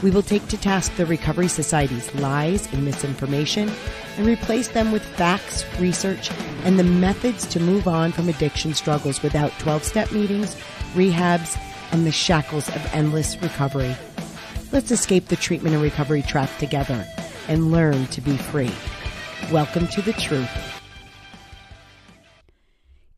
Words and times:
We 0.00 0.12
will 0.12 0.22
take 0.22 0.46
to 0.48 0.56
task 0.56 0.94
the 0.94 1.06
Recovery 1.06 1.48
Society's 1.48 2.14
lies 2.14 2.72
and 2.72 2.84
misinformation 2.84 3.68
and 4.16 4.26
replace 4.28 4.68
them 4.68 4.92
with 4.92 5.02
facts, 5.02 5.64
research, 5.80 6.30
and 6.62 6.78
the 6.78 6.84
methods 6.84 7.44
to 7.48 7.58
move 7.58 7.88
on 7.88 8.12
from 8.12 8.28
addiction 8.28 8.74
struggles 8.74 9.22
without 9.22 9.50
12 9.58 9.82
step 9.82 10.12
meetings, 10.12 10.54
rehabs, 10.94 11.58
and 11.90 12.06
the 12.06 12.12
shackles 12.12 12.68
of 12.68 12.94
endless 12.94 13.42
recovery. 13.42 13.96
Let's 14.70 14.92
escape 14.92 15.26
the 15.26 15.36
treatment 15.36 15.74
and 15.74 15.82
recovery 15.82 16.22
trap 16.22 16.50
together 16.58 17.04
and 17.48 17.72
learn 17.72 18.06
to 18.08 18.20
be 18.20 18.36
free. 18.36 18.70
Welcome 19.50 19.88
to 19.88 20.02
the 20.02 20.12
truth. 20.12 20.77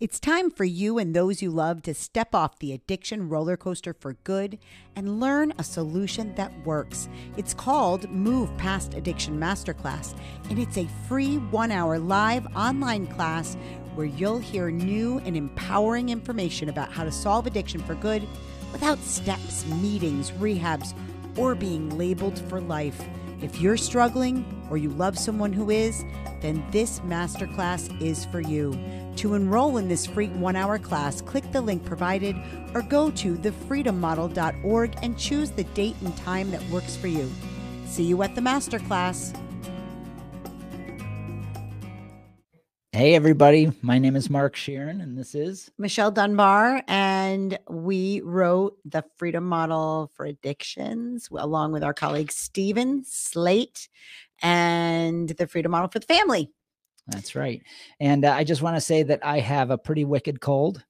It's 0.00 0.18
time 0.18 0.50
for 0.50 0.64
you 0.64 0.96
and 0.96 1.14
those 1.14 1.42
you 1.42 1.50
love 1.50 1.82
to 1.82 1.92
step 1.92 2.34
off 2.34 2.58
the 2.58 2.72
addiction 2.72 3.28
roller 3.28 3.58
coaster 3.58 3.92
for 3.92 4.14
good 4.24 4.58
and 4.96 5.20
learn 5.20 5.52
a 5.58 5.62
solution 5.62 6.34
that 6.36 6.50
works. 6.64 7.06
It's 7.36 7.52
called 7.52 8.08
Move 8.08 8.48
Past 8.56 8.94
Addiction 8.94 9.38
Masterclass, 9.38 10.16
and 10.48 10.58
it's 10.58 10.78
a 10.78 10.88
free 11.06 11.36
one 11.36 11.70
hour 11.70 11.98
live 11.98 12.46
online 12.56 13.08
class 13.08 13.58
where 13.94 14.06
you'll 14.06 14.38
hear 14.38 14.70
new 14.70 15.18
and 15.26 15.36
empowering 15.36 16.08
information 16.08 16.70
about 16.70 16.90
how 16.90 17.04
to 17.04 17.12
solve 17.12 17.46
addiction 17.46 17.82
for 17.82 17.94
good 17.96 18.26
without 18.72 18.98
steps, 19.00 19.66
meetings, 19.66 20.30
rehabs, 20.30 20.94
or 21.36 21.54
being 21.54 21.98
labeled 21.98 22.38
for 22.48 22.62
life. 22.62 23.04
If 23.42 23.60
you're 23.60 23.76
struggling 23.76 24.44
or 24.70 24.76
you 24.76 24.90
love 24.90 25.18
someone 25.18 25.52
who 25.52 25.70
is, 25.70 26.04
then 26.40 26.64
this 26.70 27.00
masterclass 27.00 28.00
is 28.00 28.26
for 28.26 28.40
you. 28.40 28.78
To 29.16 29.34
enroll 29.34 29.78
in 29.78 29.88
this 29.88 30.06
free 30.06 30.28
one 30.28 30.56
hour 30.56 30.78
class, 30.78 31.20
click 31.20 31.50
the 31.52 31.60
link 31.60 31.84
provided 31.84 32.36
or 32.74 32.82
go 32.82 33.10
to 33.10 33.36
thefreedommodel.org 33.36 34.96
and 35.02 35.18
choose 35.18 35.50
the 35.50 35.64
date 35.64 35.96
and 36.04 36.16
time 36.18 36.50
that 36.50 36.62
works 36.68 36.96
for 36.96 37.08
you. 37.08 37.30
See 37.86 38.04
you 38.04 38.22
at 38.22 38.34
the 38.34 38.40
masterclass. 38.40 39.36
Hey, 43.00 43.14
everybody. 43.14 43.72
My 43.80 43.98
name 43.98 44.14
is 44.14 44.28
Mark 44.28 44.54
Scheeren, 44.54 45.02
and 45.02 45.16
this 45.16 45.34
is 45.34 45.70
Michelle 45.78 46.10
Dunbar. 46.10 46.82
And 46.86 47.58
we 47.66 48.20
wrote 48.20 48.76
the 48.84 49.02
Freedom 49.16 49.42
Model 49.42 50.10
for 50.12 50.26
Addictions 50.26 51.30
along 51.34 51.72
with 51.72 51.82
our 51.82 51.94
colleague 51.94 52.30
Steven 52.30 53.02
Slate 53.02 53.88
and 54.42 55.30
the 55.30 55.46
Freedom 55.46 55.72
Model 55.72 55.88
for 55.88 55.98
the 55.98 56.04
Family. 56.04 56.50
That's 57.10 57.34
right. 57.34 57.62
And 57.98 58.24
uh, 58.24 58.32
I 58.32 58.44
just 58.44 58.62
want 58.62 58.76
to 58.76 58.80
say 58.80 59.02
that 59.02 59.24
I 59.24 59.40
have 59.40 59.70
a 59.70 59.78
pretty 59.78 60.04
wicked 60.04 60.40
cold. 60.40 60.84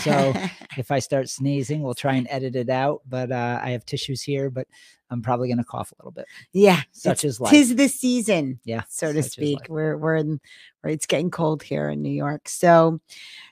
So 0.00 0.32
if 0.78 0.90
I 0.90 1.00
start 1.00 1.28
sneezing, 1.28 1.82
we'll 1.82 1.94
try 1.94 2.14
and 2.14 2.26
edit 2.30 2.56
it 2.56 2.70
out. 2.70 3.02
But 3.06 3.30
uh, 3.30 3.60
I 3.62 3.70
have 3.70 3.84
tissues 3.84 4.22
here, 4.22 4.48
but 4.48 4.66
I'm 5.10 5.22
probably 5.22 5.48
going 5.48 5.58
to 5.58 5.64
cough 5.64 5.92
a 5.92 5.96
little 6.00 6.12
bit. 6.12 6.26
Yeah. 6.52 6.80
Such 6.92 7.24
as 7.24 7.40
life. 7.40 7.50
Tis 7.50 7.76
the 7.76 7.88
season. 7.88 8.58
Yeah. 8.64 8.82
So 8.88 9.12
to 9.12 9.22
speak. 9.22 9.68
We're, 9.68 9.98
we're 9.98 10.16
in, 10.16 10.40
where 10.80 10.92
it's 10.92 11.06
getting 11.06 11.30
cold 11.30 11.62
here 11.62 11.90
in 11.90 12.00
New 12.00 12.10
York. 12.10 12.48
So, 12.48 13.00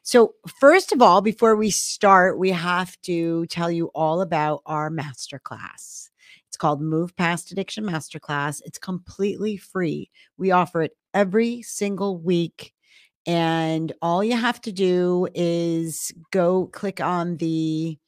so 0.03 0.35
first 0.61 0.93
of 0.93 1.03
all, 1.03 1.21
before 1.21 1.57
we 1.57 1.71
start, 1.71 2.39
we 2.39 2.51
have 2.51 3.01
to 3.03 3.47
tell 3.47 3.71
you 3.71 3.87
all 3.95 4.23
about 4.23 4.63
our 4.67 4.91
masterclass. 4.91 6.09
It's 6.49 6.57
called 6.57 6.81
Move 6.81 7.17
Past 7.17 7.51
Addiction 7.51 7.85
Masterclass. 7.85 8.63
It's 8.65 8.79
completely 8.79 9.57
free. 9.57 10.11
We 10.39 10.53
offer 10.53 10.83
it 10.83 10.97
every 11.15 11.63
single 11.63 12.19
week. 12.19 12.73
And 13.27 13.93
all 14.03 14.23
you 14.23 14.37
have 14.37 14.61
to 14.63 14.73
do 14.73 15.29
is 15.35 16.13
go 16.31 16.67
click 16.67 17.01
on 17.01 17.39
the 17.39 17.99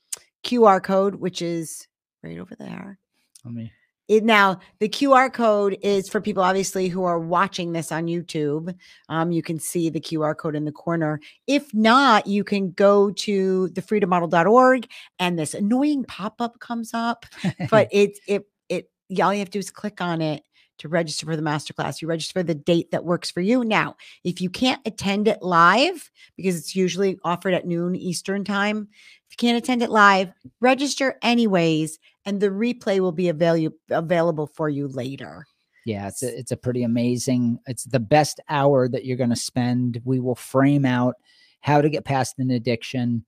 QR 0.44 0.82
code, 0.82 1.14
which 1.14 1.40
is 1.40 1.88
right 2.22 2.38
over 2.38 2.54
there. 2.54 2.98
Let 3.44 3.54
me. 3.54 3.72
It, 4.08 4.22
now 4.22 4.60
the 4.78 4.88
QR 4.88 5.32
code 5.32 5.78
is 5.82 6.08
for 6.08 6.20
people 6.20 6.42
obviously 6.42 6.86
who 6.88 7.02
are 7.02 7.18
watching 7.18 7.72
this 7.72 7.90
on 7.90 8.06
YouTube. 8.06 8.72
Um, 9.08 9.32
you 9.32 9.42
can 9.42 9.58
see 9.58 9.90
the 9.90 10.00
QR 10.00 10.36
code 10.36 10.54
in 10.54 10.64
the 10.64 10.70
corner. 10.70 11.18
If 11.48 11.74
not, 11.74 12.28
you 12.28 12.44
can 12.44 12.70
go 12.70 13.10
to 13.10 13.68
thefreedommodel.org 13.72 14.88
and 15.18 15.36
this 15.36 15.54
annoying 15.54 16.04
pop-up 16.04 16.60
comes 16.60 16.94
up, 16.94 17.26
but 17.70 17.88
it 17.90 18.18
it 18.28 18.44
it 18.68 18.90
all 19.20 19.32
you 19.32 19.40
have 19.40 19.48
to 19.48 19.52
do 19.52 19.58
is 19.58 19.70
click 19.70 20.00
on 20.00 20.20
it 20.20 20.44
to 20.78 20.88
register 20.88 21.26
for 21.26 21.36
the 21.36 21.42
masterclass. 21.42 22.00
You 22.00 22.08
register 22.08 22.40
for 22.40 22.42
the 22.42 22.54
date 22.54 22.90
that 22.90 23.04
works 23.04 23.30
for 23.30 23.40
you. 23.40 23.64
Now, 23.64 23.96
if 24.24 24.40
you 24.40 24.50
can't 24.50 24.80
attend 24.86 25.28
it 25.28 25.42
live, 25.42 26.10
because 26.36 26.56
it's 26.56 26.76
usually 26.76 27.18
offered 27.24 27.54
at 27.54 27.66
noon 27.66 27.96
Eastern 27.96 28.44
time, 28.44 28.88
if 29.28 29.32
you 29.32 29.36
can't 29.36 29.58
attend 29.62 29.82
it 29.82 29.90
live, 29.90 30.32
register 30.60 31.18
anyways, 31.22 31.98
and 32.24 32.40
the 32.40 32.48
replay 32.48 33.00
will 33.00 33.12
be 33.12 33.28
avail- 33.28 33.70
available 33.90 34.46
for 34.46 34.68
you 34.68 34.88
later. 34.88 35.46
Yeah, 35.84 36.08
it's 36.08 36.22
a, 36.22 36.36
it's 36.36 36.50
a 36.50 36.56
pretty 36.56 36.82
amazing. 36.82 37.60
It's 37.66 37.84
the 37.84 38.00
best 38.00 38.40
hour 38.48 38.88
that 38.88 39.04
you're 39.04 39.16
going 39.16 39.30
to 39.30 39.36
spend. 39.36 40.00
We 40.04 40.18
will 40.18 40.34
frame 40.34 40.84
out 40.84 41.14
how 41.60 41.80
to 41.80 41.88
get 41.88 42.04
past 42.04 42.38
an 42.38 42.50
addiction 42.50 43.24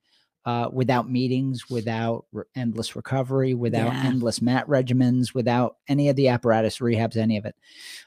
uh, 0.49 0.71
without 0.73 1.11
meetings, 1.11 1.69
without 1.69 2.25
re- 2.33 2.45
endless 2.57 2.97
recovery, 2.97 3.53
without 3.53 3.93
Yeah. 3.93 4.03
endless 4.07 4.41
mat 4.41 4.67
regimens, 4.67 5.35
without 5.35 5.77
any 5.89 6.09
of 6.09 6.17
the 6.17 6.29
apparatus 6.29 6.79
rehabs, 6.79 7.17
any 7.19 7.37
of 7.37 7.45
it. 7.45 7.55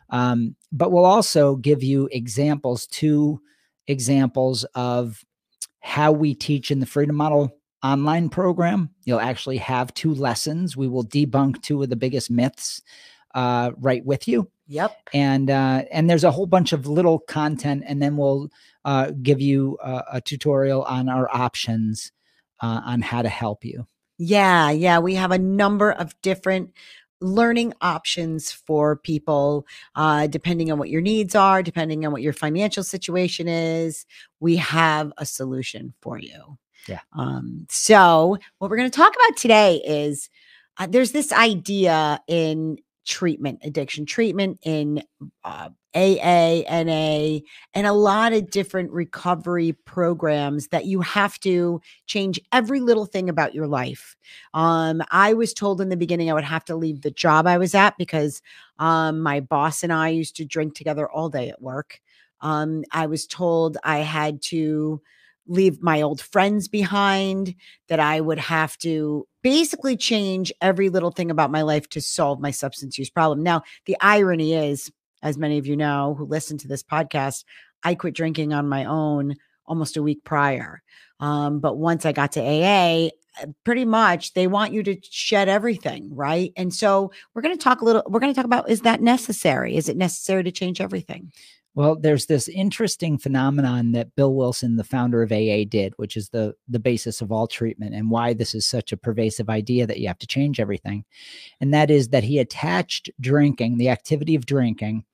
Um, 0.09 0.55
but 0.71 0.91
we'll 0.91 1.05
also 1.05 1.55
give 1.55 1.83
you 1.83 2.09
examples, 2.11 2.87
two 2.87 3.39
examples 3.85 4.63
of 4.73 5.23
how 5.81 6.11
we 6.11 6.33
teach 6.33 6.71
in 6.71 6.79
the 6.79 6.87
Freedom 6.87 7.15
Model 7.15 7.51
online 7.83 8.27
program. 8.29 8.89
You'll 9.05 9.19
actually 9.19 9.57
have 9.57 9.93
two 9.93 10.13
lessons. 10.15 10.75
We 10.75 10.87
will 10.87 11.05
debunk 11.05 11.61
two 11.61 11.83
of 11.83 11.89
the 11.89 11.95
biggest 11.95 12.31
myths 12.31 12.81
uh, 13.35 13.71
right 13.77 14.03
with 14.05 14.27
you 14.27 14.49
Yep. 14.67 14.91
and 15.13 15.49
uh, 15.49 15.83
and 15.91 16.09
there's 16.09 16.23
a 16.23 16.31
whole 16.31 16.47
bunch 16.47 16.73
of 16.73 16.87
little 16.87 17.19
content, 17.19 17.83
and 17.85 18.01
then 18.01 18.17
we'll 18.17 18.49
uh, 18.83 19.11
give 19.21 19.39
you 19.41 19.77
a, 19.83 20.03
a 20.13 20.21
tutorial 20.21 20.81
on 20.83 21.07
our 21.07 21.29
options 21.31 22.11
uh, 22.61 22.81
on 22.85 23.01
how 23.01 23.21
to 23.21 23.29
help 23.29 23.65
you. 23.65 23.87
Yeah, 24.17 24.69
yeah. 24.69 24.99
We 24.99 25.15
have 25.15 25.31
a 25.31 25.37
number 25.37 25.91
of 25.91 26.19
different 26.21 26.71
learning 27.21 27.73
options 27.81 28.51
for 28.51 28.97
people, 28.97 29.65
uh, 29.95 30.27
depending 30.27 30.71
on 30.71 30.79
what 30.79 30.89
your 30.89 31.01
needs 31.01 31.35
are, 31.35 31.63
depending 31.63 32.05
on 32.05 32.11
what 32.11 32.21
your 32.21 32.33
financial 32.33 32.83
situation 32.83 33.47
is. 33.47 34.05
We 34.39 34.57
have 34.57 35.13
a 35.17 35.25
solution 35.25 35.93
for 36.01 36.17
you. 36.17 36.57
Yeah. 36.87 37.01
Um, 37.13 37.67
so, 37.69 38.37
what 38.57 38.71
we're 38.71 38.77
going 38.77 38.89
to 38.89 38.97
talk 38.97 39.13
about 39.15 39.37
today 39.37 39.81
is 39.85 40.29
uh, 40.77 40.87
there's 40.87 41.11
this 41.11 41.31
idea 41.31 42.19
in 42.27 42.77
treatment, 43.11 43.59
addiction 43.63 44.05
treatment, 44.05 44.57
in 44.63 45.03
uh, 45.43 45.67
AA, 45.93 46.61
NA, 46.69 47.39
and 47.73 47.85
a 47.85 47.91
lot 47.91 48.31
of 48.31 48.49
different 48.49 48.89
recovery 48.91 49.73
programs 49.85 50.69
that 50.69 50.85
you 50.85 51.01
have 51.01 51.37
to 51.41 51.81
change 52.07 52.39
every 52.53 52.79
little 52.79 53.05
thing 53.05 53.27
about 53.27 53.53
your 53.53 53.67
life. 53.67 54.15
Um, 54.53 55.03
I 55.11 55.33
was 55.33 55.53
told 55.53 55.81
in 55.81 55.89
the 55.89 55.97
beginning 55.97 56.31
I 56.31 56.33
would 56.33 56.45
have 56.45 56.63
to 56.65 56.75
leave 56.77 57.01
the 57.01 57.11
job 57.11 57.45
I 57.45 57.57
was 57.57 57.75
at 57.75 57.97
because 57.97 58.41
um, 58.79 59.19
my 59.19 59.41
boss 59.41 59.83
and 59.83 59.91
I 59.91 60.07
used 60.07 60.37
to 60.37 60.45
drink 60.45 60.73
together 60.73 61.11
all 61.11 61.27
day 61.27 61.49
at 61.49 61.61
work. 61.61 61.99
Um, 62.39 62.85
I 62.93 63.07
was 63.07 63.27
told 63.27 63.77
I 63.83 63.97
had 63.97 64.41
to 64.43 65.01
leave 65.47 65.83
my 65.83 66.01
old 66.01 66.21
friends 66.21 66.69
behind, 66.69 67.53
that 67.89 67.99
I 67.99 68.21
would 68.21 68.39
have 68.39 68.77
to 68.77 69.27
basically 69.41 69.97
change 69.97 70.51
every 70.61 70.89
little 70.89 71.11
thing 71.11 71.31
about 71.31 71.51
my 71.51 71.61
life 71.61 71.89
to 71.89 72.01
solve 72.01 72.39
my 72.39 72.51
substance 72.51 72.97
use 72.97 73.09
problem. 73.09 73.43
Now, 73.43 73.63
the 73.85 73.97
irony 74.01 74.53
is, 74.53 74.91
as 75.23 75.37
many 75.37 75.57
of 75.57 75.67
you 75.67 75.77
know 75.77 76.15
who 76.17 76.25
listen 76.25 76.57
to 76.59 76.67
this 76.67 76.83
podcast, 76.83 77.43
I 77.83 77.95
quit 77.95 78.15
drinking 78.15 78.53
on 78.53 78.69
my 78.69 78.85
own 78.85 79.35
almost 79.65 79.97
a 79.97 80.03
week 80.03 80.23
prior. 80.23 80.81
Um, 81.19 81.59
but 81.59 81.77
once 81.77 82.05
I 82.05 82.11
got 82.11 82.33
to 82.33 82.41
AA, 82.41 83.09
uh, 83.41 83.47
pretty 83.63 83.85
much 83.85 84.33
they 84.33 84.47
want 84.47 84.73
you 84.73 84.83
to 84.83 84.97
shed 85.03 85.47
everything, 85.47 86.13
right? 86.13 86.51
And 86.57 86.73
so 86.73 87.11
we're 87.33 87.41
going 87.41 87.55
to 87.55 87.63
talk 87.63 87.81
a 87.81 87.85
little, 87.85 88.03
we're 88.07 88.19
going 88.19 88.33
to 88.33 88.35
talk 88.35 88.45
about 88.45 88.69
is 88.69 88.81
that 88.81 89.01
necessary? 89.01 89.77
Is 89.77 89.87
it 89.87 89.97
necessary 89.97 90.43
to 90.43 90.51
change 90.51 90.81
everything? 90.81 91.31
Well, 91.73 91.95
there's 91.95 92.25
this 92.25 92.49
interesting 92.49 93.17
phenomenon 93.17 93.93
that 93.93 94.13
Bill 94.15 94.33
Wilson, 94.35 94.75
the 94.75 94.83
founder 94.83 95.23
of 95.23 95.31
AA, 95.31 95.63
did, 95.67 95.93
which 95.95 96.17
is 96.17 96.29
the 96.29 96.53
the 96.67 96.79
basis 96.79 97.21
of 97.21 97.31
all 97.31 97.47
treatment 97.47 97.95
and 97.95 98.11
why 98.11 98.33
this 98.33 98.53
is 98.53 98.65
such 98.65 98.91
a 98.91 98.97
pervasive 98.97 99.49
idea 99.49 99.87
that 99.87 99.99
you 99.99 100.07
have 100.07 100.19
to 100.19 100.27
change 100.27 100.59
everything. 100.59 101.05
And 101.61 101.73
that 101.73 101.89
is 101.89 102.09
that 102.09 102.25
he 102.25 102.39
attached 102.39 103.09
drinking, 103.21 103.77
the 103.77 103.89
activity 103.89 104.35
of 104.35 104.45
drinking, 104.45 105.05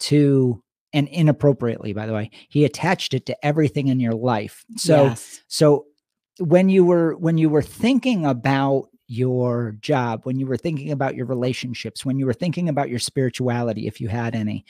to 0.00 0.62
and 0.92 1.06
inappropriately 1.08 1.92
by 1.92 2.06
the 2.06 2.12
way 2.12 2.30
he 2.48 2.64
attached 2.64 3.14
it 3.14 3.26
to 3.26 3.46
everything 3.46 3.86
in 3.86 4.00
your 4.00 4.14
life 4.14 4.64
so 4.76 5.04
Yes. 5.04 5.40
so 5.46 5.86
when 6.40 6.68
you 6.68 6.84
were 6.84 7.16
when 7.16 7.38
you 7.38 7.48
were 7.48 7.62
thinking 7.62 8.26
about 8.26 8.88
your 9.10 9.72
job 9.80 10.20
when 10.24 10.38
you 10.38 10.46
were 10.46 10.56
thinking 10.56 10.92
about 10.92 11.16
your 11.16 11.26
relationships 11.26 12.04
when 12.04 12.16
you 12.16 12.24
were 12.26 12.32
thinking 12.32 12.68
about 12.68 12.88
your 12.88 13.00
spirituality 13.00 13.88
if 13.88 14.00
you 14.00 14.06
had 14.06 14.36
any 14.36 14.64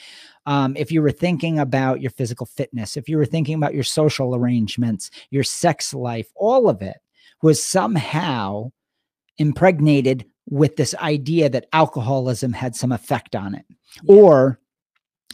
um, 0.47 0.75
if 0.79 0.91
you 0.91 1.03
were 1.03 1.11
thinking 1.13 1.59
about 1.59 2.01
your 2.01 2.11
physical 2.11 2.47
fitness 2.47 2.97
if 2.97 3.07
you 3.07 3.19
were 3.19 3.27
thinking 3.27 3.55
about 3.55 3.75
your 3.75 3.85
social 3.85 4.35
arrangements 4.35 5.11
your 5.29 5.43
sex 5.45 5.93
life 5.93 6.29
all 6.37 6.71
of 6.71 6.81
it 6.81 6.97
was 7.43 7.63
somehow 7.63 8.71
impregnated 9.37 10.25
with 10.49 10.75
this 10.77 10.95
idea 10.97 11.51
that 11.51 11.67
alcoholism 11.75 12.55
had 12.55 12.75
some 12.75 12.93
effect 12.93 13.37
on 13.37 13.55
it 13.55 13.67
Yeah. 14.05 14.15
or 14.15 14.59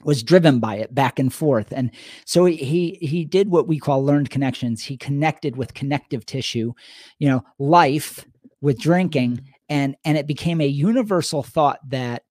was 0.05 0.23
driven 0.23 0.59
by 0.59 0.76
it 0.76 0.94
back 0.94 1.19
and 1.20 1.32
forth 1.32 1.73
and 1.73 1.91
so 2.25 2.44
he, 2.44 2.56
he 2.56 2.99
he 3.06 3.25
did 3.25 3.49
what 3.50 3.69
we 3.69 3.79
call 3.79 4.05
learned 4.05 4.31
connections 4.31 4.82
he 4.82 4.97
connected 4.97 5.56
with 5.56 5.75
connective 5.75 6.26
tissue 6.26 6.73
you 7.19 7.29
know 7.29 7.43
life 7.59 8.26
with 8.61 8.79
drinking 8.79 9.41
and 9.69 9.97
and 10.05 10.17
it 10.17 10.26
became 10.26 10.61
a 10.61 10.67
universal 10.67 11.43
thought 11.43 11.79
that 11.88 12.23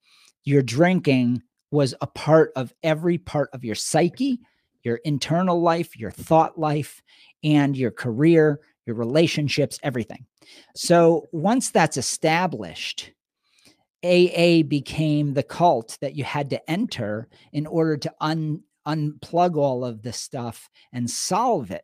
your 0.43 0.61
drinking 0.61 1.41
was 1.71 1.93
a 2.01 2.07
part 2.07 2.51
of 2.55 2.73
every 2.83 3.17
part 3.17 3.49
of 3.53 3.63
your 3.63 3.75
psyche 3.75 4.39
your 4.83 4.97
internal 5.03 5.61
life 5.61 5.97
your 5.97 6.11
thought 6.11 6.59
life 6.59 7.01
and 7.43 7.77
your 7.77 7.91
career 7.91 8.59
your 8.85 8.95
relationships 8.95 9.79
everything 9.83 10.25
so 10.75 11.27
once 11.31 11.71
that's 11.71 11.97
established 11.97 13.11
AA 14.05 14.61
became 14.61 15.33
the 15.33 15.43
cult 15.43 15.97
that 16.01 16.15
you 16.15 16.23
had 16.23 16.51
to 16.51 16.69
enter 16.69 17.27
in 17.51 17.65
order 17.65 17.97
to 17.97 18.13
un, 18.21 18.61
unplug 18.87 19.55
all 19.55 19.83
of 19.83 20.03
this 20.03 20.17
stuff 20.17 20.69
and 20.93 21.09
solve 21.09 21.71
it. 21.71 21.83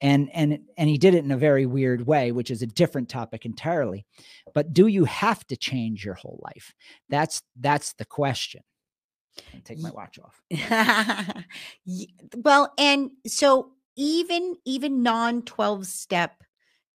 And 0.00 0.30
and 0.32 0.60
and 0.76 0.88
he 0.88 0.98
did 0.98 1.14
it 1.14 1.24
in 1.24 1.30
a 1.30 1.36
very 1.36 1.66
weird 1.66 2.06
way, 2.06 2.32
which 2.32 2.50
is 2.50 2.62
a 2.62 2.66
different 2.66 3.08
topic 3.08 3.44
entirely. 3.44 4.06
But 4.54 4.72
do 4.72 4.86
you 4.86 5.04
have 5.04 5.46
to 5.48 5.56
change 5.56 6.04
your 6.04 6.14
whole 6.14 6.40
life? 6.42 6.74
That's 7.08 7.42
that's 7.58 7.92
the 7.94 8.04
question. 8.04 8.62
Take 9.64 9.78
my 9.78 9.90
watch 9.90 10.18
off. 10.18 10.42
Well, 12.36 12.72
and 12.78 13.10
so 13.26 13.72
even 13.96 14.56
even 14.64 15.02
non 15.02 15.42
12 15.42 15.86
step 15.86 16.42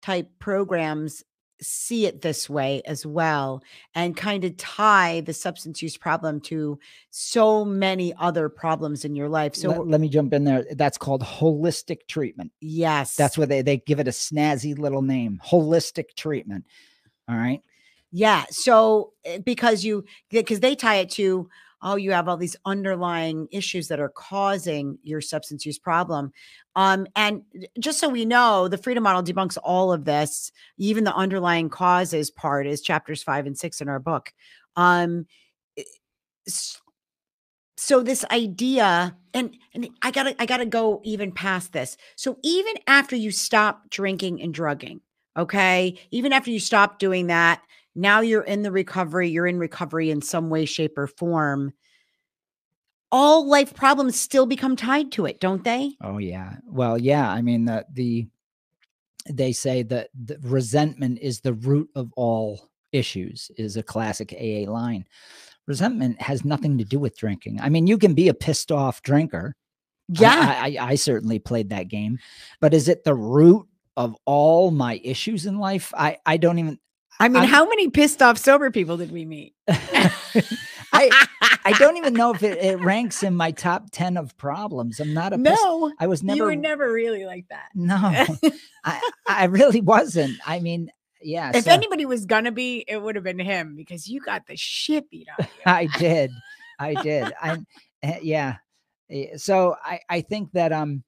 type 0.02 0.30
programs 0.40 1.24
see 1.64 2.06
it 2.06 2.22
this 2.22 2.50
way 2.50 2.82
as 2.86 3.06
well 3.06 3.64
and 3.96 4.16
kind 4.18 4.44
of 4.44 4.56
tie 4.58 5.22
the 5.22 5.34
substance 5.34 5.82
use 5.82 5.98
problem 5.98 6.40
to 6.42 6.78
so 7.10 7.64
many 7.66 8.14
other 8.20 8.50
problems 8.50 9.06
in 9.06 9.16
your 9.16 9.30
life. 9.30 9.56
So 9.56 9.70
let, 9.70 9.88
let 9.88 10.02
me 10.02 10.10
jump 10.10 10.34
in 10.34 10.44
there. 10.44 10.66
That's 10.72 10.98
called 10.98 11.22
holistic 11.24 12.08
treatment. 12.08 12.52
yes. 12.60 13.16
That's 13.16 13.38
what 13.38 13.50
they 13.50 13.62
they 13.62 13.78
give 13.78 14.00
it 14.00 14.08
a 14.08 14.12
snazzy 14.12 14.78
little 14.78 15.02
name. 15.02 15.40
Holistic 15.46 16.16
treatment. 16.16 16.66
All 17.30 17.36
right. 17.38 17.62
Yeah. 18.12 18.46
So 18.50 19.14
eh, 19.26 19.40
because 19.40 19.84
you 19.84 20.06
because 20.30 20.60
they 20.60 20.76
tie 20.76 20.98
it 20.98 21.10
to 21.12 21.50
oh 21.84 21.96
you 21.96 22.12
have 22.12 22.28
all 22.28 22.38
these 22.38 22.56
underlying 22.66 23.48
issues 23.52 23.88
that 23.90 24.00
are 24.00 24.10
causing 24.10 24.98
your 25.04 25.22
substance 25.22 25.66
use 25.66 25.78
problem. 25.78 26.32
Um 26.76 27.06
and 27.16 27.44
just 27.80 28.00
so 28.00 28.10
we 28.10 28.26
know 28.26 28.68
the 28.68 28.78
freedom 28.78 29.04
model 29.04 29.24
debunks 29.24 29.58
all 29.64 29.92
of 29.92 30.06
this 30.06 30.52
even 30.78 31.04
the 31.04 31.16
underlying 31.16 31.70
causes 31.70 32.32
part 32.32 32.66
is 32.66 32.82
chapters 32.82 33.22
5 33.22 33.46
and 33.46 33.58
6 33.58 33.82
in 33.82 33.90
our 33.90 34.00
book. 34.00 34.34
Um 34.76 35.28
so 37.78 38.02
this 38.02 38.24
idea 38.32 39.16
and 39.34 39.58
and 39.74 39.90
I 40.02 40.12
got 40.12 40.24
to 40.24 40.42
I 40.42 40.46
got 40.46 40.58
to 40.58 40.66
go 40.66 41.02
even 41.04 41.32
past 41.32 41.74
this. 41.74 41.98
So 42.16 42.38
even 42.44 42.76
after 42.88 43.16
you 43.16 43.32
stop 43.32 43.90
drinking 43.90 44.42
and 44.42 44.54
drugging, 44.54 45.02
okay? 45.38 46.00
Even 46.12 46.32
after 46.32 46.50
you 46.50 46.60
stop 46.60 47.00
doing 47.00 47.28
that, 47.28 47.62
now 47.96 48.22
you're 48.22 48.44
in 48.44 48.62
the 48.62 48.72
recovery, 48.72 49.30
you're 49.30 49.48
in 49.48 49.60
recovery 49.60 50.10
in 50.10 50.22
some 50.22 50.50
way 50.50 50.66
shape 50.66 50.98
or 50.98 51.08
form. 51.08 51.74
All 53.12 53.48
life 53.48 53.74
problems 53.74 54.20
still 54.20 54.48
become 54.48 54.76
tied 54.76 55.12
to 55.14 55.26
it, 55.26 55.40
don't 55.40 55.64
they? 55.64 55.96
Oh 56.02 56.18
yeah. 56.18 56.56
Well, 56.66 56.98
yeah. 56.98 57.30
I 57.30 57.42
mean 57.42 57.66
the 57.66 57.86
the 57.94 58.28
they 59.30 59.52
say 59.52 59.84
that 59.84 60.10
the 60.14 60.38
resentment 60.42 61.20
is 61.22 61.40
the 61.40 61.54
root 61.54 61.90
of 61.96 62.12
all 62.16 62.70
issues 62.92 63.52
is 63.58 63.78
a 63.78 63.84
classic 63.84 64.34
AA 64.34 64.70
line. 64.70 65.06
Resentment 65.66 66.22
has 66.22 66.44
nothing 66.44 66.78
to 66.78 66.84
do 66.84 67.00
with 67.00 67.18
drinking. 67.18 67.60
I 67.62 67.70
mean, 67.70 67.88
you 67.88 67.98
can 67.98 68.14
be 68.14 68.28
a 68.28 68.34
pissed 68.34 68.72
off 68.72 69.02
drinker. 69.02 69.56
Yeah. 70.10 70.56
I, 70.62 70.78
I, 70.78 70.88
I 70.90 70.96
certainly 70.96 71.40
played 71.40 71.70
that 71.70 71.88
game, 71.88 72.20
but 72.60 72.74
is 72.74 72.90
it 72.90 73.04
the 73.04 73.16
root 73.16 73.66
of 73.96 74.16
all 74.26 74.72
my 74.72 75.00
issues 75.04 75.46
in 75.46 75.60
life? 75.60 75.94
I 75.96 76.18
I 76.26 76.38
don't 76.38 76.60
even. 76.60 76.80
I 77.20 77.30
mean, 77.30 77.38
I'm- 77.44 77.50
how 77.50 77.68
many 77.68 77.90
pissed 77.90 78.22
off 78.22 78.38
sober 78.38 78.72
people 78.72 78.98
did 78.98 79.12
we 79.12 79.26
meet? 79.26 79.54
I 80.96 81.26
I 81.66 81.74
don't 81.80 81.98
even 81.98 82.14
know 82.14 82.34
if 82.34 82.44
it, 82.44 82.58
it 82.64 82.80
ranks 82.80 83.24
in 83.24 83.36
my 83.36 83.52
top 83.52 83.90
ten 83.92 84.16
of 84.18 84.38
problems. 84.38 85.00
I'm 85.00 85.14
not 85.14 85.34
a 85.34 85.38
pissed- 85.38 85.62
no, 85.64 85.92
I 86.00 86.08
was 86.08 86.22
never 86.24 86.38
you 86.38 86.44
were 86.44 86.56
never 86.56 86.92
really 86.92 87.26
like 87.26 87.46
that. 87.50 87.70
no. 87.74 87.96
I 88.84 89.10
I 89.28 89.46
really 89.46 89.82
wasn't. 89.82 90.38
I 90.46 90.60
mean, 90.60 90.92
yeah. 91.22 91.52
If 91.56 91.64
so- 91.66 91.72
anybody 91.72 92.06
was 92.06 92.26
gonna 92.26 92.52
be, 92.52 92.84
it 92.88 93.02
would 93.02 93.16
have 93.16 93.24
been 93.24 93.40
him 93.40 93.76
because 93.76 94.08
you 94.08 94.22
got 94.22 94.46
the 94.46 94.56
shit 94.56 95.10
beat 95.10 95.28
out 95.32 95.48
you. 95.48 95.62
I 95.66 95.88
did. 95.98 96.32
I 96.80 96.94
did. 96.96 97.34
I 97.42 97.58
eh, 98.04 98.20
yeah. 98.22 98.58
Eh, 99.10 99.38
So 99.38 99.76
I 99.84 100.00
I 100.10 100.22
think 100.22 100.52
that 100.52 100.72
um 100.72 101.04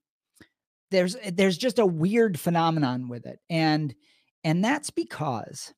there's 0.89 1.15
there's 1.31 1.57
just 1.57 1.77
a 1.79 1.85
weird 1.85 2.39
phenomenon 2.39 3.07
with 3.07 3.25
it. 3.27 3.39
And 3.51 3.93
and 4.43 4.63
that's 4.63 4.89
because 4.89 5.73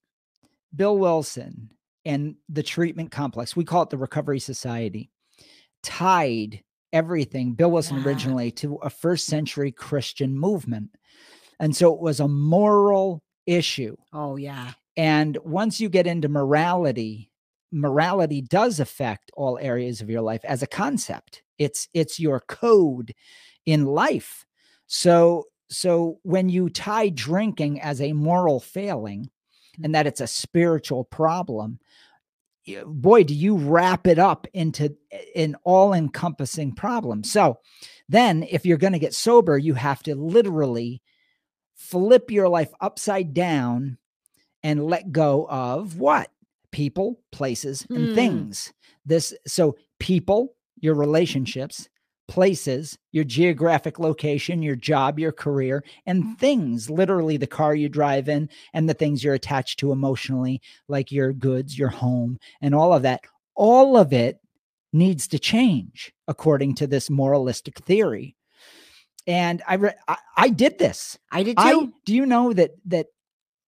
Bill 0.78 0.98
Wilson 0.98 1.72
and 2.06 2.36
the 2.48 2.64
treatment 2.64 3.12
complex, 3.12 3.56
we 3.56 3.66
call 3.66 3.84
it 3.84 3.90
the 3.90 3.98
Recovery 3.98 4.40
Society, 4.40 5.10
tied 5.84 6.64
everything 6.94 7.54
Bill 7.54 7.72
Wilson 7.72 7.98
Yeah. 7.98 8.06
originally 8.06 8.52
to 8.52 8.76
a 8.78 8.90
first 8.90 9.26
century 9.26 9.72
Christian 9.72 10.38
movement. 10.38 10.92
And 11.60 11.76
so 11.76 11.94
it 11.94 12.00
was 12.00 12.20
a 12.20 12.28
moral 12.28 13.24
issue. 13.46 13.98
Oh 14.14 14.38
yeah. 14.38 14.74
And 14.96 15.38
once 15.44 15.80
you 15.80 15.90
get 15.90 16.08
into 16.08 16.30
morality, 16.30 17.32
morality 17.72 18.42
does 18.42 18.80
affect 18.80 19.32
all 19.36 19.60
areas 19.62 20.02
of 20.02 20.10
your 20.10 20.22
life 20.22 20.44
as 20.46 20.64
a 20.64 20.68
concept. 20.68 21.44
It's 21.58 21.88
it's 21.94 22.20
your 22.20 22.40
code 22.48 23.14
in 23.66 23.86
life. 23.86 24.46
So 24.88 25.46
so 25.70 26.20
when 26.24 26.48
you 26.50 26.70
tie 26.70 27.10
drinking 27.10 27.82
as 27.82 28.00
a 28.00 28.14
moral 28.14 28.60
failing 28.60 29.30
and 29.84 29.94
that 29.96 30.08
it's 30.08 30.22
a 30.22 30.28
spiritual 30.28 31.04
problem, 31.04 31.80
boy, 32.86 33.24
do 33.24 33.34
you 33.34 33.56
wrap 33.56 34.08
it 34.08 34.20
up 34.20 34.48
into 34.54 34.96
an 35.36 35.56
all-encompassing 35.64 36.74
problem. 36.74 37.24
So 37.24 37.60
then 38.10 38.44
if 38.44 38.66
you're 38.66 38.78
going 38.78 38.94
to 38.94 39.00
get 39.00 39.14
sober, 39.14 39.58
you 39.58 39.74
have 39.76 40.04
to 40.04 40.16
literally 40.16 41.02
flip 41.76 42.32
your 42.32 42.50
life 42.50 42.72
upside 42.82 43.34
down 43.34 43.98
and 44.64 44.86
let 44.86 45.12
go 45.12 45.48
of 45.50 46.00
what? 46.00 46.32
People, 46.72 47.22
places, 47.32 47.88
and 47.96 48.10
Hmm. 48.10 48.16
things. 48.16 48.74
This 49.06 49.34
so 49.46 49.78
people, 50.00 50.56
your 50.80 50.96
relationships, 50.96 51.88
places, 52.28 52.98
your 53.12 53.24
geographic 53.24 54.00
location, 54.00 54.62
your 54.62 54.76
job, 54.76 55.18
your 55.20 55.32
career, 55.32 55.84
and 56.06 56.24
mm-hmm. 56.24 56.34
things, 56.34 56.90
literally 56.90 57.38
the 57.38 57.48
car 57.48 57.74
you 57.74 57.90
drive 57.90 58.30
in 58.30 58.50
and 58.74 58.88
the 58.88 58.94
things 58.94 59.24
you're 59.24 59.34
attached 59.34 59.80
to 59.80 59.92
emotionally, 59.92 60.62
like 60.88 61.12
your 61.12 61.34
goods, 61.34 61.78
your 61.78 61.90
home, 61.90 62.38
and 62.62 62.76
all 62.76 62.94
of 62.94 63.04
that. 63.04 63.22
All 63.56 63.98
of 63.98 64.14
it 64.14 64.40
needs 64.94 65.28
to 65.30 65.40
change 65.40 66.14
according 66.28 66.76
to 66.76 66.88
this 66.88 67.10
moralistic 67.10 67.80
theory. 67.80 68.36
And 69.26 69.62
I 69.68 69.76
re- 69.76 69.94
I, 70.08 70.18
I 70.38 70.50
did 70.50 70.80
this. 70.80 71.18
I 71.32 71.44
did 71.44 71.58
too. 71.58 71.64
I 71.64 71.88
do 72.06 72.14
you 72.14 72.26
know 72.26 72.54
that 72.54 72.72
that 72.86 73.08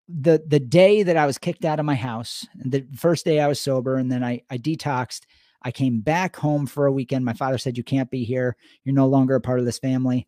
the 0.07 0.41
the 0.47 0.59
day 0.59 1.03
that 1.03 1.17
I 1.17 1.25
was 1.25 1.37
kicked 1.37 1.65
out 1.65 1.79
of 1.79 1.85
my 1.85 1.95
house, 1.95 2.47
the 2.55 2.85
first 2.95 3.25
day 3.25 3.39
I 3.39 3.47
was 3.47 3.59
sober, 3.59 3.95
and 3.95 4.11
then 4.11 4.23
I 4.23 4.41
I 4.49 4.57
detoxed. 4.57 5.21
I 5.61 5.71
came 5.71 5.99
back 5.99 6.35
home 6.35 6.65
for 6.65 6.85
a 6.85 6.91
weekend. 6.91 7.25
My 7.25 7.33
father 7.33 7.57
said, 7.57 7.77
"You 7.77 7.83
can't 7.83 8.09
be 8.09 8.23
here. 8.23 8.55
You're 8.83 8.95
no 8.95 9.07
longer 9.07 9.35
a 9.35 9.41
part 9.41 9.59
of 9.59 9.65
this 9.65 9.79
family. 9.79 10.27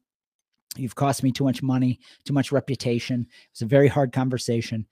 You've 0.76 0.96
cost 0.96 1.24
me 1.24 1.32
too 1.32 1.44
much 1.44 1.64
money, 1.64 2.00
too 2.26 2.34
much 2.34 2.52
reputation." 2.52 3.22
It 3.22 3.50
was 3.54 3.62
a 3.62 3.66
very 3.66 3.88
hard 3.88 4.12
conversation. 4.12 4.88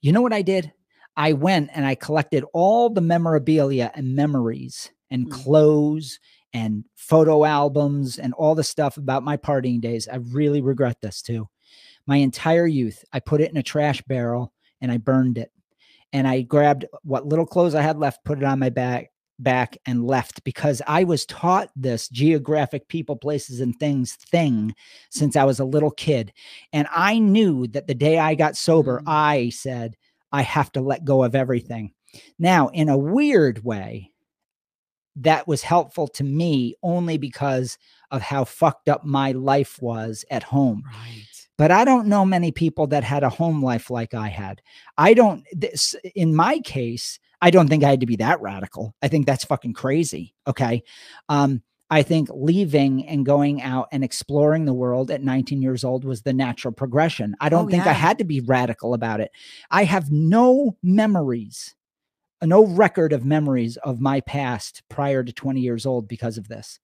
You 0.00 0.12
know 0.12 0.22
what 0.22 0.32
I 0.32 0.42
did? 0.42 0.72
I 1.16 1.32
went 1.32 1.70
and 1.74 1.84
I 1.84 1.96
collected 1.96 2.44
all 2.52 2.90
the 2.90 3.00
memorabilia 3.00 3.90
and 3.94 4.14
memories 4.14 4.90
and 5.10 5.26
Mm. 5.26 5.32
clothes 5.32 6.20
and 6.52 6.84
photo 6.94 7.44
albums 7.44 8.18
and 8.18 8.32
all 8.34 8.54
the 8.54 8.64
stuff 8.64 8.96
about 8.96 9.24
my 9.24 9.36
partying 9.36 9.80
days. 9.80 10.08
I 10.08 10.16
really 10.16 10.60
regret 10.60 11.00
this 11.00 11.20
too. 11.20 11.48
My 12.06 12.16
entire 12.18 12.66
youth, 12.66 13.04
I 13.12 13.20
put 13.20 13.40
it 13.40 13.50
in 13.50 13.56
a 13.56 13.62
trash 13.62 14.00
barrel 14.02 14.52
and 14.80 14.90
I 14.90 14.96
burned 14.96 15.36
it. 15.36 15.52
And 16.12 16.26
I 16.26 16.40
grabbed 16.40 16.86
what 17.02 17.26
little 17.26 17.44
clothes 17.44 17.74
I 17.74 17.82
had 17.82 17.98
left, 17.98 18.24
put 18.24 18.38
it 18.38 18.44
on 18.44 18.60
my 18.60 18.70
back, 18.70 19.10
back 19.38 19.76
and 19.86 20.06
left 20.06 20.42
because 20.44 20.82
I 20.86 21.04
was 21.04 21.24
taught 21.26 21.70
this 21.76 22.08
geographic 22.08 22.88
people, 22.88 23.16
places, 23.16 23.60
and 23.60 23.78
things 23.78 24.14
thing 24.14 24.74
since 25.10 25.36
I 25.36 25.44
was 25.44 25.60
a 25.60 25.64
little 25.64 25.90
kid. 25.90 26.32
And 26.72 26.88
I 26.90 27.18
knew 27.18 27.66
that 27.68 27.86
the 27.86 27.94
day 27.94 28.18
I 28.18 28.34
got 28.34 28.56
sober, 28.56 29.00
Mm. 29.00 29.04
I 29.06 29.48
said, 29.50 29.96
I 30.32 30.42
have 30.42 30.72
to 30.72 30.80
let 30.80 31.04
go 31.04 31.22
of 31.22 31.34
everything. 31.34 31.92
Now, 32.38 32.68
in 32.68 32.88
a 32.88 32.98
weird 32.98 33.64
way, 33.64 34.12
that 35.16 35.48
was 35.48 35.62
helpful 35.62 36.08
to 36.08 36.24
me 36.24 36.74
only 36.82 37.18
because 37.18 37.78
of 38.10 38.22
how 38.22 38.44
fucked 38.44 38.88
up 38.88 39.04
my 39.04 39.32
life 39.32 39.80
was 39.80 40.24
at 40.30 40.42
home. 40.42 40.82
Right. 40.86 41.24
But 41.56 41.72
I 41.72 41.84
don't 41.84 42.06
know 42.06 42.24
many 42.24 42.52
people 42.52 42.86
that 42.88 43.02
had 43.02 43.24
a 43.24 43.28
home 43.28 43.62
life 43.62 43.90
like 43.90 44.14
I 44.14 44.28
had. 44.28 44.62
I 44.96 45.12
don't, 45.12 45.44
this, 45.52 45.96
in 46.14 46.34
my 46.34 46.60
case, 46.60 47.18
I 47.40 47.50
don't 47.50 47.68
think 47.68 47.84
I 47.84 47.90
had 47.90 48.00
to 48.00 48.06
be 48.06 48.16
that 48.16 48.40
radical. 48.40 48.94
I 49.02 49.08
think 49.08 49.26
that's 49.26 49.44
fucking 49.44 49.74
crazy. 49.74 50.34
Okay. 50.46 50.82
Um, 51.28 51.62
I 51.90 52.02
think 52.02 52.28
leaving 52.34 53.06
and 53.06 53.24
going 53.24 53.62
out 53.62 53.88
and 53.92 54.04
exploring 54.04 54.66
the 54.66 54.74
world 54.74 55.10
at 55.10 55.22
19 55.22 55.62
years 55.62 55.84
old 55.84 56.04
was 56.04 56.22
the 56.22 56.34
natural 56.34 56.72
progression. 56.72 57.34
I 57.40 57.48
don't 57.48 57.66
Oh, 57.66 57.70
think 57.70 57.86
I 57.86 57.92
had 57.94 58.18
to 58.18 58.24
be 58.24 58.40
radical 58.40 58.92
about 58.92 59.20
it. 59.20 59.30
I 59.70 59.84
have 59.84 60.10
no 60.10 60.76
memories, 60.82 61.74
no 62.42 62.66
record 62.66 63.12
of 63.14 63.24
memories 63.24 63.78
of 63.78 64.00
my 64.00 64.20
past 64.20 64.82
prior 64.90 65.24
to 65.24 65.32
20 65.32 65.60
years 65.60 65.86
old 65.86 66.08
because 66.08 66.36
of 66.36 66.48
this. 66.48 66.78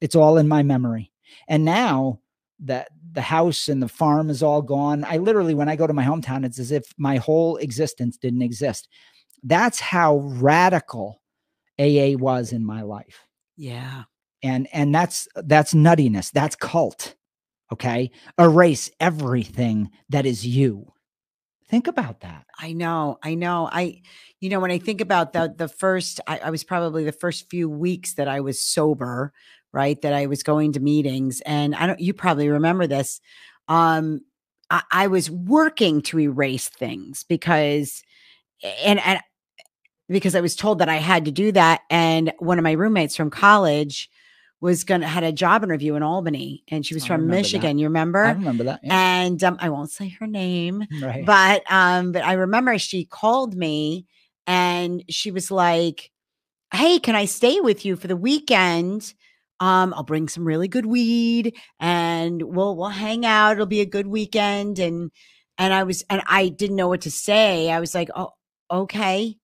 It's 0.00 0.14
all 0.16 0.36
in 0.36 0.46
my 0.46 0.62
memory. 0.62 1.10
And 1.48 1.64
now 1.64 2.20
that 2.62 2.88
the 3.12 3.22
house 3.22 3.68
and 3.68 3.82
the 3.82 3.88
farm 3.88 4.28
is 4.28 4.42
all 4.42 4.60
gone, 4.60 5.04
I 5.04 5.16
literally, 5.16 5.54
when 5.54 5.70
I 5.70 5.76
go 5.76 5.86
to 5.86 5.94
my 5.94 6.04
hometown, 6.04 6.44
it's 6.44 6.58
as 6.58 6.70
if 6.70 6.84
my 6.98 7.16
whole 7.16 7.56
existence 7.56 8.18
didn't 8.18 8.42
exist. 8.42 8.88
That's 9.42 9.80
how 9.80 10.18
radical 10.18 11.20
AA 11.78 12.12
was 12.18 12.52
in 12.52 12.64
my 12.64 12.82
life 12.82 13.26
Yeah. 13.56 14.02
and 14.42 14.68
and 14.72 14.94
that's 14.94 15.26
that's 15.34 15.72
nuttiness 15.72 16.30
that's 16.30 16.54
cult 16.56 17.14
okay 17.72 18.10
erase 18.38 18.90
everything 19.00 19.90
that 20.10 20.26
is 20.26 20.46
you 20.46 20.92
think 21.68 21.86
about 21.86 22.20
that 22.20 22.44
I 22.58 22.72
know, 22.74 23.18
I 23.22 23.34
know. 23.36 23.70
I, 23.72 24.02
you 24.40 24.50
know, 24.50 24.60
when 24.60 24.70
I 24.70 24.76
think 24.78 25.00
about 25.00 25.32
the 25.32 25.54
the 25.56 25.68
first, 25.68 26.20
I, 26.26 26.38
I 26.40 26.50
was 26.50 26.62
probably 26.62 27.04
the 27.04 27.12
first 27.12 27.48
few 27.48 27.70
weeks 27.70 28.14
that 28.14 28.28
I 28.28 28.40
was 28.40 28.60
sober, 28.62 29.32
right? 29.72 29.98
That 30.02 30.12
I 30.12 30.26
was 30.26 30.42
going 30.42 30.72
to 30.74 30.80
meetings, 30.80 31.40
and 31.46 31.74
I 31.74 31.86
don't. 31.86 31.98
You 31.98 32.12
probably 32.12 32.50
remember 32.50 32.86
this. 32.86 33.18
Um, 33.68 34.20
I, 34.68 34.82
I 34.92 35.06
was 35.06 35.30
working 35.30 36.02
to 36.02 36.20
erase 36.20 36.68
things 36.68 37.24
because, 37.30 38.02
and 38.84 39.00
and 39.00 39.20
because 40.10 40.34
I 40.34 40.40
was 40.40 40.56
told 40.56 40.80
that 40.80 40.88
I 40.88 40.96
had 40.96 41.24
to 41.26 41.30
do 41.30 41.52
that, 41.52 41.82
and 41.88 42.32
one 42.38 42.58
of 42.58 42.64
my 42.64 42.72
roommates 42.72 43.16
from 43.16 43.30
college 43.30 44.10
was 44.60 44.84
gonna 44.84 45.06
had 45.06 45.24
a 45.24 45.32
job 45.32 45.64
interview 45.64 45.94
in 45.94 46.02
Albany, 46.02 46.64
and 46.68 46.84
she 46.84 46.94
was 46.94 47.04
I 47.04 47.08
from 47.08 47.22
remember 47.22 47.36
that. 47.36 47.42
Michigan. 47.42 47.78
You 47.78 47.86
remember? 47.86 48.24
i 48.24 48.32
remember 48.32 48.64
that 48.64 48.80
yeah, 48.82 49.22
and 49.22 49.42
um, 49.42 49.56
I 49.60 49.70
won't 49.70 49.90
say 49.90 50.08
her 50.08 50.26
name, 50.26 50.84
right 51.02 51.24
but 51.24 51.62
um, 51.70 52.12
but 52.12 52.24
I 52.24 52.34
remember 52.34 52.78
she 52.78 53.04
called 53.04 53.54
me 53.56 54.06
and 54.46 55.04
she 55.08 55.30
was 55.30 55.50
like, 55.50 56.10
"Hey, 56.72 56.98
can 56.98 57.14
I 57.14 57.24
stay 57.24 57.60
with 57.60 57.84
you 57.84 57.96
for 57.96 58.08
the 58.08 58.16
weekend? 58.16 59.14
Um, 59.60 59.92
I'll 59.94 60.04
bring 60.04 60.28
some 60.28 60.44
really 60.44 60.68
good 60.68 60.86
weed 60.86 61.54
and 61.78 62.42
we'll 62.42 62.76
we'll 62.76 62.88
hang 62.88 63.24
out. 63.26 63.52
It'll 63.52 63.66
be 63.66 63.80
a 63.80 63.86
good 63.86 64.06
weekend." 64.06 64.78
And 64.78 65.10
and 65.56 65.72
I 65.72 65.84
was 65.84 66.04
and 66.10 66.22
I 66.26 66.48
didn't 66.48 66.76
know 66.76 66.88
what 66.88 67.02
to 67.02 67.10
say. 67.10 67.70
I 67.70 67.80
was 67.80 67.94
like, 67.94 68.10
"Oh, 68.14 68.32
okay, 68.70 69.36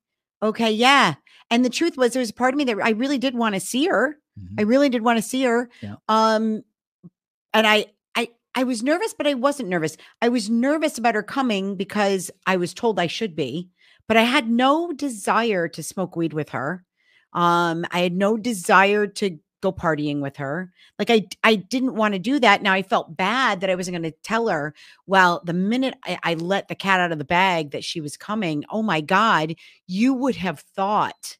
okay, 0.42 0.70
yeah." 0.70 1.14
And 1.50 1.64
the 1.64 1.70
truth 1.70 1.96
was, 1.96 2.12
there 2.12 2.20
was 2.20 2.30
a 2.30 2.34
part 2.34 2.54
of 2.54 2.58
me 2.58 2.64
that 2.64 2.78
I 2.82 2.90
really 2.90 3.18
did 3.18 3.34
want 3.34 3.54
to 3.54 3.60
see 3.60 3.86
her. 3.86 4.16
Mhm. 4.38 4.60
I 4.60 4.62
really 4.62 4.88
did 4.88 5.02
want 5.02 5.18
to 5.18 5.22
see 5.22 5.44
her. 5.44 5.70
Yeah. 5.80 5.96
Um, 6.08 6.62
and 7.54 7.66
I, 7.66 7.86
I, 8.14 8.30
I 8.54 8.64
was 8.64 8.82
nervous, 8.82 9.14
but 9.14 9.26
I 9.26 9.34
wasn't 9.34 9.68
nervous. 9.68 9.96
I 10.20 10.28
was 10.28 10.50
nervous 10.50 10.98
about 10.98 11.14
her 11.14 11.22
coming 11.22 11.76
because 11.76 12.30
I 12.46 12.56
was 12.56 12.74
told 12.74 12.98
I 12.98 13.06
should 13.06 13.36
be, 13.36 13.68
but 14.08 14.16
I 14.16 14.22
had 14.22 14.50
no 14.50 14.92
desire 14.92 15.68
to 15.68 15.82
smoke 15.82 16.16
weed 16.16 16.32
with 16.32 16.50
her. 16.50 16.84
Um, 17.32 17.84
I 17.90 18.00
had 18.00 18.14
no 18.14 18.36
desire 18.36 19.06
to 19.06 19.38
go 19.62 19.72
partying 19.72 20.20
with 20.20 20.36
her. 20.36 20.72
Like 20.98 21.10
I, 21.10 21.26
I 21.42 21.56
didn't 21.56 21.94
want 21.94 22.14
to 22.14 22.18
do 22.18 22.38
that. 22.40 22.62
Now 22.62 22.72
I 22.72 22.82
felt 22.82 23.16
bad 23.16 23.60
that 23.60 23.70
I 23.70 23.74
wasn't 23.74 23.96
going 23.98 24.10
to 24.12 24.16
tell 24.22 24.48
her. 24.48 24.74
Well, 25.06 25.42
the 25.44 25.52
minute 25.54 25.94
I, 26.04 26.18
I 26.22 26.34
let 26.34 26.68
the 26.68 26.74
cat 26.74 27.00
out 27.00 27.12
of 27.12 27.18
the 27.18 27.24
bag 27.24 27.70
that 27.70 27.84
she 27.84 28.00
was 28.00 28.16
coming, 28.16 28.64
oh 28.70 28.82
my 28.82 29.00
God, 29.00 29.54
you 29.86 30.14
would 30.14 30.36
have 30.36 30.60
thought 30.60 31.38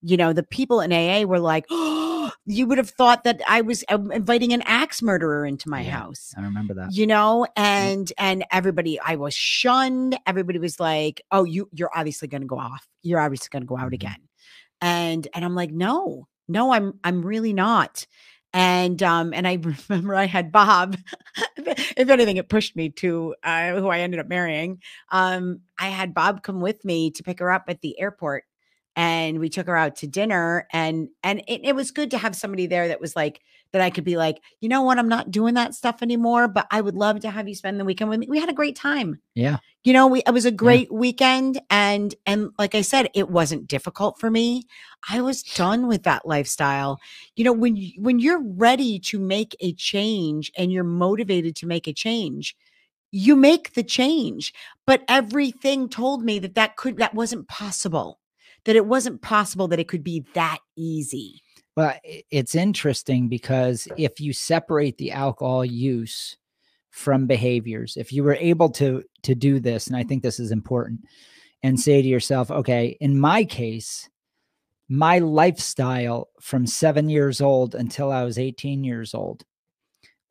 you 0.00 0.16
know, 0.16 0.32
the 0.32 0.44
people 0.44 0.80
in 0.80 0.92
AA 0.92 1.24
were 1.26 1.40
like, 1.40 1.66
oh, 1.70 2.30
you 2.46 2.68
would 2.68 2.78
have 2.78 2.88
thought 2.90 3.24
that 3.24 3.40
I 3.48 3.62
was 3.62 3.84
um, 3.88 4.12
inviting 4.12 4.52
an 4.52 4.62
axe 4.62 5.02
murderer 5.02 5.44
into 5.44 5.68
my 5.68 5.82
Yeah. 5.82 5.90
house. 5.90 6.32
i 6.38 6.40
remember 6.40 6.72
that 6.74 6.92
You 6.92 7.08
know, 7.08 7.48
and 7.56 8.12
and 8.16 8.44
everybody, 8.52 9.00
I 9.00 9.16
was 9.16 9.34
shunned. 9.34 10.16
Everybody 10.24 10.60
was 10.60 10.78
like, 10.78 11.20
"Oh, 11.32 11.42
you 11.42 11.68
you're 11.72 11.90
obviously 11.92 12.28
going 12.28 12.42
to 12.42 12.46
go 12.46 12.60
off. 12.60 12.86
You're 13.02 13.18
obviously 13.18 13.48
going 13.50 13.62
to 13.62 13.66
go 13.66 13.76
out 13.76 13.90
Mhm. 13.90 13.94
again." 13.94 14.28
And 14.80 15.26
and 15.34 15.44
I'm 15.44 15.56
like, 15.56 15.72
"No, 15.72 16.28
no, 16.48 16.72
I'm 16.72 16.98
I'm 17.04 17.24
really 17.24 17.52
not." 17.52 18.06
And 18.54 19.02
um 19.02 19.32
and 19.34 19.46
I 19.46 19.58
remember 19.88 20.14
I 20.14 20.26
had 20.26 20.52
Bob. 20.52 20.96
if 21.56 22.08
anything, 22.08 22.36
it 22.38 22.48
pushed 22.48 22.76
me 22.76 22.90
to 22.90 23.34
uh, 23.42 23.72
who 23.74 23.88
I 23.88 24.00
ended 24.00 24.20
up 24.20 24.28
marrying. 24.28 24.80
Um, 25.10 25.60
I 25.78 25.88
had 25.88 26.14
Bob 26.14 26.42
come 26.42 26.60
with 26.60 26.84
me 26.84 27.10
to 27.12 27.22
pick 27.22 27.40
her 27.40 27.50
up 27.50 27.64
at 27.68 27.80
the 27.82 27.98
airport 28.00 28.44
and 28.98 29.38
we 29.38 29.48
took 29.48 29.68
her 29.68 29.76
out 29.76 29.94
to 29.94 30.08
dinner 30.08 30.66
and 30.72 31.08
and 31.22 31.40
it, 31.46 31.60
it 31.62 31.74
was 31.76 31.92
good 31.92 32.10
to 32.10 32.18
have 32.18 32.34
somebody 32.34 32.66
there 32.66 32.88
that 32.88 33.00
was 33.00 33.14
like 33.14 33.40
that 33.70 33.80
i 33.80 33.90
could 33.90 34.04
be 34.04 34.16
like 34.16 34.42
you 34.60 34.68
know 34.68 34.82
what? 34.82 34.98
I'm 34.98 35.08
not 35.08 35.30
doing 35.30 35.54
that 35.54 35.74
stuff 35.74 36.02
anymore 36.02 36.48
but 36.48 36.66
i 36.70 36.80
would 36.80 36.96
love 36.96 37.20
to 37.20 37.30
have 37.30 37.48
you 37.48 37.54
spend 37.54 37.78
the 37.78 37.84
weekend 37.84 38.10
with 38.10 38.18
me. 38.18 38.26
We 38.28 38.40
had 38.40 38.50
a 38.50 38.54
great 38.54 38.76
time. 38.76 39.20
Yeah. 39.34 39.58
You 39.84 39.92
know 39.92 40.08
we 40.08 40.22
it 40.26 40.32
was 40.32 40.44
a 40.44 40.50
great 40.50 40.92
weekend 40.92 41.60
and 41.70 42.14
and 42.26 42.50
like 42.58 42.74
i 42.74 42.82
said 42.82 43.08
it 43.14 43.30
wasn't 43.30 43.68
difficult 43.68 44.18
for 44.18 44.30
me. 44.30 44.64
I 45.08 45.20
was 45.20 45.42
done 45.42 45.86
with 45.86 46.02
that 46.02 46.26
lifestyle. 46.26 46.98
You 47.36 47.44
know 47.44 47.52
when 47.52 47.76
you, 47.76 47.92
when 47.98 48.18
you're 48.18 48.42
ready 48.42 48.98
to 48.98 49.20
make 49.20 49.56
a 49.60 49.72
change 49.74 50.50
and 50.58 50.72
you're 50.72 50.84
motivated 50.84 51.54
to 51.56 51.66
make 51.66 51.86
a 51.86 51.92
change 51.92 52.56
you 53.10 53.34
make 53.34 53.72
the 53.72 53.82
change 53.82 54.52
but 54.84 55.02
everything 55.08 55.88
told 55.88 56.22
me 56.22 56.38
that 56.38 56.54
that 56.54 56.76
could 56.76 56.98
that 56.98 57.14
wasn't 57.14 57.48
possible 57.48 58.18
that 58.64 58.76
it 58.76 58.86
wasn't 58.86 59.22
possible 59.22 59.68
that 59.68 59.80
it 59.80 59.88
could 59.88 60.04
be 60.04 60.24
that 60.34 60.58
easy 60.76 61.42
Well, 61.78 61.94
it's 62.02 62.56
interesting 62.56 63.28
because 63.28 63.86
if 63.96 64.18
you 64.18 64.32
separate 64.32 64.98
the 64.98 65.12
alcohol 65.12 65.64
use 65.64 66.36
from 66.90 67.28
behaviors, 67.28 67.96
if 67.96 68.12
you 68.12 68.24
were 68.24 68.34
able 68.34 68.70
to 68.70 69.04
to 69.22 69.36
do 69.36 69.60
this, 69.60 69.86
and 69.86 69.96
I 69.96 70.02
think 70.02 70.24
this 70.24 70.40
is 70.40 70.50
important, 70.50 71.02
and 71.62 71.78
say 71.78 72.02
to 72.02 72.08
yourself, 72.08 72.50
okay, 72.50 72.96
in 73.00 73.20
my 73.20 73.44
case, 73.44 74.08
my 74.88 75.20
lifestyle 75.20 76.30
from 76.40 76.66
seven 76.66 77.08
years 77.08 77.40
old 77.40 77.76
until 77.76 78.10
I 78.10 78.24
was 78.24 78.40
18 78.40 78.82
years 78.82 79.14
old 79.14 79.44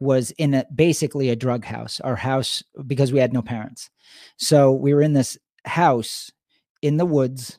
was 0.02 0.32
in 0.32 0.54
a 0.54 0.66
basically 0.76 1.30
a 1.30 1.38
drug 1.38 1.64
house, 1.64 2.02
our 2.02 2.18
house, 2.18 2.62
because 2.86 3.14
we 3.14 3.20
had 3.20 3.32
no 3.32 3.42
parents. 3.42 3.90
So 4.36 4.74
we 4.74 4.94
were 4.94 5.02
in 5.02 5.14
this 5.14 5.38
house 5.64 6.30
in 6.82 6.98
the 6.98 7.06
woods 7.06 7.58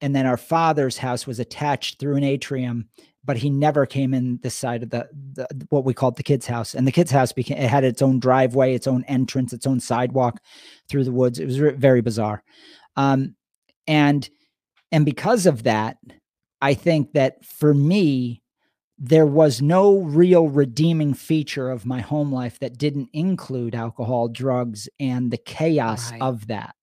and 0.00 0.14
then 0.14 0.26
our 0.26 0.36
father's 0.36 0.98
house 0.98 1.26
was 1.26 1.38
attached 1.40 1.98
through 1.98 2.16
an 2.16 2.24
atrium 2.24 2.88
but 3.24 3.36
he 3.36 3.50
never 3.50 3.84
came 3.84 4.14
in 4.14 4.38
this 4.42 4.54
side 4.54 4.82
of 4.82 4.88
the, 4.88 5.06
the 5.34 5.46
what 5.68 5.84
we 5.84 5.92
called 5.92 6.16
the 6.16 6.22
kids 6.22 6.46
house. 6.46 6.74
And 6.74 6.86
the 6.86 6.92
kids 6.92 7.10
house 7.10 7.30
became 7.30 7.58
it 7.58 7.68
had 7.68 7.84
its 7.84 8.00
own 8.00 8.20
driveway 8.20 8.74
its 8.74 8.86
own 8.86 9.04
entrance 9.04 9.52
its 9.52 9.66
own 9.66 9.80
sidewalk 9.80 10.40
through 10.88 11.04
the 11.04 11.12
woods. 11.12 11.38
It 11.38 11.44
was 11.44 11.58
very 11.58 12.00
bizarre. 12.00 12.42
Um 12.96 13.34
and 13.86 14.28
and 14.92 15.04
because 15.04 15.44
of 15.46 15.64
that 15.64 15.98
i 16.62 16.72
think 16.74 17.12
that 17.12 17.44
for 17.44 17.74
me 17.74 18.40
there 18.98 19.26
was 19.26 19.60
no 19.62 19.98
real 19.98 20.48
redeeming 20.48 21.14
feature 21.14 21.70
of 21.70 21.86
my 21.86 22.00
home 22.00 22.32
life 22.32 22.58
that 22.60 22.78
didn't 22.78 23.08
include 23.12 23.74
alcohol 23.74 24.28
drugs 24.28 24.88
and 24.98 25.30
the 25.30 25.36
chaos 25.38 26.10
Right. 26.12 26.22
of 26.22 26.46
that 26.48 26.74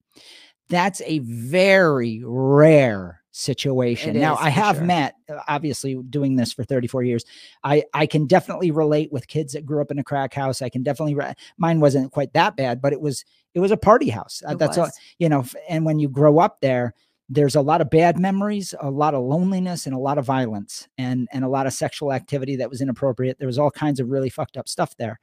that's 0.69 1.01
a 1.05 1.19
very 1.19 2.21
rare 2.25 3.21
situation. 3.31 4.15
It 4.15 4.19
now, 4.19 4.35
is, 4.35 4.39
I 4.41 4.49
have 4.49 4.77
sure. 4.77 4.85
met, 4.85 5.15
uh, 5.29 5.39
obviously, 5.47 5.95
doing 6.09 6.35
this 6.37 6.53
for 6.53 6.63
34 6.63 7.03
years. 7.03 7.25
I 7.63 7.83
I 7.93 8.05
can 8.05 8.27
definitely 8.27 8.71
relate 8.71 9.11
with 9.11 9.27
kids 9.27 9.53
that 9.53 9.65
grew 9.65 9.81
up 9.81 9.91
in 9.91 9.99
a 9.99 10.03
crack 10.03 10.33
house. 10.33 10.61
I 10.61 10.69
can 10.69 10.83
definitely. 10.83 11.17
Mine 11.57 11.79
wasn't 11.79 12.11
quite 12.11 12.33
that 12.33 12.55
bad, 12.55 12.81
but 12.81 12.93
it 12.93 13.01
was 13.01 13.25
it 13.53 13.59
was 13.59 13.71
a 13.71 13.77
party 13.77 14.09
house. 14.09 14.41
Uh, 14.47 14.51
It 14.51 14.59
That's 14.59 14.77
all 14.77 14.89
you 15.19 15.29
know. 15.29 15.45
And 15.69 15.85
when 15.85 15.99
you 15.99 16.07
grow 16.07 16.39
up 16.39 16.61
there, 16.61 16.93
there's 17.27 17.55
a 17.55 17.61
lot 17.61 17.81
of 17.81 17.89
bad 17.89 18.19
memories, 18.19 18.73
a 18.79 18.89
lot 18.89 19.13
of 19.13 19.23
loneliness, 19.23 19.85
and 19.85 19.95
a 19.95 19.99
lot 19.99 20.17
of 20.17 20.25
violence, 20.25 20.87
and 20.97 21.27
and 21.31 21.43
a 21.43 21.49
lot 21.49 21.67
of 21.67 21.73
sexual 21.73 22.13
activity 22.13 22.55
that 22.55 22.69
was 22.69 22.81
inappropriate. 22.81 23.37
There 23.37 23.47
was 23.47 23.59
all 23.59 23.71
kinds 23.71 23.99
of 23.99 24.09
really 24.09 24.29
fucked 24.29 24.57
up 24.57 24.69
stuff 24.69 24.95
there. 24.97 25.19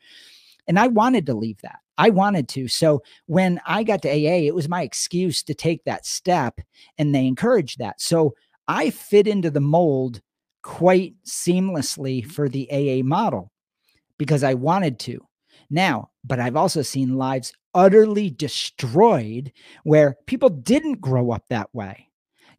And 0.66 0.78
I 0.78 0.88
wanted 0.88 1.26
to 1.26 1.34
leave 1.34 1.60
that. 1.62 1.78
I 1.98 2.10
wanted 2.10 2.48
to. 2.50 2.68
So 2.68 3.02
when 3.26 3.60
I 3.66 3.82
got 3.82 4.02
to 4.02 4.08
AA, 4.08 4.46
it 4.46 4.54
was 4.54 4.68
my 4.68 4.82
excuse 4.82 5.42
to 5.44 5.54
take 5.54 5.84
that 5.84 6.06
step 6.06 6.60
and 6.98 7.14
they 7.14 7.26
encouraged 7.26 7.78
that. 7.78 8.00
So 8.00 8.34
I 8.68 8.90
fit 8.90 9.26
into 9.26 9.50
the 9.50 9.60
mold 9.60 10.20
quite 10.62 11.14
seamlessly 11.26 12.22
mm-hmm. 12.22 12.30
for 12.30 12.48
the 12.48 12.68
AA 12.70 13.04
model 13.04 13.50
because 14.18 14.42
I 14.44 14.54
wanted 14.54 14.98
to. 15.00 15.26
Now, 15.70 16.10
but 16.24 16.38
I've 16.38 16.56
also 16.56 16.82
seen 16.82 17.16
lives 17.16 17.52
utterly 17.74 18.30
destroyed 18.30 19.52
where 19.84 20.16
people 20.26 20.50
didn't 20.50 21.00
grow 21.00 21.30
up 21.30 21.44
that 21.48 21.74
way. 21.74 22.08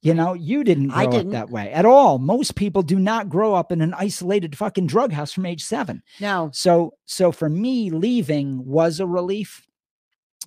You 0.03 0.13
know, 0.13 0.33
you 0.33 0.65
didn't 0.65 0.89
grow 0.89 1.09
didn't. 1.09 1.27
up 1.27 1.31
that 1.31 1.49
way 1.49 1.71
at 1.71 1.85
all. 1.85 2.19
Most 2.19 2.55
people 2.55 2.81
do 2.81 2.99
not 2.99 3.29
grow 3.29 3.55
up 3.55 3.71
in 3.71 3.79
an 3.79 3.93
isolated 3.93 4.57
fucking 4.57 4.87
drug 4.87 5.13
house 5.13 5.31
from 5.31 5.45
age 5.45 5.63
seven. 5.63 6.03
No. 6.19 6.49
So, 6.53 6.95
so 7.05 7.31
for 7.31 7.47
me, 7.49 7.89
leaving 7.89 8.65
was 8.65 8.99
a 8.99 9.07
relief, 9.07 9.65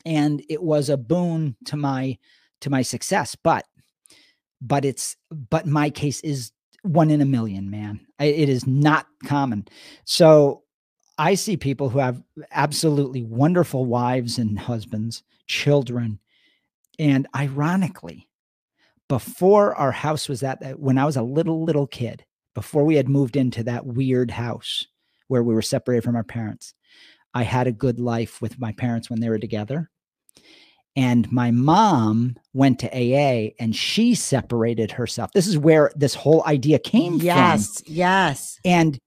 and 0.04 0.44
it 0.50 0.62
was 0.62 0.90
a 0.90 0.98
boon 0.98 1.56
to 1.64 1.76
my 1.76 2.18
to 2.60 2.70
my 2.70 2.82
success. 2.82 3.34
But, 3.34 3.64
but 4.60 4.84
it's 4.84 5.16
but 5.30 5.66
my 5.66 5.88
case 5.88 6.20
is 6.20 6.52
one 6.82 7.10
in 7.10 7.22
a 7.22 7.26
million, 7.26 7.70
man. 7.70 8.00
It 8.20 8.50
is 8.50 8.66
not 8.66 9.06
common. 9.24 9.66
So 10.04 10.64
I 11.18 11.34
see 11.34 11.56
people 11.56 11.88
who 11.88 11.98
have 11.98 12.22
absolutely 12.50 13.22
wonderful 13.22 13.86
wives 13.86 14.38
and 14.38 14.58
husbands, 14.58 15.22
children, 15.46 16.20
and 16.98 17.26
ironically, 17.34 18.25
before 19.08 19.74
our 19.74 19.92
house 19.92 20.28
was 20.28 20.42
at 20.42 20.60
that 20.60 20.80
when 20.80 20.98
I 20.98 21.04
was 21.04 21.16
a 21.16 21.22
little 21.22 21.64
little 21.64 21.86
kid, 21.86 22.24
before 22.54 22.84
we 22.84 22.96
had 22.96 23.08
moved 23.08 23.36
into 23.36 23.62
that 23.64 23.86
weird 23.86 24.30
house 24.30 24.86
where 25.28 25.42
we 25.42 25.54
were 25.54 25.62
separated 25.62 26.02
from 26.04 26.16
our 26.16 26.24
parents, 26.24 26.74
I 27.34 27.42
had 27.42 27.66
a 27.66 27.72
good 27.72 28.00
life 28.00 28.40
with 28.40 28.58
my 28.58 28.72
parents 28.72 29.10
when 29.10 29.20
they 29.20 29.28
were 29.28 29.38
together. 29.38 29.90
And 30.96 31.30
my 31.30 31.50
mom 31.50 32.36
went 32.54 32.78
to 32.78 32.88
AA 32.88 33.50
and 33.60 33.76
she 33.76 34.14
separated 34.14 34.92
herself. 34.92 35.30
This 35.32 35.46
is 35.46 35.58
where 35.58 35.92
this 35.94 36.14
whole 36.14 36.42
idea 36.46 36.78
came 36.78 37.16
yes, 37.16 37.82
from. 37.82 37.94
Yes. 37.94 38.58
And 38.64 38.98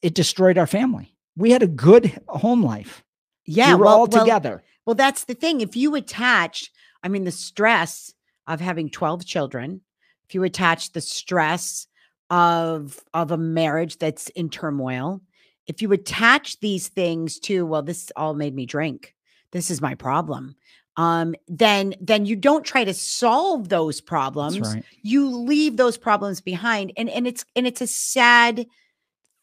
it 0.00 0.14
destroyed 0.14 0.56
our 0.56 0.66
family. 0.66 1.14
We 1.36 1.50
had 1.50 1.62
a 1.62 1.66
good 1.66 2.18
home 2.28 2.62
life. 2.62 3.04
Yeah. 3.44 3.74
we 3.74 3.80
were 3.80 3.84
well, 3.84 3.94
all 3.94 4.06
well, 4.06 4.24
together. 4.24 4.62
Well, 4.86 4.94
that's 4.94 5.24
the 5.24 5.34
thing. 5.34 5.60
If 5.60 5.76
you 5.76 5.94
attach, 5.94 6.70
I 7.02 7.08
mean, 7.08 7.24
the 7.24 7.30
stress 7.30 8.14
of 8.46 8.60
having 8.60 8.90
12 8.90 9.24
children, 9.24 9.80
if 10.28 10.34
you 10.34 10.42
attach 10.44 10.92
the 10.92 11.00
stress 11.00 11.86
of 12.30 12.98
of 13.12 13.30
a 13.30 13.36
marriage 13.36 13.98
that's 13.98 14.28
in 14.30 14.48
turmoil, 14.48 15.20
if 15.66 15.82
you 15.82 15.92
attach 15.92 16.60
these 16.60 16.88
things 16.88 17.38
to, 17.40 17.66
well, 17.66 17.82
this 17.82 18.10
all 18.16 18.34
made 18.34 18.54
me 18.54 18.66
drink. 18.66 19.14
This 19.52 19.70
is 19.70 19.80
my 19.80 19.94
problem. 19.94 20.56
Um, 20.96 21.34
then 21.48 21.94
then 22.00 22.26
you 22.26 22.36
don't 22.36 22.64
try 22.64 22.84
to 22.84 22.92
solve 22.92 23.68
those 23.68 24.00
problems. 24.00 24.60
Right. 24.60 24.84
You 25.02 25.28
leave 25.28 25.76
those 25.76 25.96
problems 25.96 26.40
behind. 26.40 26.92
And 26.96 27.08
and 27.08 27.26
it's 27.26 27.44
and 27.56 27.66
it's 27.66 27.80
a 27.80 27.86
sad 27.86 28.66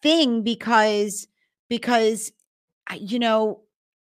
thing 0.01 0.43
because 0.43 1.27
because 1.69 2.31
you 2.97 3.19
know 3.19 3.61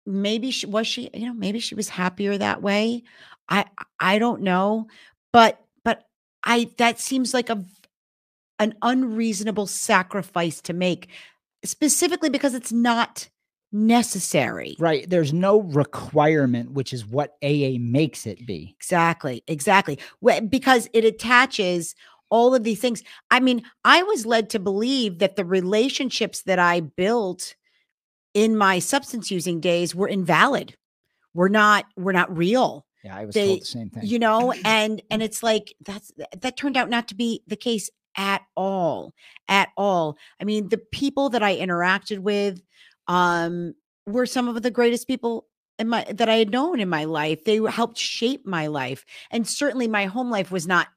maybe 0.07 0.51
she 0.51 0.67
was 0.67 0.87
she 0.87 1.11
you 1.15 1.27
know 1.27 1.35
maybe 1.35 1.59
she 1.59 1.75
was 1.75 1.89
happier 1.89 2.37
that 2.37 2.63
way 2.63 3.03
i 3.49 3.65
i 4.01 4.19
don't 4.19 4.43
know 4.43 4.87
but 5.33 5.61
but 5.85 6.07
i 6.45 6.69
that 6.79 6.99
seems 6.99 7.33
like 7.35 7.51
a 7.51 7.65
an 8.59 8.75
unreasonable 8.83 9.67
sacrifice 9.67 10.61
to 10.61 10.73
make 10.73 11.09
specifically 11.65 12.31
because 12.31 12.55
it's 12.55 12.73
not 12.73 13.29
necessary 13.73 14.77
Right. 14.79 15.09
There's 15.11 15.33
no 15.33 15.63
requirement, 15.63 16.71
which 16.73 16.93
is 16.93 17.05
what 17.05 17.37
AA 17.43 17.77
makes 17.81 18.25
it 18.25 18.47
be. 18.47 18.77
Exactly, 18.79 19.43
exactly. 19.49 19.99
Because 20.49 20.89
it 20.93 21.05
attaches 21.05 21.97
all 22.31 22.55
of 22.55 22.63
these 22.63 22.81
things. 22.81 23.03
I 23.31 23.41
mean, 23.41 23.65
I 23.85 24.03
was 24.05 24.27
led 24.27 24.49
to 24.51 24.61
believe 24.61 25.19
that 25.19 25.37
the 25.37 25.45
relationships 25.45 26.43
that 26.43 26.61
I 26.61 26.81
built 26.81 27.57
in 28.35 28.57
my 28.57 28.79
substance 28.81 29.31
using 29.31 29.61
days 29.61 29.95
were 29.95 30.09
invalid. 30.09 30.77
Were 31.33 31.49
not 31.49 31.87
were 31.97 32.13
not 32.13 32.37
real. 32.37 32.87
Yeah, 33.03 33.17
I 33.17 33.25
was 33.25 33.35
They- 33.35 33.47
told 33.49 33.61
the 33.63 33.67
same 33.67 33.91
thing. 33.91 34.03
You 34.05 34.19
know, 34.19 34.53
and 34.65 35.03
and 35.11 35.23
it's 35.23 35.43
like 35.43 35.75
that's 35.85 36.13
that 36.39 36.57
turned 36.57 36.77
out 36.77 36.91
not 36.91 37.09
to 37.09 37.15
be 37.15 37.43
the 37.47 37.57
case 37.57 37.91
at 38.17 38.43
all. 38.57 39.13
At 39.49 39.71
all. 39.77 40.17
I 40.41 40.45
mean, 40.45 40.69
the 40.69 40.79
people 40.79 41.31
that 41.31 41.43
I 41.43 41.57
interacted 41.57 42.19
with 42.21 42.63
um 43.09 43.75
were 44.07 44.27
some 44.27 44.49
of 44.49 44.63
the 44.63 44.71
greatest 44.71 45.07
people 45.07 45.47
in 45.79 45.89
my 45.89 46.05
that 46.11 46.29
I 46.29 46.37
had 46.37 46.51
known 46.51 46.79
in 46.81 46.89
my 46.89 47.05
life. 47.05 47.45
They 47.45 47.57
helped 47.57 47.99
shape 47.99 48.47
my 48.47 48.69
life. 48.69 49.05
And 49.31 49.47
certainly 49.47 49.89
my 49.89 50.07
home 50.07 50.31
life 50.31 50.51
was 50.53 50.67
not 50.67 50.89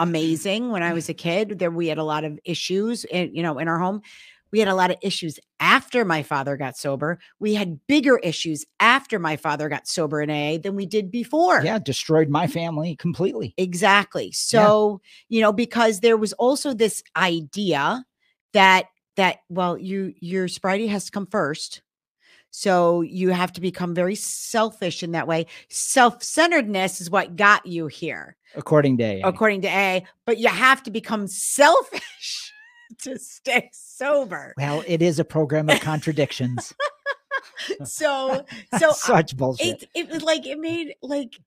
amazing 0.00 0.70
when 0.70 0.82
I 0.82 0.92
was 0.92 1.08
a 1.08 1.14
kid. 1.14 1.58
There 1.58 1.70
we 1.70 1.86
had 1.88 1.98
a 1.98 2.04
lot 2.04 2.24
of 2.24 2.38
issues 2.44 3.04
in, 3.04 3.34
you 3.34 3.42
know, 3.42 3.58
in 3.58 3.68
our 3.68 3.78
home. 3.78 4.02
We 4.52 4.58
had 4.58 4.68
a 4.68 4.74
lot 4.74 4.90
of 4.90 4.98
issues 5.02 5.38
after 5.60 6.04
my 6.04 6.22
father 6.22 6.56
got 6.56 6.76
sober. 6.76 7.18
We 7.40 7.54
had 7.54 7.80
bigger 7.86 8.18
issues 8.18 8.64
after 8.80 9.18
my 9.18 9.36
father 9.36 9.68
got 9.68 9.88
sober 9.88 10.20
in 10.20 10.30
AA 10.30 10.58
than 10.58 10.76
we 10.76 10.84
did 10.86 11.10
before. 11.10 11.62
yeah, 11.64 11.78
destroyed 11.78 12.28
my 12.28 12.46
mm. 12.46 12.52
family 12.52 12.96
completely. 12.96 13.54
Exactly. 13.56 14.30
So, 14.32 15.00
you 15.28 15.40
know, 15.40 15.52
because 15.52 16.00
there 16.00 16.18
was 16.18 16.32
also 16.34 16.74
this 16.74 17.02
idea 17.16 18.04
that 18.52 18.86
that 19.16 19.38
well, 19.48 19.78
you 19.78 20.14
your 20.20 20.48
sobriety 20.48 20.86
has 20.88 21.06
to 21.06 21.12
come 21.12 21.26
first. 21.26 21.82
So 22.50 23.00
you 23.00 23.30
have 23.30 23.52
to 23.54 23.62
become 23.62 23.94
very 23.94 24.14
selfish 24.14 25.02
in 25.02 25.12
that 25.12 25.26
way. 25.26 25.46
Self-centeredness 25.70 27.00
is 27.00 27.10
what 27.10 27.34
got 27.34 27.64
you 27.64 27.86
here, 27.86 28.36
According 28.54 28.98
to 28.98 29.04
AA. 29.04 29.26
according 29.26 29.62
to 29.62 29.68
A, 29.68 30.04
but 30.26 30.36
you 30.36 30.48
have 30.48 30.82
to 30.82 30.90
become 30.90 31.26
selfish 31.26 32.51
to 33.02 33.18
stay 33.18 33.70
sober. 33.72 34.54
Well, 34.56 34.82
it 34.86 35.02
is 35.02 35.18
a 35.18 35.24
program 35.24 35.68
of 35.68 35.80
contradictions. 35.80 36.72
So 37.84 38.44
so 38.78 38.90
uh, 38.90 38.92
Such 38.92 39.36
bullshit. 39.36 39.82
it 39.82 39.88
it 39.94 40.10
was 40.10 40.22
like 40.22 40.46
it 40.46 40.58
made 40.58 40.94
like 41.02 41.38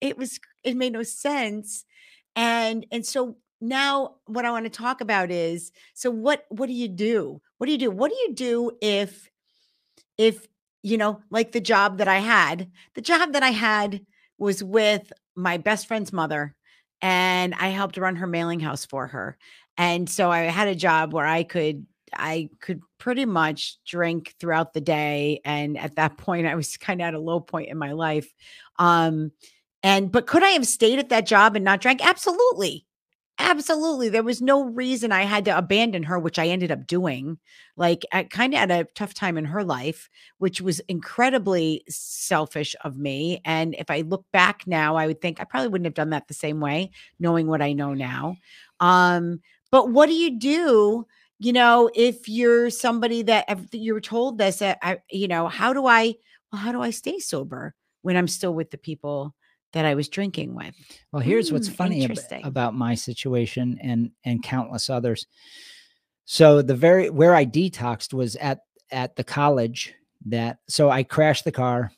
it 0.00 0.16
was 0.16 0.38
it 0.64 0.76
made 0.76 0.92
no 0.92 1.02
sense 1.02 1.84
and 2.36 2.86
and 2.90 3.04
so 3.04 3.36
now 3.60 4.14
what 4.26 4.44
i 4.44 4.50
want 4.50 4.64
to 4.64 4.70
talk 4.70 5.00
about 5.00 5.30
is 5.30 5.72
so 5.94 6.10
what 6.10 6.44
what 6.48 6.66
do 6.66 6.72
you 6.72 6.88
do 6.88 7.40
what 7.58 7.66
do 7.66 7.72
you 7.72 7.78
do 7.78 7.90
what 7.90 8.10
do 8.10 8.16
you 8.16 8.34
do 8.34 8.70
if 8.80 9.28
if 10.16 10.46
you 10.82 10.96
know 10.96 11.20
like 11.30 11.52
the 11.52 11.60
job 11.60 11.98
that 11.98 12.08
i 12.08 12.18
had 12.18 12.70
the 12.94 13.00
job 13.00 13.32
that 13.32 13.42
i 13.42 13.50
had 13.50 14.00
was 14.38 14.62
with 14.62 15.12
my 15.34 15.56
best 15.58 15.86
friend's 15.86 16.12
mother 16.12 16.54
and 17.02 17.54
i 17.58 17.68
helped 17.68 17.96
run 17.96 18.16
her 18.16 18.26
mailing 18.26 18.60
house 18.60 18.84
for 18.86 19.08
her 19.08 19.36
and 19.78 20.08
so 20.10 20.30
i 20.30 20.40
had 20.40 20.68
a 20.68 20.74
job 20.74 21.12
where 21.12 21.26
i 21.26 21.42
could 21.42 21.86
i 22.16 22.48
could 22.60 22.80
pretty 22.98 23.24
much 23.24 23.78
drink 23.86 24.34
throughout 24.40 24.72
the 24.74 24.80
day 24.80 25.40
and 25.44 25.78
at 25.78 25.96
that 25.96 26.18
point 26.18 26.46
i 26.46 26.54
was 26.54 26.76
kind 26.76 27.00
of 27.00 27.06
at 27.08 27.14
a 27.14 27.20
low 27.20 27.40
point 27.40 27.68
in 27.70 27.78
my 27.78 27.92
life. 27.92 28.32
Um 28.78 29.32
and 29.82 30.10
but 30.12 30.26
could 30.26 30.42
i 30.42 30.50
have 30.50 30.66
stayed 30.66 30.98
at 30.98 31.08
that 31.10 31.26
job 31.26 31.56
and 31.56 31.64
not 31.64 31.80
drank? 31.80 32.04
Absolutely. 32.06 32.84
Absolutely. 33.40 34.08
There 34.08 34.24
was 34.24 34.42
no 34.42 34.64
reason 34.64 35.12
i 35.12 35.22
had 35.22 35.44
to 35.44 35.56
abandon 35.56 36.02
her 36.04 36.18
which 36.18 36.38
i 36.40 36.46
ended 36.48 36.72
up 36.72 36.86
doing 36.88 37.38
like 37.76 38.04
at 38.12 38.30
kind 38.30 38.52
of 38.54 38.58
at 38.60 38.70
a 38.72 38.84
tough 38.96 39.14
time 39.14 39.38
in 39.38 39.44
her 39.44 39.62
life 39.64 40.08
which 40.38 40.60
was 40.60 40.80
incredibly 40.88 41.84
selfish 41.88 42.74
of 42.84 42.96
me. 42.98 43.40
And 43.44 43.74
if 43.78 43.90
i 43.90 44.00
look 44.02 44.24
back 44.32 44.64
now 44.66 44.96
i 44.96 45.06
would 45.06 45.20
think 45.20 45.40
i 45.40 45.44
probably 45.44 45.68
wouldn't 45.68 45.86
have 45.86 45.94
done 45.94 46.10
that 46.10 46.26
the 46.28 46.34
same 46.34 46.60
way 46.60 46.90
knowing 47.20 47.46
what 47.46 47.62
i 47.62 47.72
know 47.72 47.94
now. 47.94 48.36
Um 48.80 49.40
but 49.70 49.90
what 49.90 50.06
do 50.06 50.14
you 50.14 50.38
do 50.38 51.06
you 51.38 51.52
know 51.52 51.90
if 51.94 52.28
you're 52.28 52.70
somebody 52.70 53.22
that 53.22 53.44
if 53.48 53.60
you 53.72 53.94
were 53.94 54.00
told 54.00 54.38
this 54.38 54.60
uh, 54.62 54.74
I, 54.82 54.98
you 55.10 55.28
know 55.28 55.48
how 55.48 55.72
do 55.72 55.86
i 55.86 56.14
well 56.52 56.60
how 56.60 56.72
do 56.72 56.80
i 56.82 56.90
stay 56.90 57.18
sober 57.18 57.74
when 58.02 58.16
i'm 58.16 58.28
still 58.28 58.54
with 58.54 58.70
the 58.70 58.78
people 58.78 59.34
that 59.72 59.84
i 59.84 59.94
was 59.94 60.08
drinking 60.08 60.54
with 60.54 60.74
Well, 61.12 61.22
here's 61.22 61.52
what's 61.52 61.68
Mm, 61.68 61.74
funny 61.74 62.04
ab- 62.04 62.18
about 62.44 62.74
my 62.74 62.94
situation 62.94 63.78
and 63.82 64.10
and 64.24 64.42
countless 64.42 64.88
others. 64.90 65.26
So 66.24 66.62
the 66.62 66.74
very 66.74 67.10
where 67.10 67.34
I 67.34 67.44
detoxed 67.46 68.12
was 68.12 68.36
at 68.36 68.60
at 68.90 69.16
the 69.16 69.24
college 69.24 69.94
that 70.26 70.58
so 70.68 70.90
I 70.90 71.02
crashed 71.02 71.44
the 71.44 71.52
car, 71.52 71.90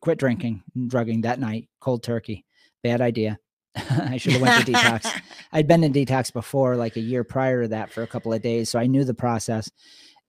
quit 0.00 0.18
drinking 0.18 0.62
and 0.74 0.88
drugging 0.90 1.22
that 1.22 1.38
night, 1.40 1.68
cold 1.80 2.02
turkey. 2.02 2.44
Bad 2.82 3.00
idea. 3.00 3.38
I 3.90 4.16
should 4.16 4.32
have 4.32 4.42
went 4.42 4.66
to 4.66 4.72
detox. 4.72 5.20
I'd 5.52 5.66
been 5.66 5.84
in 5.84 5.92
detox 5.92 6.32
before, 6.32 6.76
like 6.76 6.96
a 6.96 7.00
year 7.00 7.24
prior 7.24 7.62
to 7.62 7.68
that, 7.68 7.90
for 7.90 8.02
a 8.02 8.06
couple 8.06 8.32
of 8.32 8.42
days, 8.42 8.68
so 8.68 8.78
I 8.78 8.86
knew 8.86 9.04
the 9.04 9.14
process. 9.14 9.70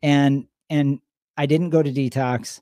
And 0.01 0.47
and 0.69 0.99
I 1.37 1.45
didn't 1.45 1.71
go 1.71 1.83
to 1.83 1.91
detox. 1.91 2.61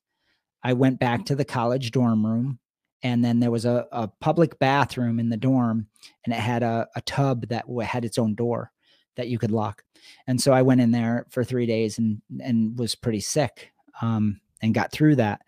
I 0.64 0.74
went 0.74 1.00
back 1.00 1.26
to 1.26 1.36
the 1.36 1.46
college 1.46 1.92
dorm 1.92 2.26
room, 2.26 2.60
and 3.04 3.24
then 3.24 3.40
there 3.40 3.52
was 3.52 3.66
a, 3.66 3.88
a 3.92 4.08
public 4.08 4.60
bathroom 4.60 5.20
in 5.20 5.30
the 5.30 5.38
dorm, 5.38 5.88
and 6.26 6.34
it 6.34 6.40
had 6.40 6.64
a, 6.64 6.88
a 6.96 7.02
tub 7.02 7.48
that 7.50 7.66
had 7.84 8.06
its 8.06 8.18
own 8.18 8.36
door 8.36 8.72
that 9.18 9.28
you 9.28 9.38
could 9.38 9.52
lock. 9.52 9.84
And 10.28 10.42
so 10.42 10.52
I 10.52 10.62
went 10.62 10.82
in 10.82 10.92
there 10.92 11.28
for 11.30 11.44
three 11.44 11.66
days 11.66 12.00
and 12.00 12.22
and 12.42 12.78
was 12.78 12.96
pretty 12.96 13.20
sick, 13.20 13.72
um, 14.02 14.42
and 14.62 14.74
got 14.74 14.92
through 14.92 15.18
that. 15.18 15.42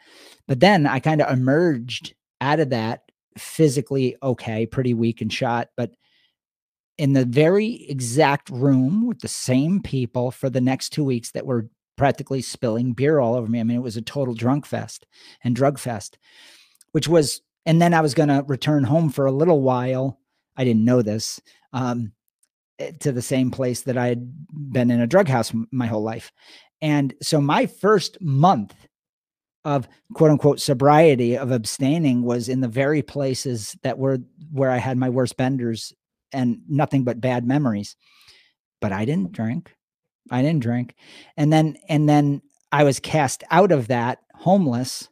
But 0.47 0.59
then 0.59 0.85
I 0.85 0.99
kind 0.99 1.21
of 1.21 1.31
emerged 1.31 2.13
out 2.41 2.59
of 2.59 2.69
that 2.69 3.03
physically 3.37 4.15
okay, 4.21 4.65
pretty 4.65 4.93
weak 4.93 5.21
and 5.21 5.31
shot, 5.31 5.69
but 5.75 5.91
in 6.97 7.13
the 7.13 7.25
very 7.25 7.85
exact 7.89 8.49
room 8.49 9.07
with 9.07 9.19
the 9.19 9.27
same 9.27 9.81
people 9.81 10.31
for 10.31 10.49
the 10.49 10.61
next 10.61 10.89
two 10.89 11.03
weeks 11.03 11.31
that 11.31 11.45
were 11.45 11.69
practically 11.97 12.41
spilling 12.41 12.93
beer 12.93 13.19
all 13.19 13.35
over 13.35 13.47
me. 13.47 13.59
I 13.59 13.63
mean, 13.63 13.77
it 13.77 13.83
was 13.83 13.97
a 13.97 14.01
total 14.01 14.33
drunk 14.33 14.65
fest 14.65 15.05
and 15.43 15.55
drug 15.55 15.79
fest, 15.79 16.17
which 16.91 17.07
was, 17.07 17.41
and 17.65 17.81
then 17.81 17.93
I 17.93 18.01
was 18.01 18.13
going 18.13 18.29
to 18.29 18.43
return 18.47 18.83
home 18.83 19.09
for 19.09 19.25
a 19.25 19.31
little 19.31 19.61
while. 19.61 20.19
I 20.55 20.63
didn't 20.63 20.85
know 20.85 21.01
this 21.01 21.41
um, 21.71 22.11
eh, 22.79 22.91
to 22.99 23.11
the 23.11 23.21
same 23.21 23.51
place 23.51 23.81
that 23.81 23.97
I 23.97 24.07
had 24.07 24.31
been 24.51 24.91
in 24.91 25.01
a 25.01 25.07
drug 25.07 25.27
house 25.27 25.51
my 25.71 25.87
whole 25.87 26.03
life. 26.03 26.31
And 26.81 27.13
so 27.21 27.39
my 27.39 27.65
first 27.65 28.17
month 28.21 28.75
of 29.65 29.87
quote 30.13 30.31
unquote 30.31 30.59
sobriety 30.59 31.37
of 31.37 31.51
abstaining 31.51 32.23
was 32.23 32.49
in 32.49 32.61
the 32.61 32.67
very 32.67 33.01
places 33.01 33.77
that 33.83 33.97
were 33.97 34.19
where 34.51 34.71
I 34.71 34.77
had 34.77 34.97
my 34.97 35.09
worst 35.09 35.37
benders 35.37 35.93
and 36.31 36.61
nothing 36.67 37.03
but 37.03 37.21
bad 37.21 37.45
memories. 37.45 37.95
But 38.81 38.91
I 38.91 39.05
didn't 39.05 39.31
drink. 39.31 39.73
I 40.29 40.41
didn't 40.41 40.63
drink. 40.63 40.95
And 41.37 41.51
then 41.51 41.77
and 41.87 42.09
then 42.09 42.41
I 42.71 42.83
was 42.83 42.99
cast 42.99 43.43
out 43.51 43.71
of 43.71 43.87
that 43.87 44.19
homeless 44.33 45.09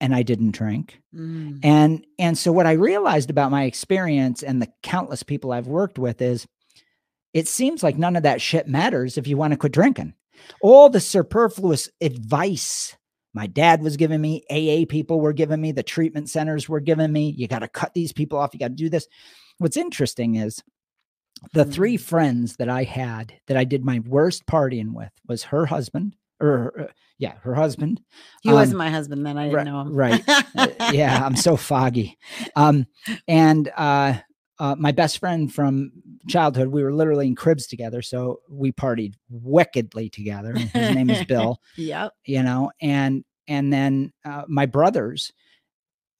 and 0.00 0.14
I 0.14 0.22
didn't 0.22 0.52
drink. 0.52 1.00
Mm. 1.14 1.60
And 1.62 2.06
and 2.18 2.36
so 2.36 2.52
what 2.52 2.66
I 2.66 2.72
realized 2.72 3.30
about 3.30 3.50
my 3.50 3.64
experience 3.64 4.42
and 4.42 4.60
the 4.60 4.72
countless 4.82 5.22
people 5.22 5.52
I've 5.52 5.66
worked 5.66 5.98
with 5.98 6.20
is 6.20 6.46
it 7.32 7.48
seems 7.48 7.82
like 7.82 7.96
none 7.96 8.16
of 8.16 8.22
that 8.24 8.40
shit 8.40 8.68
matters 8.68 9.16
if 9.16 9.26
you 9.26 9.36
want 9.36 9.52
to 9.52 9.56
quit 9.56 9.72
drinking. 9.72 10.14
All 10.60 10.88
the 10.88 11.00
superfluous 11.00 11.88
advice 12.00 12.96
my 13.34 13.46
dad 13.46 13.82
was 13.82 13.96
giving 13.96 14.20
me, 14.20 14.42
AA 14.50 14.84
people 14.88 15.20
were 15.20 15.32
giving 15.32 15.60
me, 15.60 15.72
the 15.72 15.82
treatment 15.82 16.30
centers 16.30 16.68
were 16.68 16.80
giving 16.80 17.12
me, 17.12 17.34
you 17.36 17.46
got 17.46 17.60
to 17.60 17.68
cut 17.68 17.94
these 17.94 18.12
people 18.12 18.38
off, 18.38 18.52
you 18.52 18.60
got 18.60 18.68
to 18.68 18.74
do 18.74 18.88
this. 18.88 19.06
What's 19.58 19.76
interesting 19.76 20.36
is 20.36 20.62
the 21.52 21.64
three 21.64 21.96
mm. 21.96 22.00
friends 22.00 22.56
that 22.56 22.68
I 22.68 22.84
had 22.84 23.34
that 23.46 23.56
I 23.56 23.64
did 23.64 23.84
my 23.84 24.00
worst 24.00 24.46
partying 24.46 24.92
with 24.92 25.12
was 25.26 25.44
her 25.44 25.66
husband, 25.66 26.16
or 26.40 26.80
uh, 26.80 26.86
yeah, 27.18 27.34
her 27.42 27.54
husband. 27.54 28.00
He 28.42 28.50
um, 28.50 28.56
wasn't 28.56 28.78
my 28.78 28.90
husband 28.90 29.26
then. 29.26 29.36
I 29.36 29.44
didn't 29.44 29.56
right, 29.56 29.66
know 29.66 29.80
him. 29.80 29.94
right. 29.94 30.22
uh, 30.28 30.68
yeah, 30.92 31.24
I'm 31.24 31.36
so 31.36 31.56
foggy. 31.56 32.18
Um, 32.56 32.86
and 33.28 33.70
uh, 33.76 34.14
uh, 34.58 34.74
my 34.78 34.92
best 34.92 35.18
friend 35.18 35.52
from 35.52 35.92
childhood, 36.28 36.68
we 36.68 36.82
were 36.82 36.92
literally 36.92 37.26
in 37.26 37.36
cribs 37.36 37.66
together. 37.66 38.02
So 38.02 38.40
we 38.48 38.72
partied 38.72 39.14
wickedly 39.30 40.08
together. 40.08 40.54
His 40.54 40.94
name 40.94 41.10
is 41.10 41.24
Bill. 41.24 41.60
yep. 41.76 42.12
You 42.24 42.42
know, 42.42 42.70
and 42.80 43.24
and 43.46 43.72
then 43.72 44.12
uh, 44.24 44.42
my 44.48 44.66
brothers, 44.66 45.32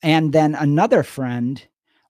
and 0.03 0.33
then 0.33 0.55
another 0.55 1.03
friend, 1.03 1.63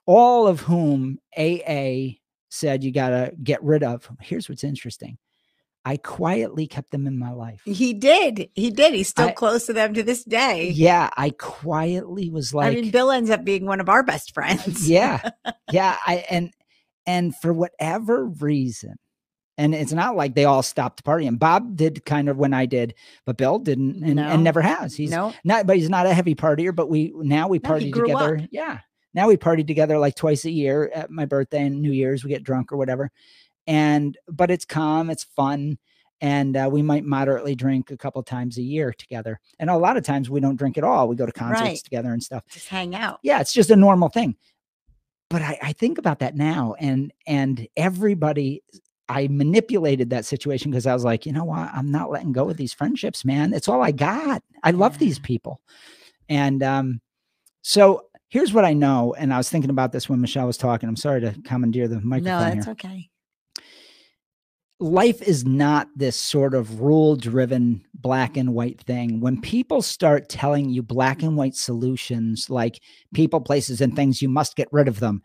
all 0.07 0.47
of 0.47 0.61
whom 0.61 1.19
AA 1.37 2.19
said 2.51 2.85
you 2.85 2.93
got 2.93 3.11
to 3.11 3.33
get 3.43 3.63
rid 3.63 3.83
of. 3.83 4.09
Here's 4.21 4.49
what's 4.49 4.65
interesting. 4.65 5.19
I 5.89 5.97
quietly 5.97 6.67
kept 6.67 6.91
them 6.91 7.07
in 7.07 7.19
my 7.19 7.33
life. 7.33 7.63
He 7.65 7.95
did. 7.95 8.51
He 8.55 8.71
did. 8.71 8.93
He's 8.93 9.09
still 9.09 9.29
I, 9.29 9.33
close 9.33 9.65
to 9.67 9.73
them 9.73 9.95
to 9.95 10.03
this 10.03 10.23
day. 10.23 10.69
Yeah. 10.69 11.09
I 11.17 11.31
quietly 11.31 12.29
was 12.29 12.53
like, 12.53 12.73
I 12.73 12.75
mean, 12.75 12.91
Bill 12.91 13.11
ends 13.11 13.31
up 13.31 13.43
being 13.43 13.65
one 13.65 13.81
of 13.81 13.89
our 13.89 14.03
best 14.03 14.35
friends. 14.35 14.87
yeah. 14.87 15.31
Yeah. 15.73 15.97
I, 16.07 16.27
and, 16.29 16.53
and 17.07 17.35
for 17.37 17.55
whatever 17.55 18.27
reason, 18.27 18.97
and 19.57 19.75
it's 19.75 19.93
not 19.93 20.15
like 20.15 20.35
they 20.35 20.45
all 20.45 20.63
stopped 20.63 21.05
partying. 21.05 21.39
Bob 21.39 21.75
did 21.75 22.05
kind 22.05 22.29
of 22.29 22.37
when 22.37 22.53
I 22.53 22.67
did, 22.67 22.95
but 23.25 23.39
Bill 23.39 23.59
didn't 23.59 24.05
and, 24.05 24.17
no. 24.17 24.25
and 24.25 24.45
never 24.45 24.61
has. 24.61 24.95
He's 24.95 25.11
no. 25.11 25.33
not, 25.43 25.67
but 25.67 25.77
he's 25.77 25.89
not 25.89 26.07
a 26.07 26.13
heavy 26.13 26.35
partier, 26.35 26.75
but 26.75 26.91
we, 26.91 27.15
now 27.17 27.49
we 27.49 27.61
party 27.61 27.91
no, 27.91 28.03
together. 28.03 28.37
Up. 28.37 28.49
Yeah. 28.51 28.81
Now 29.15 29.29
we 29.29 29.39
party 29.39 29.65
together 29.65 29.99
like 29.99 30.17
twice 30.17 30.45
a 30.45 30.51
year 30.51 30.91
at 30.95 31.11
my 31.11 31.25
birthday 31.25 31.63
and 31.63 31.81
New 31.81 31.93
Year's. 31.93 32.25
We 32.25 32.31
get 32.31 32.45
drunk 32.45 32.73
or 32.73 32.77
whatever. 32.77 33.11
And, 33.69 34.19
but 34.27 34.51
it's 34.51 34.65
calm, 34.65 35.11
it's 35.11 35.23
fun. 35.23 35.79
And 36.21 36.57
uh, 36.57 36.69
we 36.73 36.83
might 36.83 37.05
moderately 37.05 37.55
drink 37.55 37.93
a 37.93 37.97
couple 37.97 38.21
times 38.25 38.59
a 38.59 38.63
year 38.63 38.93
together. 38.93 39.39
And 39.61 39.71
a 39.71 39.77
lot 39.77 39.97
of 39.97 40.03
times 40.03 40.29
we 40.29 40.41
don't 40.41 40.57
drink 40.57 40.77
at 40.77 40.83
all. 40.83 41.07
We 41.07 41.15
go 41.15 41.27
to 41.27 41.33
concerts 41.33 41.63
right. 41.63 41.79
together 41.79 42.13
and 42.13 42.21
stuff. 42.21 42.43
Just 42.51 42.69
hang 42.69 42.97
out. 42.97 43.21
Yeah, 43.23 43.41
it's 43.41 43.53
just 43.53 43.71
a 43.71 43.77
normal 43.77 44.09
thing. 44.09 44.35
But 45.31 45.43
I, 45.43 45.59
I 45.63 45.73
think 45.75 45.99
about 45.99 46.21
that 46.21 46.35
now, 46.35 46.75
and 46.81 47.13
and 47.27 47.69
everybody 47.77 48.63
I 49.09 49.29
manipulated 49.29 50.11
that 50.11 50.27
situation 50.27 50.71
because 50.71 50.87
I 50.87 50.93
was 50.93 51.05
like, 51.05 51.25
you 51.25 51.33
know 51.33 51.45
what? 51.45 51.71
I'm 51.73 51.91
not 51.91 52.11
letting 52.11 52.33
go 52.33 52.51
of 52.51 52.57
these 52.57 52.75
friendships, 52.75 53.25
man. 53.25 53.55
It's 53.55 53.69
all 53.69 53.83
I 53.83 53.91
got. 53.91 54.43
I 54.63 54.71
love 54.73 54.95
yeah. 54.95 54.99
these 54.99 55.19
people. 55.19 55.61
And 56.29 56.63
um, 56.63 57.01
so 57.63 58.07
here's 58.29 58.53
what 58.53 58.67
I 58.67 58.75
know. 58.75 59.15
And 59.15 59.33
I 59.33 59.39
was 59.39 59.49
thinking 59.49 59.71
about 59.71 59.93
this 59.93 60.09
when 60.09 60.21
Michelle 60.21 60.47
was 60.47 60.59
talking. 60.59 60.89
I'm 60.89 60.97
sorry 60.97 61.23
to 61.23 61.35
commandeer 61.45 61.89
the 61.89 62.01
microphone. 62.01 62.25
No, 62.25 62.41
that's 62.41 62.67
here. 62.67 62.73
okay. 62.73 63.11
Life 64.81 65.23
is 65.23 65.45
not 65.45 65.89
this 65.97 66.15
sort 66.15 66.55
of 66.55 66.81
rule 66.81 67.17
driven 67.17 67.85
black 67.95 68.37
and 68.37 68.55
white 68.55 68.81
thing. 68.81 69.21
When 69.21 69.41
people 69.41 69.83
start 69.83 70.29
telling 70.29 70.71
you 70.71 70.83
black 70.83 71.23
and 71.23 71.37
white 71.37 71.57
solutions 71.57 72.49
like 72.49 72.81
people, 73.13 73.41
places, 73.41 73.81
and 73.81 73.97
things, 73.97 74.23
you 74.23 74.29
must 74.29 74.55
get 74.55 74.69
rid 74.71 74.87
of 74.87 75.01
them. 75.01 75.21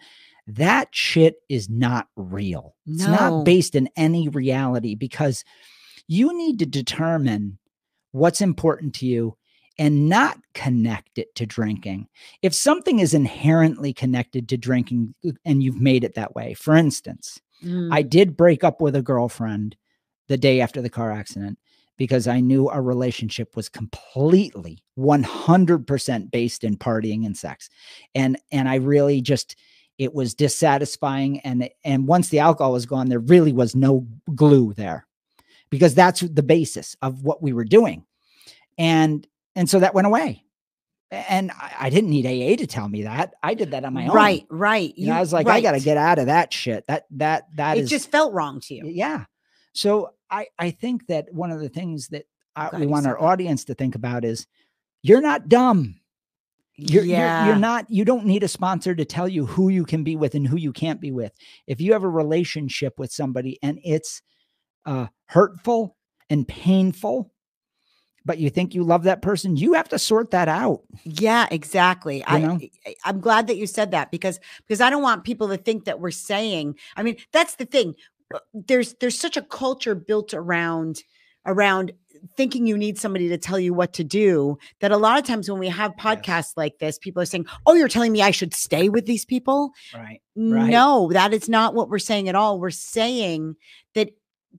That 0.47 0.89
shit 0.91 1.35
is 1.49 1.69
not 1.69 2.07
real. 2.15 2.75
No. 2.85 2.95
It's 2.95 3.07
not 3.07 3.45
based 3.45 3.75
in 3.75 3.89
any 3.95 4.27
reality 4.27 4.95
because 4.95 5.43
you 6.07 6.35
need 6.35 6.59
to 6.59 6.65
determine 6.65 7.59
what's 8.11 8.41
important 8.41 8.95
to 8.95 9.05
you 9.05 9.37
and 9.79 10.09
not 10.09 10.37
connect 10.53 11.17
it 11.17 11.33
to 11.35 11.45
drinking. 11.45 12.07
If 12.41 12.53
something 12.53 12.99
is 12.99 13.13
inherently 13.13 13.93
connected 13.93 14.49
to 14.49 14.57
drinking 14.57 15.15
and 15.45 15.63
you've 15.63 15.81
made 15.81 16.03
it 16.03 16.15
that 16.15 16.35
way, 16.35 16.53
for 16.53 16.75
instance, 16.75 17.39
mm. 17.63 17.89
I 17.91 18.01
did 18.01 18.37
break 18.37 18.63
up 18.63 18.81
with 18.81 18.95
a 18.95 19.01
girlfriend 19.01 19.75
the 20.27 20.37
day 20.37 20.61
after 20.61 20.81
the 20.81 20.89
car 20.89 21.11
accident 21.11 21.57
because 21.97 22.27
I 22.27 22.39
knew 22.39 22.67
our 22.67 22.81
relationship 22.81 23.55
was 23.55 23.69
completely 23.69 24.83
100% 24.97 26.31
based 26.31 26.63
in 26.63 26.77
partying 26.77 27.25
and 27.25 27.37
sex. 27.37 27.69
And 28.15 28.37
and 28.51 28.67
I 28.67 28.75
really 28.75 29.21
just 29.21 29.55
it 29.97 30.13
was 30.13 30.33
dissatisfying 30.33 31.39
and 31.41 31.69
and 31.83 32.07
once 32.07 32.29
the 32.29 32.39
alcohol 32.39 32.71
was 32.71 32.85
gone 32.85 33.09
there 33.09 33.19
really 33.19 33.53
was 33.53 33.75
no 33.75 34.07
glue 34.33 34.73
there 34.73 35.05
because 35.69 35.93
that's 35.93 36.21
the 36.21 36.43
basis 36.43 36.95
of 37.01 37.23
what 37.23 37.41
we 37.41 37.53
were 37.53 37.63
doing. 37.63 38.05
And 38.77 39.27
and 39.55 39.69
so 39.69 39.79
that 39.79 39.93
went 39.93 40.07
away. 40.07 40.43
And 41.13 41.51
I, 41.51 41.75
I, 41.81 41.89
didn't 41.89 42.09
need 42.09 42.25
AA 42.25 42.55
to 42.57 42.65
tell 42.65 42.89
me 42.89 43.03
that. 43.03 43.33
I 43.43 43.53
did 43.53 43.71
that 43.71 43.85
on 43.85 43.93
my 43.93 44.07
own. 44.07 44.15
Right, 44.15 44.45
right. 44.49 44.93
You, 44.97 45.07
know, 45.07 45.13
I 45.13 45.19
was 45.19 45.31
like, 45.31 45.45
right. 45.45 45.57
I 45.57 45.61
got 45.61 45.73
to 45.73 45.79
get 45.79 45.97
out 45.97 46.17
of 46.17 46.25
that 46.25 46.51
shit. 46.51 46.85
That 46.87 47.05
that 47.11 47.47
that 47.55 47.77
it 47.77 47.81
is, 47.81 47.89
just 47.89 48.09
felt 48.09 48.33
wrong 48.33 48.59
to 48.61 48.73
you. 48.73 48.87
Yeah. 48.87 49.25
So 49.73 50.13
I 50.31 50.47
I 50.57 50.71
think 50.71 51.07
that 51.07 51.31
one 51.31 51.51
of 51.51 51.59
the 51.59 51.69
things 51.69 52.07
that 52.09 52.25
I, 52.55 52.77
we 52.77 52.85
want 52.87 53.05
our 53.05 53.13
that. 53.13 53.23
audience 53.23 53.65
to 53.65 53.75
think 53.75 53.95
about 53.95 54.25
is 54.25 54.47
you're 55.01 55.21
not 55.21 55.49
dumb. 55.49 55.99
You're, 56.75 57.03
yeah. 57.03 57.45
You're, 57.45 57.53
you're, 57.53 57.59
not, 57.59 57.89
you 57.89 58.05
don't 58.05 58.25
need 58.25 58.43
a 58.43 58.47
sponsor 58.47 58.95
to 58.95 59.05
tell 59.05 59.27
you 59.27 59.45
who 59.45 59.69
you 59.69 59.85
can 59.85 60.03
be 60.03 60.15
with 60.15 60.33
and 60.33 60.47
who 60.47 60.57
you 60.57 60.73
can't 60.73 60.99
be 60.99 61.11
with. 61.11 61.31
If 61.67 61.79
you 61.79 61.93
have 61.93 62.03
a 62.03 62.09
relationship 62.09 62.97
with 62.97 63.11
somebody 63.11 63.59
and 63.61 63.79
it's 63.83 64.21
uh, 64.85 65.07
hurtful 65.27 65.95
and 66.29 66.47
painful, 66.47 67.31
but 68.25 68.37
you 68.37 68.49
think 68.49 68.73
you 68.73 68.83
love 68.83 69.03
that 69.03 69.21
person, 69.21 69.57
you 69.57 69.73
have 69.73 69.89
to 69.89 69.99
sort 69.99 70.31
that 70.31 70.47
out. 70.47 70.81
Yeah, 71.03 71.47
exactly. 71.51 72.17
You 72.17 72.23
I 72.27 72.39
know? 72.39 72.59
I'm 73.05 73.19
glad 73.19 73.47
that 73.47 73.57
you 73.57 73.67
said 73.67 73.91
that 73.91 74.11
because 74.11 74.39
because 74.67 74.81
I 74.81 74.89
don't 74.89 75.03
want 75.03 75.23
people 75.23 75.49
to 75.49 75.57
think 75.57 75.85
that 75.85 75.99
we're 75.99 76.11
saying. 76.11 76.75
I 76.95 77.03
mean, 77.03 77.17
that's 77.31 77.55
the 77.55 77.65
thing. 77.65 77.95
Uh, 78.33 78.39
there's 78.53 78.95
there's 78.95 79.19
such 79.19 79.37
a 79.37 79.41
culture 79.41 79.95
built 79.95 80.33
around 80.33 81.03
around 81.45 81.91
thinking 82.37 82.65
you 82.65 82.77
need 82.77 82.97
somebody 82.97 83.27
to 83.27 83.37
tell 83.37 83.59
you 83.59 83.73
what 83.73 83.91
to 83.93 84.03
do 84.03 84.57
that 84.79 84.93
a 84.93 84.97
lot 84.97 85.19
of 85.19 85.25
times 85.25 85.49
when 85.49 85.59
we 85.59 85.67
have 85.67 85.91
podcasts 85.97 86.27
yes. 86.27 86.53
like 86.55 86.79
this 86.79 86.97
people 86.97 87.21
are 87.21 87.25
saying 87.25 87.45
oh 87.65 87.73
you're 87.73 87.89
telling 87.89 88.13
me 88.13 88.21
i 88.21 88.31
should 88.31 88.53
stay 88.53 88.87
with 88.87 89.05
these 89.05 89.25
people 89.25 89.71
right. 89.93 90.21
right 90.37 90.69
no 90.69 91.09
that 91.11 91.33
is 91.33 91.49
not 91.49 91.73
what 91.73 91.89
we're 91.89 91.99
saying 91.99 92.29
at 92.29 92.35
all 92.35 92.61
we're 92.61 92.69
saying 92.69 93.55
that 93.93 94.09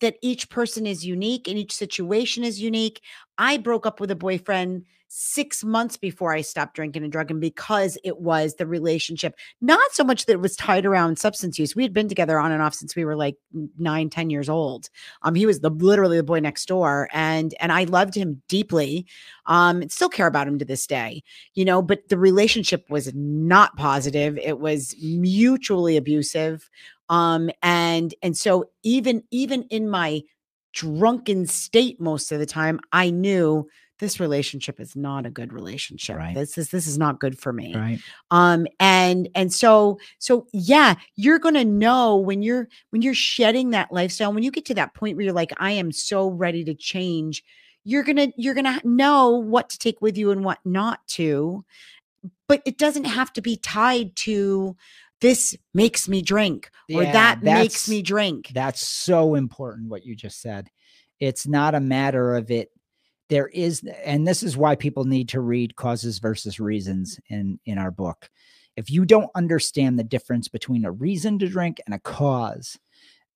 that 0.01 0.17
each 0.23 0.51
person 0.51 0.87
is 0.87 1.07
unique 1.07 1.49
and 1.49 1.59
each 1.59 1.73
situation 1.73 2.45
is 2.45 2.61
unique. 2.61 3.01
I 3.39 3.59
broke 3.59 3.87
up 3.87 4.01
with 4.01 4.11
a 4.11 4.17
boyfriend 4.17 4.85
six 5.17 5.63
months 5.63 5.97
before 5.97 6.35
I 6.35 6.41
stopped 6.41 6.75
drinking 6.75 7.05
and 7.05 7.13
drugging 7.13 7.39
because 7.39 7.97
it 8.03 8.19
was 8.19 8.57
the 8.57 8.67
relationship, 8.67 9.37
not 9.61 9.93
so 9.93 10.03
much 10.03 10.27
that 10.27 10.33
it 10.33 10.41
was 10.41 10.57
tied 10.57 10.85
around 10.85 11.21
substance 11.21 11.57
use. 11.57 11.77
We 11.77 11.85
had 11.85 11.93
been 11.93 12.09
together 12.09 12.41
on 12.41 12.51
and 12.51 12.61
off 12.61 12.75
since 12.75 12.97
we 12.97 13.05
were 13.05 13.15
like 13.15 13.37
nine, 13.79 14.11
ten 14.11 14.29
years 14.29 14.49
old. 14.49 14.91
Um, 15.23 15.37
he 15.37 15.47
was 15.47 15.61
the 15.61 15.71
literally 15.71 16.17
the 16.17 16.25
boy 16.25 16.41
next 16.41 16.67
door, 16.67 17.09
and 17.13 17.55
and 17.61 17.71
I 17.71 17.85
loved 17.85 18.17
him 18.17 18.43
deeply. 18.49 19.07
Um, 19.47 19.89
still 19.89 20.09
care 20.09 20.27
about 20.27 20.49
him 20.49 20.59
to 20.59 20.65
this 20.65 20.85
day, 20.85 21.23
you 21.55 21.65
know. 21.65 21.81
But 21.81 22.09
the 22.09 22.19
relationship 22.19 22.85
was 22.91 23.15
not 23.15 23.77
positive. 23.77 24.37
It 24.39 24.59
was 24.59 24.97
mutually 25.01 25.97
abusive 25.97 26.69
um 27.09 27.51
and 27.63 28.15
and 28.23 28.37
so 28.37 28.65
even 28.83 29.23
even 29.31 29.65
in 29.65 29.89
my 29.89 30.23
drunken 30.73 31.47
state 31.47 32.01
most 32.01 32.33
of 32.33 32.39
the 32.39 32.47
time, 32.47 32.81
I 32.93 33.11
knew 33.11 33.69
this 34.01 34.19
relationship 34.19 34.81
is 34.81 34.97
not 34.97 35.25
a 35.25 35.31
good 35.31 35.53
relationship. 35.53 36.17
Right. 36.17 36.35
This 36.35 36.59
is 36.59 36.71
this 36.71 36.87
is 36.87 36.99
not 36.99 37.21
good 37.21 37.39
for 37.39 37.53
me. 37.53 37.75
Right. 37.75 38.01
Um 38.31 38.67
and 38.81 39.29
and 39.35 39.53
so 39.53 39.99
so 40.19 40.47
yeah, 40.53 40.97
you're 41.17 41.39
going 41.39 41.55
to 41.55 41.65
know 41.65 42.17
when 42.17 42.43
you're 42.43 42.69
when 42.91 43.03
you're 43.03 43.15
shedding 43.15 43.71
that 43.71 43.93
lifestyle 43.93 44.33
when 44.33 44.43
you 44.43 44.51
get 44.51 44.65
to 44.67 44.75
that 44.75 44.95
point 44.95 45.17
where 45.17 45.25
you're 45.25 45.33
like 45.33 45.53
I 45.59 45.71
am 45.73 45.93
so 45.93 46.29
ready 46.29 46.65
to 46.65 46.75
change, 46.75 47.45
you're 47.85 48.03
going 48.03 48.17
to 48.17 48.33
you're 48.37 48.55
going 48.55 48.65
to 48.65 48.81
know 48.87 49.31
what 49.31 49.71
to 49.71 49.79
take 49.79 50.03
with 50.03 50.19
you 50.19 50.33
and 50.33 50.45
what 50.45 50.59
not 50.65 51.07
to. 51.09 51.65
But 52.49 52.63
it 52.67 52.79
doesn't 52.79 53.05
have 53.05 53.33
to 53.35 53.43
be 53.43 53.57
tied 53.57 54.17
to 54.17 54.77
this 55.21 55.57
makes 55.73 56.09
me 56.09 56.23
drink 56.23 56.71
or 56.93 57.03
Yeah, 57.03 57.13
that 57.13 57.43
makes 57.43 57.89
me 57.89 58.03
drink. 58.03 58.51
That's 58.55 58.87
so 58.87 59.35
important 59.35 59.89
what 59.89 60.05
you 60.05 60.15
just 60.15 60.41
said. 60.41 60.69
It's 61.21 61.47
not 61.47 61.75
a 61.75 61.81
matter 61.81 62.35
of 62.35 62.51
it. 62.51 62.71
There 63.31 63.49
is, 63.49 63.83
and 64.05 64.27
this 64.27 64.43
is 64.43 64.57
why 64.57 64.77
people 64.77 65.05
need 65.05 65.31
to 65.31 65.41
read 65.41 65.77
causes 65.77 66.19
versus 66.19 66.61
reasons 66.61 67.19
in 67.29 67.59
in 67.65 67.79
our 67.79 67.91
book. 67.91 68.29
If 68.77 68.91
you 68.91 69.05
don't 69.05 69.31
understand 69.35 69.99
the 69.99 70.05
difference 70.05 70.49
between 70.49 70.85
a 70.85 70.93
reason 70.93 71.39
to 71.39 71.49
drink 71.49 71.81
and 71.87 71.95
a 71.95 72.01
cause, 72.01 72.77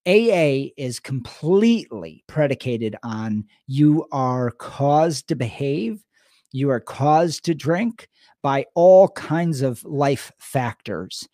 AA 0.06 0.70
is 0.76 1.00
completely 1.00 2.24
predicated 2.26 2.96
on 3.02 3.44
you 3.66 4.06
are 4.10 4.50
caused 4.50 5.28
to 5.28 5.36
behave, 5.36 6.02
you 6.50 6.70
are 6.70 6.80
caused 6.80 7.44
to 7.44 7.54
drink 7.54 8.08
by 8.42 8.64
all 8.74 9.08
kinds 9.08 9.60
of 9.60 9.84
life 9.84 10.32
factors, 10.38 11.28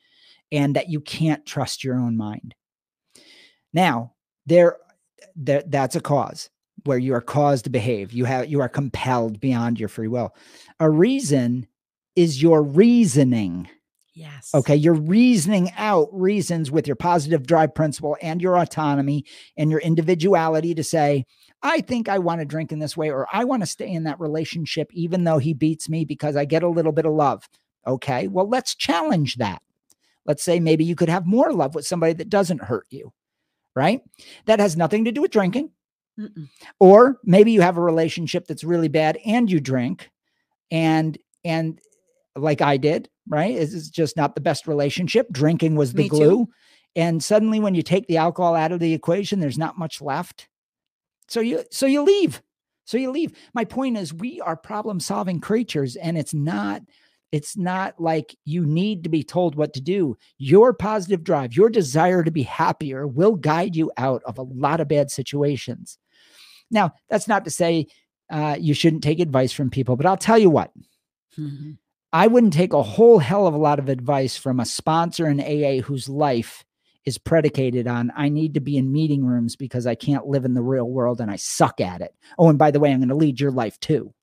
and 0.54 0.76
that 0.76 0.88
you 0.88 1.00
can't 1.00 1.44
trust 1.44 1.82
your 1.82 1.96
own 1.96 2.16
mind. 2.16 2.54
Now, 3.72 4.12
there, 4.46 4.78
there 5.34 5.64
that's 5.66 5.96
a 5.96 6.00
cause 6.00 6.48
where 6.84 6.98
you 6.98 7.12
are 7.14 7.20
caused 7.20 7.64
to 7.64 7.70
behave. 7.70 8.12
You 8.12 8.24
have 8.24 8.48
you 8.48 8.60
are 8.60 8.68
compelled 8.68 9.40
beyond 9.40 9.80
your 9.80 9.88
free 9.88 10.08
will. 10.08 10.34
A 10.78 10.88
reason 10.88 11.66
is 12.14 12.40
your 12.40 12.62
reasoning. 12.62 13.68
Yes. 14.14 14.50
Okay, 14.54 14.76
you're 14.76 14.94
reasoning 14.94 15.72
out 15.76 16.08
reasons 16.12 16.70
with 16.70 16.86
your 16.86 16.94
positive 16.94 17.48
drive 17.48 17.74
principle 17.74 18.16
and 18.22 18.40
your 18.40 18.56
autonomy 18.56 19.24
and 19.56 19.72
your 19.72 19.80
individuality 19.80 20.72
to 20.76 20.84
say, 20.84 21.26
I 21.64 21.80
think 21.80 22.08
I 22.08 22.18
want 22.18 22.40
to 22.40 22.44
drink 22.44 22.70
in 22.70 22.78
this 22.78 22.96
way, 22.96 23.10
or 23.10 23.26
I 23.32 23.42
want 23.42 23.62
to 23.62 23.66
stay 23.66 23.90
in 23.90 24.04
that 24.04 24.20
relationship 24.20 24.88
even 24.92 25.24
though 25.24 25.38
he 25.38 25.52
beats 25.52 25.88
me 25.88 26.04
because 26.04 26.36
I 26.36 26.44
get 26.44 26.62
a 26.62 26.68
little 26.68 26.92
bit 26.92 27.06
of 27.06 27.12
love. 27.12 27.48
Okay, 27.88 28.28
well, 28.28 28.48
let's 28.48 28.76
challenge 28.76 29.36
that. 29.36 29.60
Let's 30.26 30.42
say 30.42 30.60
maybe 30.60 30.84
you 30.84 30.96
could 30.96 31.08
have 31.08 31.26
more 31.26 31.52
love 31.52 31.74
with 31.74 31.86
somebody 31.86 32.14
that 32.14 32.30
doesn't 32.30 32.62
hurt 32.62 32.86
you, 32.90 33.12
right? 33.74 34.00
That 34.46 34.60
has 34.60 34.76
nothing 34.76 35.04
to 35.04 35.12
do 35.12 35.20
with 35.20 35.30
drinking. 35.30 35.70
Mm-mm. 36.18 36.48
Or 36.78 37.18
maybe 37.24 37.52
you 37.52 37.60
have 37.60 37.76
a 37.76 37.82
relationship 37.82 38.46
that's 38.46 38.64
really 38.64 38.88
bad 38.88 39.18
and 39.26 39.50
you 39.50 39.60
drink 39.60 40.10
and 40.70 41.18
and 41.44 41.80
like 42.36 42.60
I 42.62 42.76
did, 42.76 43.08
right? 43.28 43.54
It's 43.54 43.88
just 43.90 44.16
not 44.16 44.34
the 44.34 44.40
best 44.40 44.66
relationship. 44.66 45.30
Drinking 45.30 45.76
was 45.76 45.92
the 45.92 46.04
Me 46.04 46.08
too. 46.08 46.16
glue. 46.16 46.48
And 46.96 47.22
suddenly 47.22 47.60
when 47.60 47.74
you 47.74 47.82
take 47.82 48.06
the 48.06 48.16
alcohol 48.16 48.54
out 48.54 48.72
of 48.72 48.80
the 48.80 48.94
equation, 48.94 49.40
there's 49.40 49.58
not 49.58 49.78
much 49.78 50.00
left. 50.00 50.48
So 51.28 51.40
you 51.40 51.64
so 51.70 51.86
you 51.86 52.02
leave. 52.02 52.42
So 52.84 52.96
you 52.98 53.10
leave. 53.10 53.32
My 53.54 53.64
point 53.64 53.96
is 53.96 54.12
we 54.12 54.40
are 54.40 54.56
problem 54.56 55.00
solving 55.00 55.40
creatures 55.40 55.96
and 55.96 56.18
it's 56.18 56.34
not 56.34 56.82
it's 57.34 57.56
not 57.56 58.00
like 58.00 58.36
you 58.44 58.64
need 58.64 59.02
to 59.02 59.10
be 59.10 59.24
told 59.24 59.56
what 59.56 59.72
to 59.72 59.80
do. 59.80 60.16
Your 60.38 60.72
positive 60.72 61.24
drive, 61.24 61.56
your 61.56 61.68
desire 61.68 62.22
to 62.22 62.30
be 62.30 62.44
happier 62.44 63.08
will 63.08 63.34
guide 63.34 63.74
you 63.74 63.90
out 63.96 64.22
of 64.24 64.38
a 64.38 64.42
lot 64.42 64.78
of 64.78 64.86
bad 64.86 65.10
situations. 65.10 65.98
Now, 66.70 66.92
that's 67.10 67.26
not 67.26 67.44
to 67.44 67.50
say 67.50 67.88
uh, 68.30 68.56
you 68.60 68.72
shouldn't 68.72 69.02
take 69.02 69.18
advice 69.18 69.50
from 69.50 69.68
people, 69.68 69.96
but 69.96 70.06
I'll 70.06 70.16
tell 70.16 70.38
you 70.38 70.48
what, 70.48 70.70
Mhm. 71.36 71.76
I 72.12 72.28
wouldn't 72.28 72.52
take 72.52 72.72
a 72.72 72.84
whole 72.84 73.18
hell 73.18 73.48
of 73.48 73.54
a 73.54 73.58
lot 73.58 73.80
of 73.80 73.88
advice 73.88 74.36
from 74.36 74.60
a 74.60 74.64
sponsor 74.64 75.26
in 75.26 75.40
AA 75.40 75.80
whose 75.82 76.08
life 76.08 76.64
is 77.04 77.18
predicated 77.18 77.88
on 77.88 78.12
I 78.16 78.28
need 78.28 78.54
to 78.54 78.60
be 78.60 78.76
in 78.76 78.92
meeting 78.92 79.24
rooms 79.24 79.56
because 79.56 79.88
I 79.88 79.96
can't 79.96 80.28
live 80.28 80.44
in 80.44 80.54
the 80.54 80.62
real 80.62 80.88
world 80.88 81.20
and 81.20 81.32
I 81.32 81.36
suck 81.36 81.80
at 81.80 82.00
it. 82.00 82.14
Oh, 82.38 82.48
and 82.48 82.58
by 82.60 82.70
the 82.70 82.78
way, 82.78 82.92
I'm 82.92 83.00
going 83.00 83.08
to 83.08 83.16
lead 83.16 83.40
your 83.40 83.50
life 83.50 83.80
too. 83.80 84.14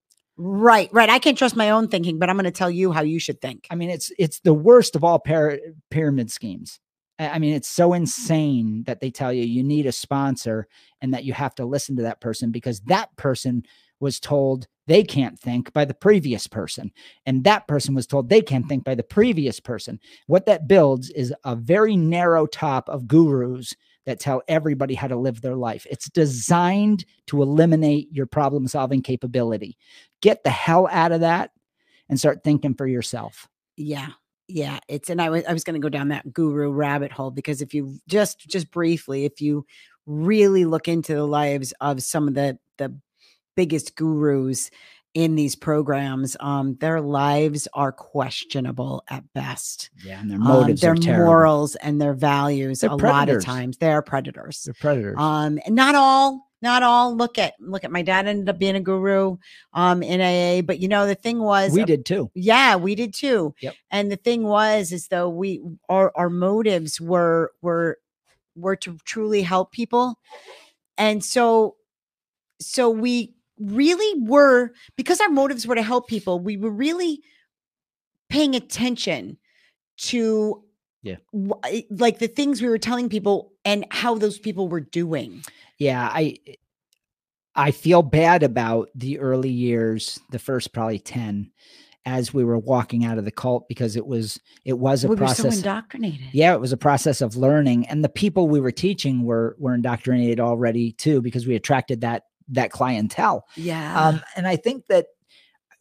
Right, 0.43 0.91
right. 0.91 1.07
I 1.07 1.19
can't 1.19 1.37
trust 1.37 1.55
my 1.55 1.69
own 1.69 1.87
thinking, 1.87 2.17
but 2.17 2.27
I'm 2.27 2.35
going 2.35 2.45
to 2.45 2.51
tell 2.51 2.71
you 2.71 2.91
how 2.91 3.03
you 3.03 3.19
should 3.19 3.39
think. 3.41 3.67
I 3.69 3.75
mean, 3.75 3.91
it's 3.91 4.11
it's 4.17 4.39
the 4.39 4.55
worst 4.55 4.95
of 4.95 5.03
all 5.03 5.19
pyramid 5.19 6.31
schemes. 6.31 6.79
I 7.19 7.37
mean, 7.37 7.53
it's 7.53 7.67
so 7.67 7.93
insane 7.93 8.83
that 8.87 9.01
they 9.01 9.11
tell 9.11 9.31
you 9.31 9.43
you 9.43 9.63
need 9.63 9.85
a 9.85 9.91
sponsor 9.91 10.67
and 10.99 11.13
that 11.13 11.25
you 11.25 11.33
have 11.33 11.53
to 11.55 11.65
listen 11.65 11.95
to 11.97 12.01
that 12.03 12.21
person 12.21 12.49
because 12.49 12.79
that 12.81 13.15
person 13.17 13.63
was 13.99 14.19
told 14.19 14.65
they 14.87 15.03
can't 15.03 15.39
think 15.39 15.71
by 15.73 15.85
the 15.85 15.93
previous 15.93 16.47
person, 16.47 16.91
and 17.27 17.43
that 17.43 17.67
person 17.67 17.93
was 17.93 18.07
told 18.07 18.27
they 18.27 18.41
can't 18.41 18.67
think 18.67 18.83
by 18.83 18.95
the 18.95 19.03
previous 19.03 19.59
person. 19.59 19.99
What 20.25 20.47
that 20.47 20.67
builds 20.67 21.11
is 21.11 21.31
a 21.43 21.55
very 21.55 21.95
narrow 21.95 22.47
top 22.47 22.89
of 22.89 23.07
gurus 23.07 23.75
that 24.05 24.19
tell 24.19 24.41
everybody 24.47 24.95
how 24.95 25.07
to 25.07 25.15
live 25.15 25.41
their 25.41 25.55
life. 25.55 25.85
It's 25.89 26.09
designed 26.09 27.05
to 27.27 27.41
eliminate 27.41 28.09
your 28.11 28.25
problem 28.25 28.67
solving 28.67 29.01
capability. 29.01 29.77
Get 30.21 30.43
the 30.43 30.49
hell 30.49 30.87
out 30.91 31.11
of 31.11 31.21
that 31.21 31.51
and 32.09 32.19
start 32.19 32.43
thinking 32.43 32.73
for 32.73 32.87
yourself. 32.87 33.47
Yeah. 33.77 34.09
Yeah, 34.47 34.79
it's 34.89 35.09
and 35.09 35.21
I 35.21 35.29
was 35.29 35.45
I 35.45 35.53
was 35.53 35.63
going 35.63 35.75
to 35.75 35.85
go 35.85 35.87
down 35.87 36.09
that 36.09 36.33
guru 36.33 36.71
rabbit 36.71 37.13
hole 37.13 37.31
because 37.31 37.61
if 37.61 37.73
you 37.73 37.99
just 38.09 38.39
just 38.49 38.69
briefly 38.69 39.23
if 39.23 39.39
you 39.39 39.65
really 40.05 40.65
look 40.65 40.89
into 40.89 41.15
the 41.15 41.25
lives 41.25 41.73
of 41.79 42.03
some 42.03 42.27
of 42.27 42.33
the 42.33 42.57
the 42.77 42.93
biggest 43.55 43.95
gurus 43.95 44.69
in 45.13 45.35
these 45.35 45.55
programs 45.55 46.37
um 46.39 46.75
their 46.79 47.01
lives 47.01 47.67
are 47.73 47.91
questionable 47.91 49.03
at 49.09 49.23
best 49.33 49.89
Yeah, 50.05 50.19
and 50.21 50.29
their 50.31 50.37
Um, 50.37 50.43
motives 50.45 50.81
their 50.81 50.93
are 50.93 50.95
terrible. 50.95 51.25
morals 51.25 51.75
and 51.75 52.01
their 52.01 52.13
values 52.13 52.79
They're 52.79 52.89
a 52.91 52.95
lot 52.95 53.27
of 53.29 53.43
times 53.43 53.77
they 53.77 53.91
are 53.91 54.01
predators 54.01 54.63
They're 54.63 54.73
predators. 54.73 55.15
um 55.17 55.59
and 55.65 55.75
not 55.75 55.95
all 55.95 56.47
not 56.61 56.81
all 56.83 57.13
look 57.15 57.37
at 57.37 57.55
look 57.59 57.83
at 57.83 57.91
my 57.91 58.03
dad 58.03 58.27
ended 58.27 58.47
up 58.47 58.57
being 58.59 58.75
a 58.75 58.79
guru 58.79 59.35
um 59.73 60.01
in 60.03 60.21
aa 60.21 60.61
but 60.61 60.79
you 60.79 60.87
know 60.87 61.05
the 61.07 61.15
thing 61.15 61.39
was 61.39 61.73
we 61.73 61.83
did 61.83 62.05
too. 62.05 62.29
yeah, 62.33 62.75
we 62.77 62.95
did 62.95 63.13
too. 63.13 63.53
Yep. 63.61 63.75
And 63.89 64.11
the 64.11 64.15
thing 64.15 64.43
was, 64.43 64.91
is 64.93 65.07
though 65.09 65.27
we 65.27 65.61
our 65.89 66.11
our 66.15 66.29
motives 66.29 67.01
were 67.01 67.51
were 67.61 67.97
were 68.55 68.75
to 68.77 68.97
truly 69.05 69.41
help 69.41 69.71
people, 69.71 70.19
and 70.97 71.23
so 71.25 71.75
so 72.61 72.89
we 72.91 73.33
really 73.61 74.21
were 74.23 74.71
because 74.95 75.19
our 75.21 75.29
motives 75.29 75.67
were 75.67 75.75
to 75.75 75.83
help 75.83 76.07
people. 76.07 76.39
We 76.39 76.57
were 76.57 76.71
really 76.71 77.21
paying 78.29 78.55
attention 78.55 79.37
to 79.97 80.63
Yeah. 81.03 81.17
eh, 81.65 81.81
like 81.89 82.19
the 82.19 82.27
things 82.27 82.61
we 82.61 82.69
were 82.69 82.77
telling 82.77 83.09
people 83.09 83.53
and 83.65 83.85
how 83.91 84.15
those 84.15 84.39
people 84.39 84.67
were 84.67 84.79
doing. 84.81 85.43
Yeah, 85.77 86.09
I 86.11 86.37
I 87.55 87.71
feel 87.71 88.01
bad 88.01 88.43
about 88.43 88.89
the 88.95 89.19
early 89.19 89.49
years, 89.49 90.19
the 90.31 90.39
first 90.39 90.71
probably 90.73 90.99
10 90.99 91.51
as 92.05 92.33
we 92.33 92.43
were 92.43 92.57
walking 92.57 93.03
out 93.05 93.17
of 93.19 93.25
the 93.25 93.31
cult 93.31 93.67
because 93.67 93.95
it 93.95 94.07
was 94.07 94.39
it 94.65 94.79
was 94.79 95.03
a 95.03 95.07
we 95.07 95.15
were 95.15 95.27
so 95.27 95.43
process. 95.43 95.57
indoctrinated. 95.57 96.27
yeah, 96.31 96.53
it 96.53 96.61
was 96.61 96.71
a 96.71 96.77
process 96.77 97.21
of 97.21 97.35
learning 97.35 97.85
and 97.87 98.03
the 98.03 98.09
people 98.09 98.47
we 98.47 98.59
were 98.59 98.71
teaching 98.71 99.23
were 99.23 99.55
were 99.59 99.75
indoctrinated 99.75 100.39
already 100.39 100.93
too 100.93 101.21
because 101.21 101.45
we 101.45 101.55
attracted 101.55 102.01
that 102.01 102.23
that 102.51 102.71
clientele. 102.71 103.45
Yeah. 103.55 103.99
Um, 104.07 104.21
and 104.35 104.47
I 104.47 104.55
think 104.55 104.85
that, 104.87 105.07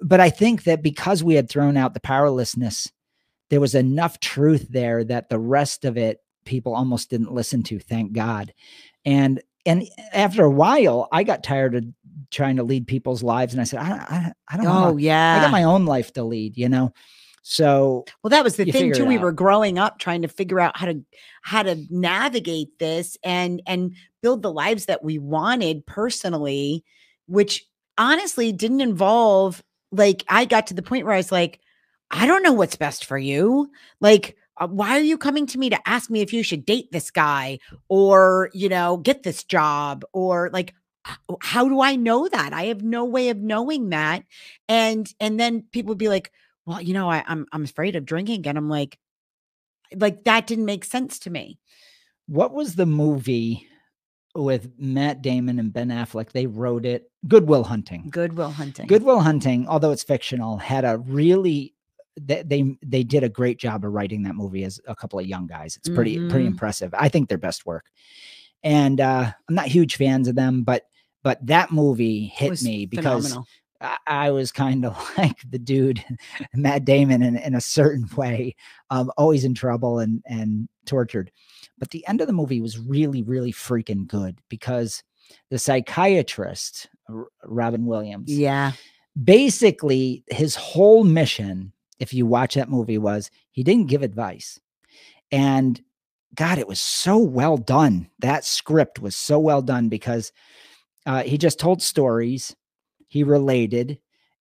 but 0.01 0.21
I 0.21 0.31
think 0.31 0.65
that 0.65 0.83
because 0.83 1.23
we 1.23 1.35
had 1.35 1.49
thrown 1.49 1.77
out 1.77 1.95
the 1.95 2.01
powerlessness, 2.01 2.91
there 3.51 3.61
was 3.61 3.75
enough 3.75 4.21
truth 4.21 4.67
there 4.71 5.05
that 5.05 5.29
the 5.29 5.39
rest 5.39 5.85
of 5.85 5.97
it 5.99 6.19
people 6.45 6.75
almost 6.75 7.11
didn't 7.11 7.33
listen 7.33 7.63
to. 7.65 7.79
Thank 7.79 8.13
God. 8.13 8.53
And 9.05 9.43
and 9.67 9.87
after 10.15 10.43
a 10.45 10.51
while, 10.51 11.09
I 11.13 11.23
got 11.23 11.45
tired 11.45 11.75
of 11.75 11.85
trying 12.31 12.57
to 12.57 12.63
lead 12.63 12.87
people's 12.87 13.23
lives, 13.23 13.53
and 13.53 13.61
I 13.61 13.65
said, 13.65 13.81
I, 13.81 13.91
I, 13.93 14.33
I 14.49 14.57
don't. 14.57 14.67
oh 14.67 14.71
wanna- 14.71 15.03
yeah. 15.03 15.37
I 15.39 15.43
got 15.43 15.51
my 15.51 15.65
own 15.65 15.85
life 15.85 16.13
to 16.15 16.25
lead, 16.25 16.57
you 16.57 16.69
know. 16.69 16.93
So 17.43 18.05
Well, 18.23 18.31
that 18.31 18.45
was 18.45 18.57
the 18.57 18.71
thing 18.71 18.93
too. 18.93 19.05
We 19.07 19.19
were 19.19 19.33
growing 19.33 19.79
up 19.79 19.99
trying 19.99 20.23
to 20.23 20.29
figure 20.29 20.61
out 20.61 20.77
how 20.77 20.87
to 20.87 21.03
how 21.43 21.63
to 21.63 21.83
navigate 21.91 22.79
this 22.79 23.17
and 23.25 23.63
and 23.67 23.95
build 24.23 24.43
the 24.43 24.53
lives 24.53 24.87
that 24.87 25.03
we 25.05 25.19
wanted 25.19 25.87
personally, 25.87 26.85
which 27.27 27.67
honestly 27.99 28.53
didn't 28.53 28.81
involve 28.81 29.63
like 29.93 30.25
I 30.29 30.45
got 30.45 30.69
to 30.69 30.75
the 30.75 30.83
point 30.83 31.05
where 31.05 31.15
I 31.15 31.19
was 31.19 31.33
like, 31.33 31.61
I 32.11 32.27
don't 32.27 32.43
know 32.43 32.53
what's 32.53 32.77
best 32.77 33.05
for 33.05 33.19
you. 33.19 33.71
Like, 34.01 34.37
uh, 34.59 34.69
why 34.69 34.97
are 34.97 35.03
you 35.03 35.19
coming 35.19 35.47
to 35.47 35.59
me 35.59 35.71
to 35.71 35.89
ask 35.89 36.11
me 36.11 36.21
if 36.21 36.33
you 36.33 36.43
should 36.43 36.65
date 36.67 36.93
this 36.93 37.11
guy 37.11 37.59
or 37.89 38.51
you 38.53 38.69
know 38.69 38.99
get 38.99 39.23
this 39.23 39.45
job 39.45 40.05
or 40.13 40.51
like 40.53 40.75
how 41.43 41.69
do 41.69 41.81
I 41.81 41.97
know 41.97 42.29
that? 42.29 42.53
I 42.53 42.65
have 42.65 42.83
no 42.83 43.05
way 43.05 43.31
of 43.31 43.39
knowing 43.39 43.91
that. 43.91 44.25
And 44.69 45.13
and 45.21 45.41
then 45.41 45.63
people 45.73 45.91
would 45.91 45.99
be 45.99 46.09
like, 46.09 46.31
well, 46.67 46.81
you 46.81 46.95
know, 46.95 47.11
I, 47.11 47.25
I'm 47.27 47.47
I'm 47.53 47.65
afraid 47.65 47.97
of 47.97 48.05
drinking, 48.05 48.47
and 48.47 48.59
I'm 48.59 48.69
like, 48.69 48.99
like 49.95 50.25
that 50.25 50.47
didn't 50.47 50.67
make 50.67 50.85
sense 50.85 51.19
to 51.21 51.31
me. 51.31 51.59
what 52.27 52.53
was 52.53 52.75
the 52.77 52.87
movie 52.87 53.67
with 54.35 54.69
Matt 54.79 55.23
Damon 55.23 55.59
and 55.59 55.73
Ben 55.73 55.88
Affleck. 55.88 56.31
They 56.33 56.47
wrote 56.47 56.85
it. 56.87 57.11
Good 57.27 57.47
Will 57.49 57.64
Hunting. 57.64 58.09
Good 58.11 58.35
Will 58.37 58.51
Hunting. 58.51 58.87
Good 58.87 59.03
Will 59.03 59.21
Hunting, 59.21 59.66
although 59.69 59.90
it's 59.90 60.03
fictional, 60.05 60.57
had 60.59 60.85
a 60.85 60.99
really 60.99 61.75
they 62.21 62.43
they, 62.43 62.77
they 62.85 63.03
did 63.03 63.23
a 63.25 63.29
great 63.29 63.59
job 63.59 63.85
of 63.85 63.93
writing 63.93 64.23
that 64.25 64.35
movie 64.35 64.64
as 64.64 64.81
a 64.87 64.95
couple 64.95 65.19
of 65.19 65.27
young 65.27 65.47
guys. 65.47 65.77
It's 65.77 65.88
pretty 65.88 66.16
pretty 66.29 66.45
Mhm. 66.45 66.53
impressive. 66.53 66.93
I 66.97 67.09
think 67.09 67.29
their 67.29 67.38
best 67.38 67.66
work. 67.66 67.87
And 68.62 69.01
uh 69.01 69.31
I'm 69.49 69.55
not 69.55 69.66
huge 69.66 69.97
fans 69.97 70.29
of 70.29 70.35
them, 70.35 70.62
but 70.64 70.85
but 71.23 71.45
that 71.47 71.71
movie 71.71 72.27
hit 72.27 72.62
me 72.62 72.87
because 72.87 73.25
phenomenal. 73.29 73.47
I 74.07 74.31
was 74.31 74.53
kind 74.53 74.85
of 74.85 74.97
like 75.19 75.38
the 75.49 75.59
dude, 75.59 76.05
Matt 76.55 76.85
Damon, 76.85 77.23
in, 77.23 77.37
in 77.37 77.55
a 77.55 77.61
certain 77.62 78.07
way, 78.14 78.55
um, 78.90 79.11
always 79.16 79.45
in 79.45 79.55
trouble 79.55 79.99
and 80.01 80.23
and 80.27 80.69
tortured. 80.85 81.31
But 81.81 81.90
the 81.90 82.07
end 82.07 82.21
of 82.21 82.29
the 82.29 82.33
movie 82.33 82.61
was 82.61 82.79
really, 82.79 83.23
really 83.23 83.53
freaking 83.53 84.07
good 84.07 84.38
because 84.49 85.03
the 85.51 85.59
psychiatrist, 85.59 86.88
Robin 87.45 87.87
Williams, 87.87 88.31
Yeah. 88.31 88.73
basically 89.25 90.23
his 90.29 90.55
whole 90.55 91.03
mission, 91.05 91.73
if 91.99 92.14
you 92.14 92.27
watch 92.27 92.55
that 92.55 92.69
movie, 92.71 92.99
was 92.99 93.31
he 93.51 93.62
didn't 93.64 93.88
give 93.88 94.03
advice. 94.03 94.61
And 95.33 95.81
God, 96.35 96.59
it 96.59 96.69
was 96.69 96.81
so 96.81 97.19
well 97.19 97.57
done. 97.57 98.09
That 98.21 98.45
script 98.45 98.99
was 99.01 99.16
so 99.16 99.38
well 99.38 99.62
done 99.62 99.88
because 99.88 100.33
uh, 101.07 101.23
he 101.23 101.38
just 101.38 101.59
told 101.59 101.83
stories, 101.83 102.55
he 103.09 103.25
related. 103.25 103.99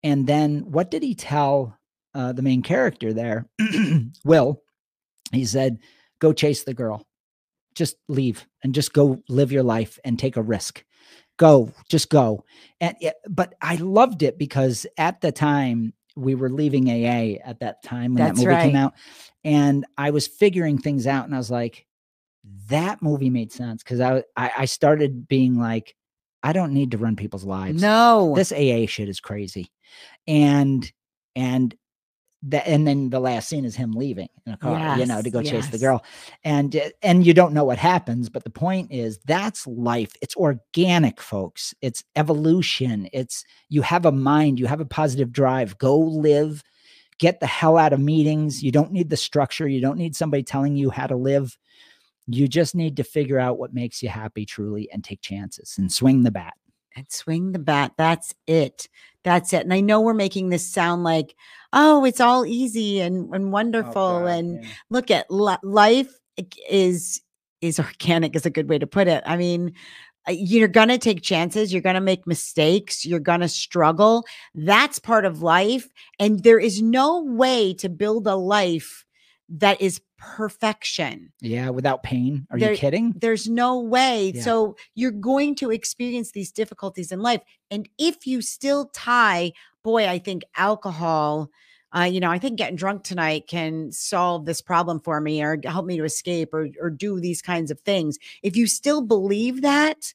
And 0.03 0.25
then 0.25 0.71
what 0.71 0.89
did 0.89 1.03
he 1.03 1.15
tell 1.15 1.77
uh, 2.13 2.31
the 2.33 2.41
main 2.41 2.61
character 2.61 3.13
there? 3.13 3.47
Will, 4.25 4.61
he 5.31 5.45
said, 5.45 5.79
go 6.19 6.31
chase 6.33 6.63
the 6.63 6.73
girl. 6.73 7.05
Just 7.75 7.97
leave 8.07 8.45
and 8.63 8.73
just 8.73 8.93
go 8.93 9.21
live 9.29 9.51
your 9.51 9.63
life 9.63 9.99
and 10.03 10.17
take 10.17 10.37
a 10.37 10.41
risk. 10.41 10.83
Go, 11.37 11.71
just 11.89 12.09
go 12.09 12.45
and 12.79 12.95
it, 13.01 13.15
but 13.29 13.55
I 13.61 13.75
loved 13.75 14.23
it 14.23 14.37
because 14.37 14.85
at 14.97 15.21
the 15.21 15.31
time 15.31 15.93
we 16.15 16.35
were 16.35 16.49
leaving 16.49 16.89
AA 16.89 17.39
at 17.43 17.59
that 17.59 17.83
time 17.83 18.13
when 18.13 18.23
That's 18.23 18.39
that 18.39 18.45
movie 18.45 18.61
came 18.61 18.75
out, 18.75 18.93
and 19.43 19.85
I 19.97 20.11
was 20.11 20.27
figuring 20.27 20.77
things 20.77 21.07
out, 21.07 21.25
and 21.25 21.35
I 21.35 21.37
was 21.37 21.51
like, 21.51 21.85
that 22.69 23.01
movie 23.01 23.29
made 23.29 23.51
sense 23.51 23.83
because 23.83 23.99
I, 23.99 24.23
I 24.37 24.51
I 24.59 24.65
started 24.65 25.27
being 25.27 25.59
like, 25.59 25.95
I 26.43 26.53
don't 26.53 26.73
need 26.73 26.91
to 26.91 26.97
run 26.97 27.15
people's 27.15 27.43
lives. 27.43 27.81
No. 27.81 28.33
this 28.35 28.51
AA 28.51 28.85
shit 28.87 29.09
is 29.09 29.19
crazy, 29.19 29.71
and 30.27 30.89
and 31.35 31.75
that 32.49 32.67
and 32.67 32.87
then 32.87 33.09
the 33.09 33.19
last 33.19 33.49
scene 33.49 33.65
is 33.65 33.75
him 33.75 33.91
leaving 33.93 34.29
in 34.45 34.53
a 34.53 34.57
car, 34.57 34.97
you 34.97 35.05
know, 35.05 35.21
to 35.21 35.29
Yes, 35.29 35.33
go 35.33 35.41
chase 35.41 35.67
the 35.69 35.77
girl, 35.79 36.03
and 36.43 36.75
uh, 36.75 36.89
and 37.01 37.25
you 37.25 37.33
don't 37.33 37.53
know 37.53 37.63
what 37.63 37.77
happens, 37.77 38.29
but 38.29 38.43
the 38.43 38.49
point 38.49 38.91
is 38.91 39.19
that's 39.25 39.65
life. 39.67 40.13
It's 40.21 40.35
organic, 40.35 41.21
folks. 41.21 41.73
It's 41.81 42.03
evolution. 42.15 43.07
It's 43.13 43.45
you 43.69 43.81
have 43.81 44.05
a 44.05 44.11
mind, 44.11 44.59
you 44.59 44.67
have 44.67 44.81
a 44.81 44.85
positive 44.85 45.31
drive. 45.31 45.77
Go 45.77 45.97
live. 45.97 46.63
Get 47.17 47.39
the 47.39 47.47
hell 47.47 47.77
out 47.77 47.93
of 47.93 47.99
meetings. 47.99 48.61
You 48.61 48.71
don't 48.71 48.91
need 48.91 49.09
the 49.09 49.17
structure. 49.17 49.67
You 49.67 49.81
don't 49.81 49.97
need 49.97 50.15
somebody 50.15 50.43
telling 50.43 50.75
you 50.75 50.89
how 50.89 51.07
to 51.07 51.15
live. 51.15 51.57
You 52.27 52.47
just 52.47 52.75
need 52.75 52.97
to 52.97 53.03
figure 53.03 53.39
out 53.39 53.57
what 53.57 53.73
makes 53.73 54.03
you 54.03 54.09
happy 54.09 54.45
truly 54.45 54.89
and 54.91 55.03
take 55.03 55.21
chances 55.21 55.75
and 55.77 55.91
swing 55.91 56.23
the 56.23 56.31
bat. 56.31 56.53
and 56.95 57.05
swing 57.11 57.51
the 57.51 57.59
bat. 57.59 57.91
That's 57.97 58.33
it. 58.47 58.87
That's 59.23 59.53
it. 59.53 59.63
And 59.63 59.73
I 59.73 59.81
know 59.81 60.01
we're 60.01 60.13
making 60.13 60.49
this 60.49 60.65
sound 60.65 61.03
like, 61.03 61.35
oh, 61.75 62.05
it's 62.05 62.21
all 62.21 62.45
easy 62.45 63.01
and, 63.01 63.33
and 63.35 63.51
wonderful. 63.51 64.25
and 64.25 64.65
look 64.89 65.11
at 65.11 65.29
li- 65.29 65.57
life 65.63 66.11
is 66.69 67.21
is 67.61 67.79
organic 67.79 68.35
is 68.35 68.45
a 68.45 68.49
good 68.49 68.69
way 68.69 68.79
to 68.79 68.87
put 68.87 69.07
it. 69.07 69.23
I 69.25 69.37
mean, 69.37 69.73
uh, 70.27 70.31
you're 70.31 70.67
going 70.67 70.89
to 70.89 70.97
take 70.97 71.21
chances, 71.21 71.71
you're 71.71 71.81
going 71.81 71.95
to 71.95 72.01
make 72.01 72.27
mistakes, 72.27 73.05
you're 73.05 73.19
going 73.19 73.39
to 73.41 73.47
struggle. 73.47 74.25
That's 74.53 74.99
part 74.99 75.25
of 75.25 75.41
life 75.41 75.87
and 76.19 76.43
there 76.43 76.59
is 76.59 76.81
no 76.81 77.23
way 77.23 77.73
to 77.75 77.89
build 77.89 78.27
a 78.27 78.35
life 78.35 79.04
that 79.49 79.79
is 79.81 80.01
perfection. 80.17 81.31
yeah, 81.41 81.69
without 81.69 82.03
pain. 82.03 82.47
Are 82.49 82.57
There- 82.59 82.71
you 82.71 82.77
kidding? 82.77 83.13
There's 83.15 83.47
no 83.47 83.79
way. 83.79 84.31
Yeah. 84.35 84.41
So 84.41 84.75
you're 84.95 85.11
going 85.11 85.55
to 85.55 85.71
experience 85.71 86.31
these 86.31 86.51
difficulties 86.51 87.11
in 87.11 87.19
life. 87.21 87.41
And 87.69 87.87
if 87.97 88.25
you 88.25 88.41
still 88.41 88.85
tie, 88.93 89.53
boy, 89.83 90.07
I 90.07 90.19
think 90.19 90.43
alcohol, 90.55 91.49
uh, 91.95 92.03
you 92.03 92.19
know, 92.19 92.31
I 92.31 92.39
think 92.39 92.57
getting 92.57 92.75
drunk 92.75 93.03
tonight 93.03 93.47
can 93.47 93.91
solve 93.91 94.45
this 94.45 94.61
problem 94.61 94.99
for 94.99 95.21
me 95.21 95.41
or 95.43 95.57
help 95.63 95.85
me 95.85 95.97
to 95.97 96.03
escape 96.03 96.53
or, 96.53 96.69
or 96.81 96.89
do 96.89 97.19
these 97.19 97.41
kinds 97.41 97.71
of 97.71 97.79
things. 97.81 98.17
If 98.43 98.55
you 98.57 98.67
still 98.67 99.01
believe 99.01 99.61
that, 99.61 100.13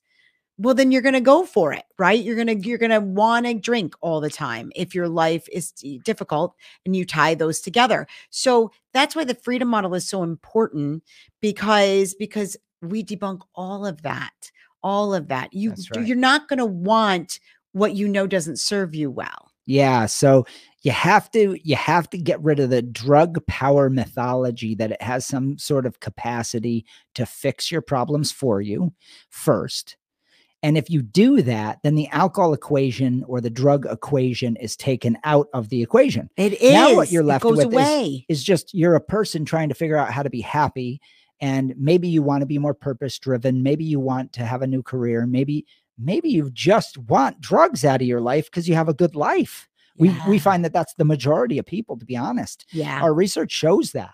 well 0.61 0.75
then 0.75 0.93
you're 0.93 1.03
going 1.03 1.15
to 1.15 1.21
go 1.21 1.45
for 1.45 1.73
it 1.73 1.85
right 1.99 2.23
you're 2.23 2.37
going 2.37 2.47
to 2.47 2.69
you're 2.69 2.79
going 2.79 2.91
to 2.91 3.01
want 3.01 3.47
to 3.47 3.55
drink 3.55 3.95
all 4.01 4.21
the 4.21 4.31
time 4.31 4.71
if 4.77 4.95
your 4.95 5.09
life 5.09 5.49
is 5.51 5.73
difficult 6.05 6.55
and 6.85 6.95
you 6.95 7.05
tie 7.05 7.35
those 7.35 7.61
together 7.61 8.07
so 8.31 8.71
that's 8.93 9.17
why 9.17 9.25
the 9.25 9.35
freedom 9.35 9.69
model 9.69 9.95
is 9.95 10.07
so 10.07 10.23
important 10.23 11.03
because 11.41 12.15
because 12.15 12.57
we 12.83 13.03
debunk 13.05 13.41
all 13.55 13.87
of 13.87 14.03
that 14.03 14.51
all 14.83 15.15
of 15.15 15.29
that 15.29 15.53
you 15.53 15.75
right. 15.97 16.07
you're 16.07 16.17
not 16.17 16.49
going 16.49 16.59
to 16.59 16.67
want 16.67 17.41
what 17.73 17.95
you 17.95 18.07
know 18.07 18.27
doesn't 18.27 18.59
serve 18.59 18.95
you 18.95 19.11
well 19.11 19.51
Yeah, 19.67 20.07
so 20.07 20.47
you 20.83 20.91
have 20.91 21.31
to 21.31 21.57
you 21.63 21.77
have 21.77 22.11
to 22.11 22.19
get 22.19 22.43
rid 22.43 22.59
of 22.59 22.71
the 22.71 22.83
drug 22.83 23.47
power 23.47 23.89
mythology 23.89 24.75
that 24.75 24.91
it 24.91 25.03
has 25.03 25.25
some 25.25 25.59
sort 25.59 25.87
of 25.87 26.01
capacity 26.01 26.85
to 27.15 27.25
fix 27.25 27.71
your 27.71 27.83
problems 27.83 28.33
for 28.33 28.61
you 28.61 28.93
first. 29.29 29.97
And 30.63 30.77
if 30.77 30.91
you 30.91 31.01
do 31.01 31.41
that, 31.43 31.79
then 31.83 31.95
the 31.95 32.09
alcohol 32.09 32.53
equation 32.53 33.25
or 33.27 33.41
the 33.41 33.49
drug 33.49 33.87
equation 33.87 34.57
is 34.57 34.77
taken 34.77 35.17
out 35.25 35.49
of 35.55 35.71
the 35.71 35.83
equation. 35.83 36.29
it 36.37 36.61
is 36.61 36.73
Now 36.75 36.95
what 36.97 37.11
you're 37.11 37.23
left 37.25 37.45
with 37.45 37.61
is- 37.61 37.65
away 37.65 38.27
Is 38.29 38.45
just 38.45 38.75
you're 38.75 38.95
a 38.95 39.01
person 39.01 39.45
trying 39.45 39.71
to 39.71 39.75
figure 39.75 39.97
out 39.97 40.13
how 40.13 40.23
to 40.23 40.31
be 40.31 40.43
happy 40.43 41.01
and 41.41 41.75
maybe 41.79 42.07
you 42.09 42.23
want 42.23 42.43
to 42.43 42.47
be 42.47 42.59
more 42.59 42.75
purpose 42.75 43.19
driven, 43.19 43.63
maybe 43.63 43.85
you 43.85 43.99
want 43.99 44.35
to 44.35 44.45
have 44.45 44.61
a 44.61 44.67
new 44.67 44.83
career, 44.83 45.27
maybe 45.27 45.65
maybe 45.99 46.29
you 46.31 46.51
just 46.51 46.99
want 46.99 47.41
drugs 47.41 47.85
out 47.85 48.01
of 48.03 48.07
your 48.07 48.21
life 48.21 48.45
because 48.47 48.69
you 48.69 48.75
have 48.75 48.89
a 48.91 48.95
good 48.95 49.15
life. 49.15 49.67
We 49.97 50.15
we 50.29 50.39
find 50.39 50.65
that 50.65 50.73
that's 50.75 50.95
the 50.95 51.05
majority 51.05 51.57
of 51.59 51.65
people, 51.67 51.99
to 51.99 52.05
be 52.07 52.17
honest. 52.17 52.67
yeah 52.73 53.01
Our 53.03 53.13
research 53.15 53.53
shows 53.53 53.93
that, 53.93 54.13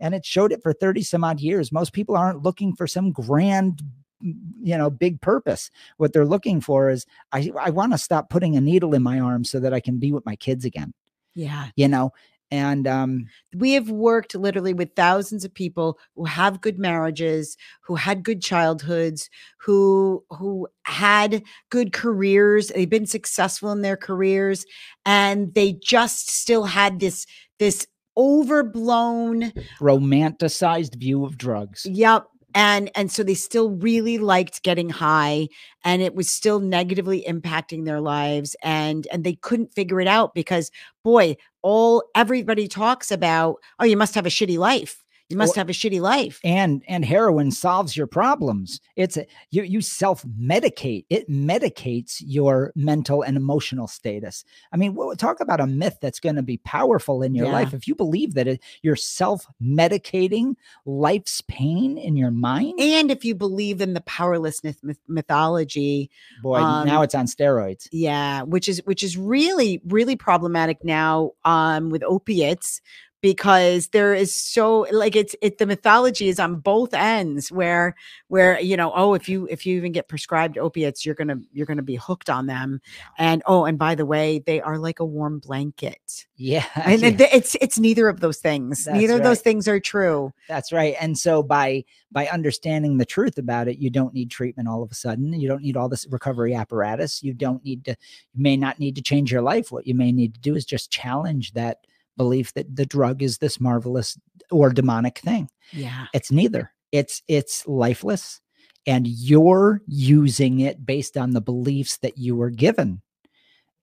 and 0.00 0.14
it 0.14 0.24
showed 0.24 0.52
it 0.52 0.62
for 0.62 0.72
thirty 0.72 1.02
some 1.02 1.24
odd 1.24 1.40
years. 1.40 1.72
Most 1.72 1.92
people 1.92 2.16
aren't 2.16 2.42
looking 2.42 2.74
for 2.76 2.86
some 2.86 3.10
grand, 3.12 3.82
you 4.20 4.76
know, 4.76 4.90
big 4.90 5.20
purpose. 5.20 5.70
What 5.96 6.12
they're 6.12 6.26
looking 6.26 6.60
for 6.60 6.90
is 6.90 7.06
I 7.32 7.50
I 7.58 7.70
want 7.70 7.92
to 7.92 7.98
stop 7.98 8.30
putting 8.30 8.56
a 8.56 8.60
needle 8.60 8.94
in 8.94 9.02
my 9.02 9.20
arm 9.20 9.44
so 9.44 9.60
that 9.60 9.72
I 9.72 9.80
can 9.80 9.98
be 9.98 10.12
with 10.12 10.26
my 10.26 10.36
kids 10.36 10.64
again. 10.64 10.92
yeah 11.34 11.68
You 11.76 11.88
know, 11.88 12.12
and 12.50 12.86
um, 12.86 13.26
we 13.54 13.72
have 13.72 13.90
worked 13.90 14.34
literally 14.34 14.72
with 14.72 14.94
thousands 14.96 15.44
of 15.44 15.52
people 15.52 15.98
who 16.14 16.24
have 16.24 16.60
good 16.60 16.78
marriages 16.78 17.56
who 17.82 17.94
had 17.94 18.22
good 18.24 18.42
childhoods 18.42 19.28
who 19.58 20.24
who 20.30 20.68
had 20.84 21.42
good 21.70 21.92
careers 21.92 22.68
they've 22.68 22.88
been 22.88 23.06
successful 23.06 23.70
in 23.72 23.82
their 23.82 23.96
careers 23.96 24.64
and 25.04 25.54
they 25.54 25.72
just 25.72 26.30
still 26.30 26.64
had 26.64 27.00
this 27.00 27.26
this 27.58 27.86
overblown 28.16 29.52
romanticized 29.80 30.96
view 30.96 31.24
of 31.24 31.38
drugs. 31.38 31.86
yep 31.86 32.26
and 32.54 32.90
and 32.94 33.10
so 33.12 33.22
they 33.22 33.34
still 33.34 33.70
really 33.70 34.18
liked 34.18 34.62
getting 34.62 34.88
high 34.88 35.48
and 35.84 36.02
it 36.02 36.14
was 36.14 36.28
still 36.28 36.60
negatively 36.60 37.24
impacting 37.28 37.84
their 37.84 38.00
lives 38.00 38.56
and 38.62 39.06
and 39.12 39.24
they 39.24 39.34
couldn't 39.34 39.74
figure 39.74 40.00
it 40.00 40.06
out 40.08 40.34
because 40.34 40.70
boy 41.04 41.36
all 41.62 42.02
everybody 42.14 42.66
talks 42.66 43.10
about 43.10 43.56
oh 43.80 43.84
you 43.84 43.96
must 43.96 44.14
have 44.14 44.26
a 44.26 44.30
shitty 44.30 44.58
life 44.58 45.04
you 45.28 45.36
must 45.36 45.50
Well, 45.56 45.60
have 45.62 45.68
a 45.68 45.72
shitty 45.72 46.00
life. 46.00 46.40
and 46.42 46.82
and 46.88 47.04
heroin 47.04 47.50
solves 47.50 47.96
your 47.96 48.06
problems. 48.06 48.80
It's 48.96 49.16
a, 49.16 49.26
you 49.50 49.62
you 49.62 49.80
self 49.82 50.24
medicate 50.40 51.04
it 51.10 51.28
medicates 51.30 52.22
your 52.24 52.72
mental 52.74 53.22
and 53.22 53.36
emotional 53.36 53.86
status. 53.88 54.44
I 54.72 54.76
mean 54.76 54.96
wh- 54.96 55.16
talk 55.16 55.40
about 55.40 55.60
a 55.60 55.66
myth 55.66 55.98
that's 56.00 56.20
going 56.20 56.36
to 56.36 56.42
be 56.42 56.56
powerful 56.58 57.22
in 57.22 57.34
your 57.34 57.46
Yeah. 57.46 57.52
life. 57.52 57.74
If 57.74 57.86
you 57.86 57.94
believe 57.94 58.34
that 58.34 58.46
it, 58.48 58.62
you're 58.82 58.96
self 58.96 59.46
medicating 59.62 60.54
life's 60.86 61.42
pain 61.42 61.98
in 61.98 62.16
your 62.16 62.30
mind. 62.30 62.80
And 62.80 63.10
if 63.10 63.24
you 63.24 63.34
believe 63.34 63.80
in 63.80 63.94
the 63.94 64.00
powerlessness 64.02 64.76
myth- 64.82 64.98
mythology 65.08 66.10
boy 66.42 66.62
um, 66.62 66.86
now 66.86 67.02
it's 67.02 67.14
on 67.14 67.26
steroids. 67.26 67.86
yeah 67.92 68.42
which 68.42 68.68
is 68.68 68.80
which 68.84 69.02
is 69.02 69.16
really 69.16 69.80
really 69.86 70.16
problematic 70.16 70.82
now 70.84 71.32
um 71.44 71.90
with 71.90 72.02
opiates 72.04 72.80
because 73.20 73.88
there 73.88 74.14
is 74.14 74.34
so 74.34 74.86
like 74.92 75.16
it's 75.16 75.34
it 75.42 75.58
the 75.58 75.66
mythology 75.66 76.28
is 76.28 76.38
on 76.38 76.56
both 76.56 76.94
ends 76.94 77.50
where 77.50 77.94
where 78.28 78.60
you 78.60 78.76
know 78.76 78.92
oh 78.94 79.14
if 79.14 79.28
you 79.28 79.46
if 79.50 79.66
you 79.66 79.76
even 79.76 79.92
get 79.92 80.08
prescribed 80.08 80.56
opiates 80.56 81.04
you're 81.04 81.14
gonna 81.14 81.36
you're 81.52 81.66
gonna 81.66 81.82
be 81.82 81.96
hooked 81.96 82.30
on 82.30 82.46
them 82.46 82.80
and 83.18 83.42
oh 83.46 83.64
and 83.64 83.78
by 83.78 83.94
the 83.94 84.06
way 84.06 84.38
they 84.46 84.60
are 84.60 84.78
like 84.78 85.00
a 85.00 85.04
warm 85.04 85.38
blanket 85.40 86.26
Yeah. 86.36 86.64
and 86.76 87.00
yeah. 87.02 87.08
it- 87.08 87.20
it's 87.32 87.56
it's 87.60 87.78
neither 87.78 88.08
of 88.08 88.20
those 88.20 88.38
things 88.38 88.84
That's 88.84 88.96
neither 88.96 89.14
of 89.16 89.22
those 89.24 89.40
things 89.40 89.66
are 89.66 89.80
true 89.80 90.32
That's 90.48 90.72
right. 90.72 90.94
And 91.00 91.18
so 91.18 91.42
by 91.42 91.84
by 92.10 92.26
understanding 92.28 92.96
the 92.96 93.04
truth 93.04 93.36
about 93.36 93.68
it, 93.68 93.76
you 93.78 93.90
don't 93.90 94.14
need 94.14 94.30
treatment 94.30 94.66
all 94.66 94.82
of 94.82 94.90
a 94.90 94.94
sudden. 94.94 95.34
You 95.38 95.46
don't 95.46 95.62
need 95.62 95.76
all 95.76 95.90
this 95.90 96.06
recovery 96.08 96.54
apparatus. 96.54 97.22
You 97.22 97.34
don't 97.34 97.62
need 97.64 97.84
to 97.84 97.90
you 98.34 98.42
may 98.42 98.56
not 98.56 98.78
need 98.78 98.94
to 98.96 99.02
change 99.02 99.30
your 99.30 99.42
life. 99.42 99.70
What 99.72 99.86
you 99.86 99.94
may 99.94 100.10
need 100.12 100.32
to 100.34 100.40
do 100.40 100.54
is 100.54 100.64
just 100.64 100.90
challenge 100.90 101.52
that 101.52 101.86
belief 102.18 102.52
that 102.52 102.76
the 102.76 102.84
drug 102.84 103.22
is 103.22 103.38
this 103.38 103.58
marvelous 103.58 104.18
or 104.50 104.70
demonic 104.70 105.18
thing. 105.20 105.48
yeah 105.72 106.06
It's 106.12 106.30
neither. 106.30 106.72
It's 106.92 107.22
it's 107.28 107.66
lifeless 107.66 108.40
and 108.86 109.06
you're 109.06 109.82
using 109.86 110.60
it 110.60 110.86
based 110.86 111.18
on 111.18 111.32
the 111.32 111.42
beliefs 111.42 111.98
that 111.98 112.16
you 112.16 112.34
were 112.34 112.50
given. 112.50 113.02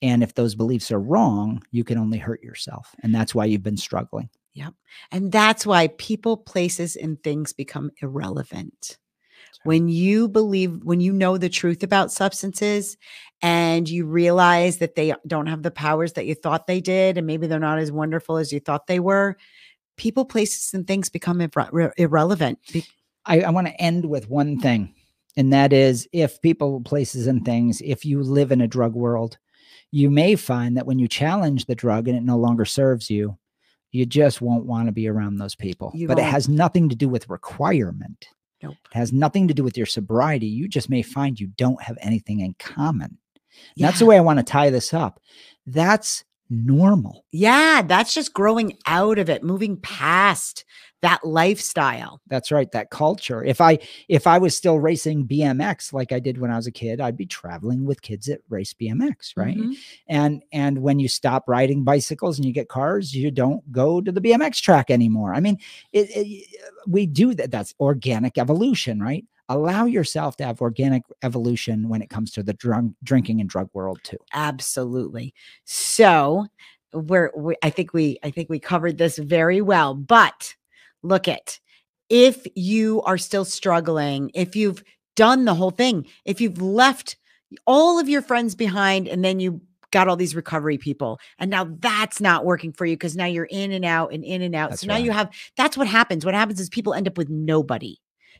And 0.01 0.23
if 0.23 0.33
those 0.33 0.55
beliefs 0.55 0.91
are 0.91 0.99
wrong, 0.99 1.61
you 1.71 1.83
can 1.83 1.99
only 1.99 2.17
hurt 2.17 2.41
yourself. 2.41 2.95
And 3.03 3.13
that's 3.13 3.36
why 3.36 3.45
you've 3.45 3.63
been 3.63 3.77
struggling. 3.77 4.29
Yep. 4.55 4.73
And 5.11 5.31
that's 5.31 5.65
why 5.65 5.89
people, 5.89 6.38
places, 6.38 6.95
and 6.95 7.21
things 7.21 7.53
become 7.53 7.91
irrelevant. 8.01 8.97
When 9.63 9.89
you 9.89 10.27
believe, 10.27 10.83
when 10.83 11.01
you 11.01 11.13
know 11.13 11.38
the 11.38 11.49
truth 11.49 11.83
about 11.83 12.11
substances 12.11 12.97
and 13.45 13.87
you 13.87 14.07
realize 14.07 14.79
that 14.79 14.95
they 14.95 15.13
don't 15.27 15.45
have 15.45 15.61
the 15.61 15.69
powers 15.69 16.13
that 16.13 16.25
you 16.25 16.33
thought 16.33 16.65
they 16.65 16.81
did, 16.81 17.15
and 17.15 17.27
maybe 17.27 17.45
they're 17.45 17.59
not 17.59 17.77
as 17.77 17.91
wonderful 17.91 18.37
as 18.37 18.51
you 18.51 18.59
thought 18.59 18.87
they 18.87 18.99
were, 18.99 19.37
people, 19.97 20.25
places, 20.25 20.73
and 20.73 20.87
things 20.87 21.09
become 21.09 21.47
re- 21.71 21.91
irrelevant. 21.95 22.57
I, 23.27 23.41
I 23.41 23.51
want 23.51 23.67
to 23.67 23.79
end 23.79 24.05
with 24.09 24.31
one 24.31 24.59
thing, 24.59 24.95
and 25.37 25.53
that 25.53 25.73
is 25.73 26.07
if 26.11 26.41
people, 26.41 26.81
places, 26.81 27.27
and 27.27 27.45
things, 27.45 27.81
if 27.85 28.03
you 28.03 28.23
live 28.23 28.51
in 28.51 28.61
a 28.61 28.67
drug 28.67 28.95
world, 28.95 29.37
you 29.91 30.09
may 30.09 30.35
find 30.35 30.75
that 30.75 30.87
when 30.87 30.97
you 30.97 31.07
challenge 31.07 31.65
the 31.65 31.75
drug 31.75 32.07
and 32.07 32.17
it 32.17 32.23
no 32.23 32.39
longer 32.39 32.65
serves 32.65 33.11
you, 33.11 33.37
you 33.91 34.07
just 34.07 34.41
won't 34.41 34.65
want 34.65 34.87
to 34.87 34.91
be 34.91 35.07
around 35.07 35.37
those 35.37 35.53
people. 35.53 35.91
You 35.93 36.07
but 36.07 36.17
it 36.17 36.23
won't. 36.23 36.33
has 36.33 36.49
nothing 36.49 36.89
to 36.89 36.95
do 36.95 37.07
with 37.07 37.29
requirement. 37.29 38.27
Nope. 38.63 38.73
It 38.89 38.97
has 38.97 39.13
nothing 39.13 39.47
to 39.49 39.53
do 39.53 39.63
with 39.63 39.77
your 39.77 39.85
sobriety. 39.85 40.47
You 40.47 40.67
just 40.67 40.89
may 40.89 41.03
find 41.03 41.39
you 41.39 41.45
don't 41.45 41.81
have 41.83 41.99
anything 42.01 42.39
in 42.39 42.55
common. 42.57 43.19
And 43.78 43.86
That's 43.86 43.99
the 43.99 44.06
way 44.06 44.18
I 44.18 44.22
want 44.22 44.39
to 44.39 44.43
tie 44.43 44.70
this 44.70 44.93
up. 44.93 45.20
That's 45.66 46.24
normal. 46.49 47.26
Yeah, 47.32 47.82
that's 47.82 48.14
just 48.14 48.34
growing 48.34 48.78
out 48.86 49.18
of 49.18 49.30
it, 49.30 49.43
moving 49.43 49.78
past 49.78 50.64
that 51.01 51.24
lifestyle. 51.26 52.20
That's 52.28 52.51
right. 52.51 52.72
That 52.72 52.89
culture. 52.89 53.43
If 53.43 53.62
I 53.62 53.78
if 54.10 54.26
I 54.26 54.38
was 54.38 54.56
still 54.58 54.80
racing 54.80 55.28
BMX 55.28 55.93
like 55.93 56.12
I 56.12 56.20
did 56.20 56.38
when 56.39 56.51
I 56.51 56.56
was 56.56 56.66
a 56.68 56.72
kid, 56.72 56.99
I'd 57.01 57.18
be 57.18 57.26
traveling 57.28 57.86
with 57.86 58.01
kids 58.01 58.26
that 58.28 58.41
race 58.49 58.74
BMX, 58.74 59.34
right? 59.36 59.58
Mhm. 59.58 59.76
And 60.08 60.43
and 60.51 60.80
when 60.82 60.97
you 60.99 61.08
stop 61.08 61.43
riding 61.47 61.84
bicycles 61.84 62.38
and 62.38 62.45
you 62.45 62.53
get 62.53 62.70
cars, 62.70 63.14
you 63.14 63.30
don't 63.32 63.72
go 63.72 64.01
to 64.01 64.12
the 64.12 64.22
BMX 64.22 64.60
track 64.62 64.89
anymore. 64.89 65.34
I 65.36 65.39
mean, 65.41 65.58
it, 65.93 66.10
it- 66.16 66.47
we 66.88 67.06
do 67.08 67.34
that. 67.36 67.51
That's 67.51 67.74
organic 67.80 68.38
evolution, 68.38 68.99
right? 69.01 69.26
Allow 69.47 69.85
yourself 69.85 70.37
to 70.37 70.45
have 70.45 70.61
organic 70.61 71.03
evolution 71.21 71.87
when 71.87 72.01
it 72.01 72.09
comes 72.09 72.31
to 72.31 72.43
the 72.43 72.53
drunk 72.53 72.95
drinking 73.03 73.41
and 73.41 73.49
drug 73.49 73.69
world 73.73 73.99
too. 74.03 74.17
Absolutely. 74.33 75.33
So 75.65 76.47
we're 76.93 77.31
we, 77.35 77.55
I 77.61 77.69
think 77.69 77.93
we 77.93 78.17
I 78.23 78.31
think 78.31 78.49
we 78.49 78.59
covered 78.59 78.97
this 78.97 79.17
very 79.17 79.61
well. 79.61 79.93
But 79.93 80.55
look 81.03 81.27
at 81.27 81.59
if 82.09 82.45
you 82.55 83.01
are 83.03 83.17
still 83.17 83.45
struggling, 83.45 84.31
if 84.33 84.55
you've 84.55 84.83
done 85.15 85.45
the 85.45 85.55
whole 85.55 85.71
thing, 85.71 86.07
if 86.25 86.41
you've 86.41 86.61
left 86.61 87.17
all 87.67 87.99
of 87.99 88.09
your 88.09 88.21
friends 88.21 88.55
behind 88.55 89.07
and 89.07 89.23
then 89.23 89.39
you 89.39 89.61
got 89.91 90.07
all 90.07 90.15
these 90.17 90.35
recovery 90.35 90.77
people 90.77 91.19
and 91.39 91.49
now 91.49 91.65
that's 91.79 92.19
not 92.19 92.43
working 92.43 92.73
for 92.73 92.85
you 92.85 92.95
because 92.95 93.15
now 93.15 93.25
you're 93.25 93.45
in 93.45 93.71
and 93.71 93.85
out 93.85 94.11
and 94.11 94.25
in 94.25 94.41
and 94.41 94.55
out. 94.55 94.71
That's 94.71 94.81
so 94.81 94.87
now 94.87 94.97
you 94.97 95.11
have 95.11 95.29
that's 95.55 95.77
what 95.77 95.87
happens. 95.87 96.25
What 96.25 96.33
happens 96.33 96.59
is 96.59 96.69
people 96.69 96.93
end 96.93 97.07
up 97.07 97.17
with 97.17 97.29
nobody. 97.29 97.97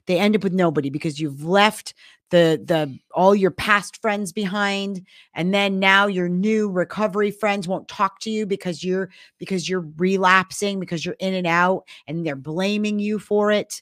They 0.07 0.19
end 0.19 0.35
up 0.35 0.43
with 0.43 0.53
nobody 0.53 0.89
because 0.89 1.19
you've 1.19 1.43
left 1.43 1.93
the 2.31 2.61
the 2.63 2.97
all 3.13 3.35
your 3.35 3.51
past 3.51 4.01
friends 4.01 4.31
behind 4.31 5.05
and 5.33 5.53
then 5.53 5.79
now 5.79 6.07
your 6.07 6.27
new 6.27 6.69
recovery 6.69 7.29
friends 7.31 7.67
won't 7.67 7.87
talk 7.87 8.19
to 8.19 8.31
you 8.31 8.45
because 8.45 8.83
you're 8.83 9.09
because 9.37 9.69
you're 9.69 9.87
relapsing 9.97 10.79
because 10.79 11.05
you're 11.05 11.15
in 11.19 11.33
and 11.33 11.47
out 11.47 11.83
and 12.07 12.25
they're 12.25 12.35
blaming 12.35 12.99
you 12.99 13.19
for 13.19 13.51
it. 13.51 13.81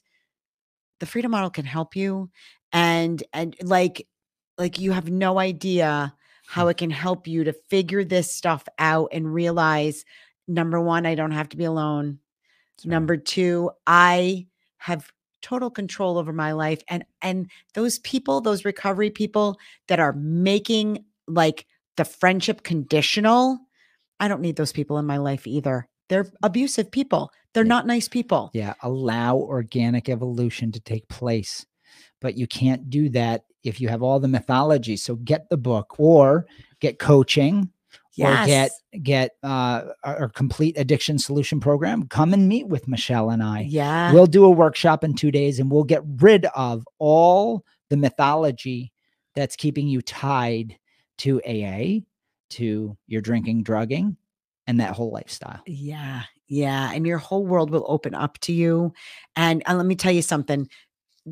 The 1.00 1.06
freedom 1.06 1.30
model 1.30 1.50
can 1.50 1.64
help 1.64 1.96
you 1.96 2.30
and 2.72 3.22
and 3.32 3.56
like 3.62 4.06
like 4.58 4.78
you 4.78 4.92
have 4.92 5.10
no 5.10 5.38
idea 5.38 6.14
how 6.46 6.64
hmm. 6.64 6.70
it 6.70 6.76
can 6.76 6.90
help 6.90 7.26
you 7.26 7.44
to 7.44 7.52
figure 7.52 8.04
this 8.04 8.30
stuff 8.30 8.68
out 8.78 9.08
and 9.12 9.32
realize 9.32 10.04
number 10.46 10.80
1 10.80 11.06
I 11.06 11.14
don't 11.14 11.30
have 11.30 11.48
to 11.50 11.56
be 11.56 11.64
alone. 11.64 12.18
Right. 12.84 12.90
number 12.90 13.16
2 13.16 13.70
I 13.86 14.46
have 14.78 15.10
total 15.44 15.70
control 15.70 16.16
over 16.16 16.32
my 16.32 16.52
life 16.52 16.80
and 16.88 17.04
and 17.20 17.50
those 17.74 17.98
people 17.98 18.40
those 18.40 18.64
recovery 18.64 19.10
people 19.10 19.58
that 19.88 20.00
are 20.00 20.14
making 20.14 21.04
like 21.28 21.66
the 21.98 22.04
friendship 22.04 22.62
conditional 22.62 23.58
i 24.20 24.26
don't 24.26 24.40
need 24.40 24.56
those 24.56 24.72
people 24.72 24.96
in 24.98 25.04
my 25.04 25.18
life 25.18 25.46
either 25.46 25.86
they're 26.08 26.32
abusive 26.42 26.90
people 26.90 27.30
they're 27.52 27.64
Yeah. 27.64 27.68
not 27.76 27.86
nice 27.86 28.08
people 28.08 28.50
Yeah, 28.54 28.72
allow 28.82 29.36
organic 29.36 30.08
evolution 30.08 30.72
to 30.72 30.80
take 30.80 31.06
place. 31.08 31.64
But 32.20 32.36
you 32.36 32.46
can't 32.46 32.88
do 32.90 33.08
that 33.10 33.44
if 33.62 33.80
you 33.80 33.88
have 33.88 34.02
all 34.02 34.18
the 34.18 34.28
mythology. 34.28 34.96
So 34.96 35.14
get 35.16 35.48
the 35.50 35.56
book 35.56 35.94
or 36.00 36.46
get 36.80 36.98
coaching 36.98 37.70
or 38.18 38.46
get 38.46 38.70
get 39.02 39.32
uh, 39.42 39.82
our 40.04 40.28
complete 40.28 40.78
addiction 40.78 41.18
solution 41.18 41.60
program. 41.60 42.06
Come 42.08 42.32
and 42.32 42.48
meet 42.48 42.68
with 42.68 42.86
Michelle 42.88 43.30
and 43.30 43.42
I. 43.42 43.66
yeah 43.68 44.12
We'll 44.12 44.26
do 44.26 44.44
a 44.44 44.50
workshop 44.50 45.04
in 45.04 45.14
2 45.14 45.30
days 45.30 45.58
and 45.58 45.70
we'll 45.70 45.84
get 45.84 46.02
rid 46.20 46.46
of 46.54 46.86
all 46.98 47.64
the 47.90 47.96
mythology 47.96 48.92
that's 49.34 49.56
keeping 49.56 49.88
you 49.88 50.00
tied 50.00 50.76
to 51.18 51.40
AA, 51.44 52.00
to 52.50 52.96
your 53.06 53.20
drinking, 53.20 53.62
drugging, 53.62 54.16
and 54.66 54.80
that 54.80 54.94
whole 54.94 55.12
lifestyle. 55.12 55.60
Yeah, 55.66 56.22
yeah. 56.48 56.92
And 56.92 57.06
your 57.06 57.18
whole 57.18 57.44
world 57.46 57.70
will 57.70 57.84
open 57.88 58.14
up 58.14 58.38
to 58.40 58.52
you. 58.52 58.92
And, 59.36 59.62
and 59.66 59.78
let 59.78 59.86
me 59.86 59.96
tell 59.96 60.12
you 60.12 60.22
something 60.22 60.68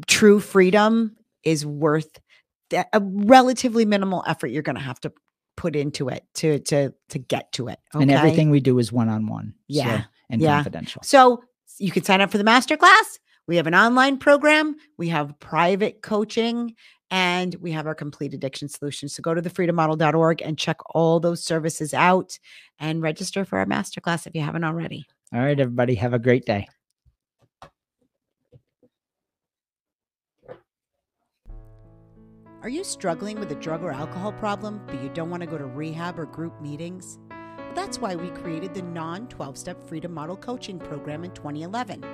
true 0.07 0.41
freedom 0.41 1.16
is 1.45 1.66
worth 1.66 2.18
a 2.72 3.01
relatively 3.03 3.85
minimal 3.85 4.24
effort 4.26 4.47
you're 4.47 4.62
going 4.62 4.76
to 4.76 4.83
have 4.83 5.01
to 5.01 5.12
put 5.63 5.77
into 5.77 6.09
it 6.09 6.25
to 6.35 6.59
to 6.59 6.93
to 7.09 7.19
get 7.21 7.53
to 7.53 7.69
it. 7.69 7.79
And 7.95 8.11
everything 8.11 8.51
we 8.51 8.59
do 8.59 8.81
is 8.81 8.93
one 8.93 9.09
on 9.09 9.29
one. 9.29 9.55
Yeah, 9.69 10.05
and 10.29 10.43
yeah. 10.43 10.57
confidential. 10.57 11.03
So 11.05 11.45
you 11.79 11.93
can 11.93 12.03
sign 12.03 12.21
up 12.21 12.33
for 12.33 12.39
the 12.39 12.45
master 12.45 12.77
class. 12.77 13.21
We 13.47 13.57
have 13.57 13.69
an 13.69 13.75
online 13.75 14.19
program, 14.19 14.75
we 14.99 15.09
have 15.09 15.39
private 15.39 16.03
coaching, 16.03 16.75
and 17.13 17.55
we 17.57 17.71
have 17.73 17.87
our 17.87 17.95
complete 17.95 18.35
addiction 18.35 18.69
solution. 18.69 19.09
So 19.09 19.21
go 19.21 19.35
to 19.35 19.43
thefreedommodel.org 19.43 20.43
and 20.43 20.59
check 20.59 20.79
all 20.95 21.21
those 21.21 21.45
services 21.45 21.95
out 21.95 22.39
and 22.81 23.01
register 23.01 23.45
for 23.45 23.59
our 23.59 23.67
masterclass 23.67 24.27
if 24.27 24.35
you 24.35 24.43
haven't 24.43 24.65
already. 24.65 25.07
All 25.33 25.41
right, 25.41 25.59
everybody, 25.59 25.95
have 25.95 26.13
a 26.13 26.19
great 26.19 26.45
day. 26.45 26.69
Are 32.63 32.69
you 32.69 32.85
struggling 32.85 33.41
with 33.41 33.51
a 33.51 33.57
drug 33.57 33.83
or 33.83 33.91
alcohol 33.91 34.31
problem, 34.31 34.81
but 34.87 35.03
you 35.03 35.09
don't 35.09 35.31
want 35.31 35.41
to 35.41 35.49
go 35.49 35.59
to 35.59 35.67
rehab 35.67 36.17
or 36.17 36.27
group 36.27 36.61
meetings? 36.61 37.19
Well, 37.29 37.73
that's 37.75 37.99
why 37.99 38.15
we 38.15 38.31
created 38.31 38.73
the 38.73 38.83
non 38.83 39.27
12 39.27 39.59
step 39.59 39.83
Freedom 39.83 40.15
Model 40.15 40.37
Coaching 40.37 40.79
Program 40.79 41.25
in 41.25 41.33
2011. 41.33 42.05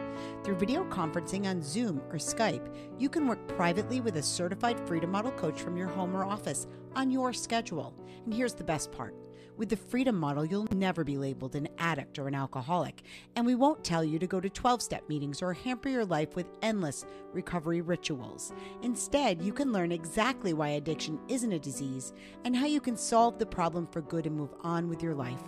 Through 0.43 0.57
video 0.57 0.85
conferencing 0.85 1.45
on 1.45 1.61
Zoom 1.61 2.01
or 2.09 2.17
Skype, 2.17 2.75
you 2.99 3.11
can 3.11 3.27
work 3.27 3.47
privately 3.47 4.01
with 4.01 4.17
a 4.17 4.23
certified 4.23 4.81
Freedom 4.89 5.11
Model 5.11 5.33
coach 5.33 5.61
from 5.61 5.77
your 5.77 5.89
home 5.89 6.17
or 6.17 6.25
office 6.25 6.67
on 6.97 7.11
your 7.11 7.35
schedule. 7.35 7.95
And 8.25 8.33
here's 8.33 8.55
the 8.55 8.65
best 8.65 8.91
part. 8.91 9.15
With 9.59 9.71
the 9.71 9.77
Freedom 9.77 10.15
Model, 10.15 10.45
you'll 10.45 10.69
never 10.73 11.03
be 11.03 11.19
labeled 11.19 11.57
an 11.57 11.67
addict 11.79 12.21
or 12.21 12.29
an 12.29 12.35
alcoholic, 12.37 13.03
and 13.35 13.45
we 13.45 13.57
won't 13.57 13.83
tell 13.83 14.05
you 14.05 14.17
to 14.21 14.27
go 14.29 14.39
to 14.39 14.49
12 14.49 14.81
step 14.81 15.09
meetings 15.09 15.43
or 15.43 15.53
hamper 15.53 15.89
your 15.89 16.05
life 16.05 16.37
with 16.37 16.47
endless 16.63 17.05
recovery 17.33 17.81
rituals. 17.81 18.53
Instead, 18.85 19.43
you 19.43 19.53
can 19.53 19.73
learn 19.73 19.91
exactly 19.91 20.53
why 20.53 20.69
addiction 20.69 21.19
isn't 21.27 21.51
a 21.51 21.59
disease 21.59 22.13
and 22.45 22.55
how 22.55 22.67
you 22.67 22.81
can 22.81 22.97
solve 22.97 23.41
the 23.41 23.47
problem 23.47 23.89
for 23.89 24.01
good 24.01 24.27
and 24.27 24.37
move 24.37 24.55
on 24.61 24.89
with 24.89 25.03
your 25.03 25.17
life. 25.17 25.43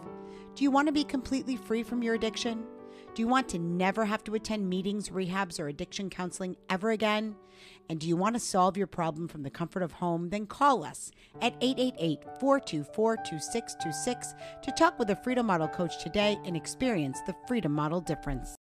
Do 0.56 0.64
you 0.64 0.72
want 0.72 0.88
to 0.88 0.92
be 0.92 1.04
completely 1.04 1.54
free 1.54 1.84
from 1.84 2.02
your 2.02 2.16
addiction? 2.16 2.64
Do 3.14 3.22
you 3.22 3.28
want 3.28 3.48
to 3.50 3.58
never 3.58 4.04
have 4.04 4.22
to 4.24 4.34
attend 4.34 4.68
meetings, 4.68 5.08
rehabs, 5.08 5.58
or 5.58 5.66
addiction 5.66 6.10
counseling 6.10 6.56
ever 6.68 6.90
again? 6.90 7.34
And 7.88 7.98
do 7.98 8.06
you 8.06 8.16
want 8.16 8.36
to 8.36 8.40
solve 8.40 8.76
your 8.76 8.86
problem 8.86 9.26
from 9.26 9.42
the 9.42 9.50
comfort 9.50 9.82
of 9.82 9.92
home? 9.92 10.30
Then 10.30 10.46
call 10.46 10.84
us 10.84 11.10
at 11.42 11.54
888 11.60 12.22
424 12.38 13.16
2626 13.16 14.34
to 14.62 14.72
talk 14.72 14.98
with 14.98 15.10
a 15.10 15.16
Freedom 15.16 15.46
Model 15.46 15.68
coach 15.68 16.00
today 16.00 16.38
and 16.44 16.56
experience 16.56 17.18
the 17.26 17.34
Freedom 17.48 17.72
Model 17.72 18.00
difference. 18.00 18.56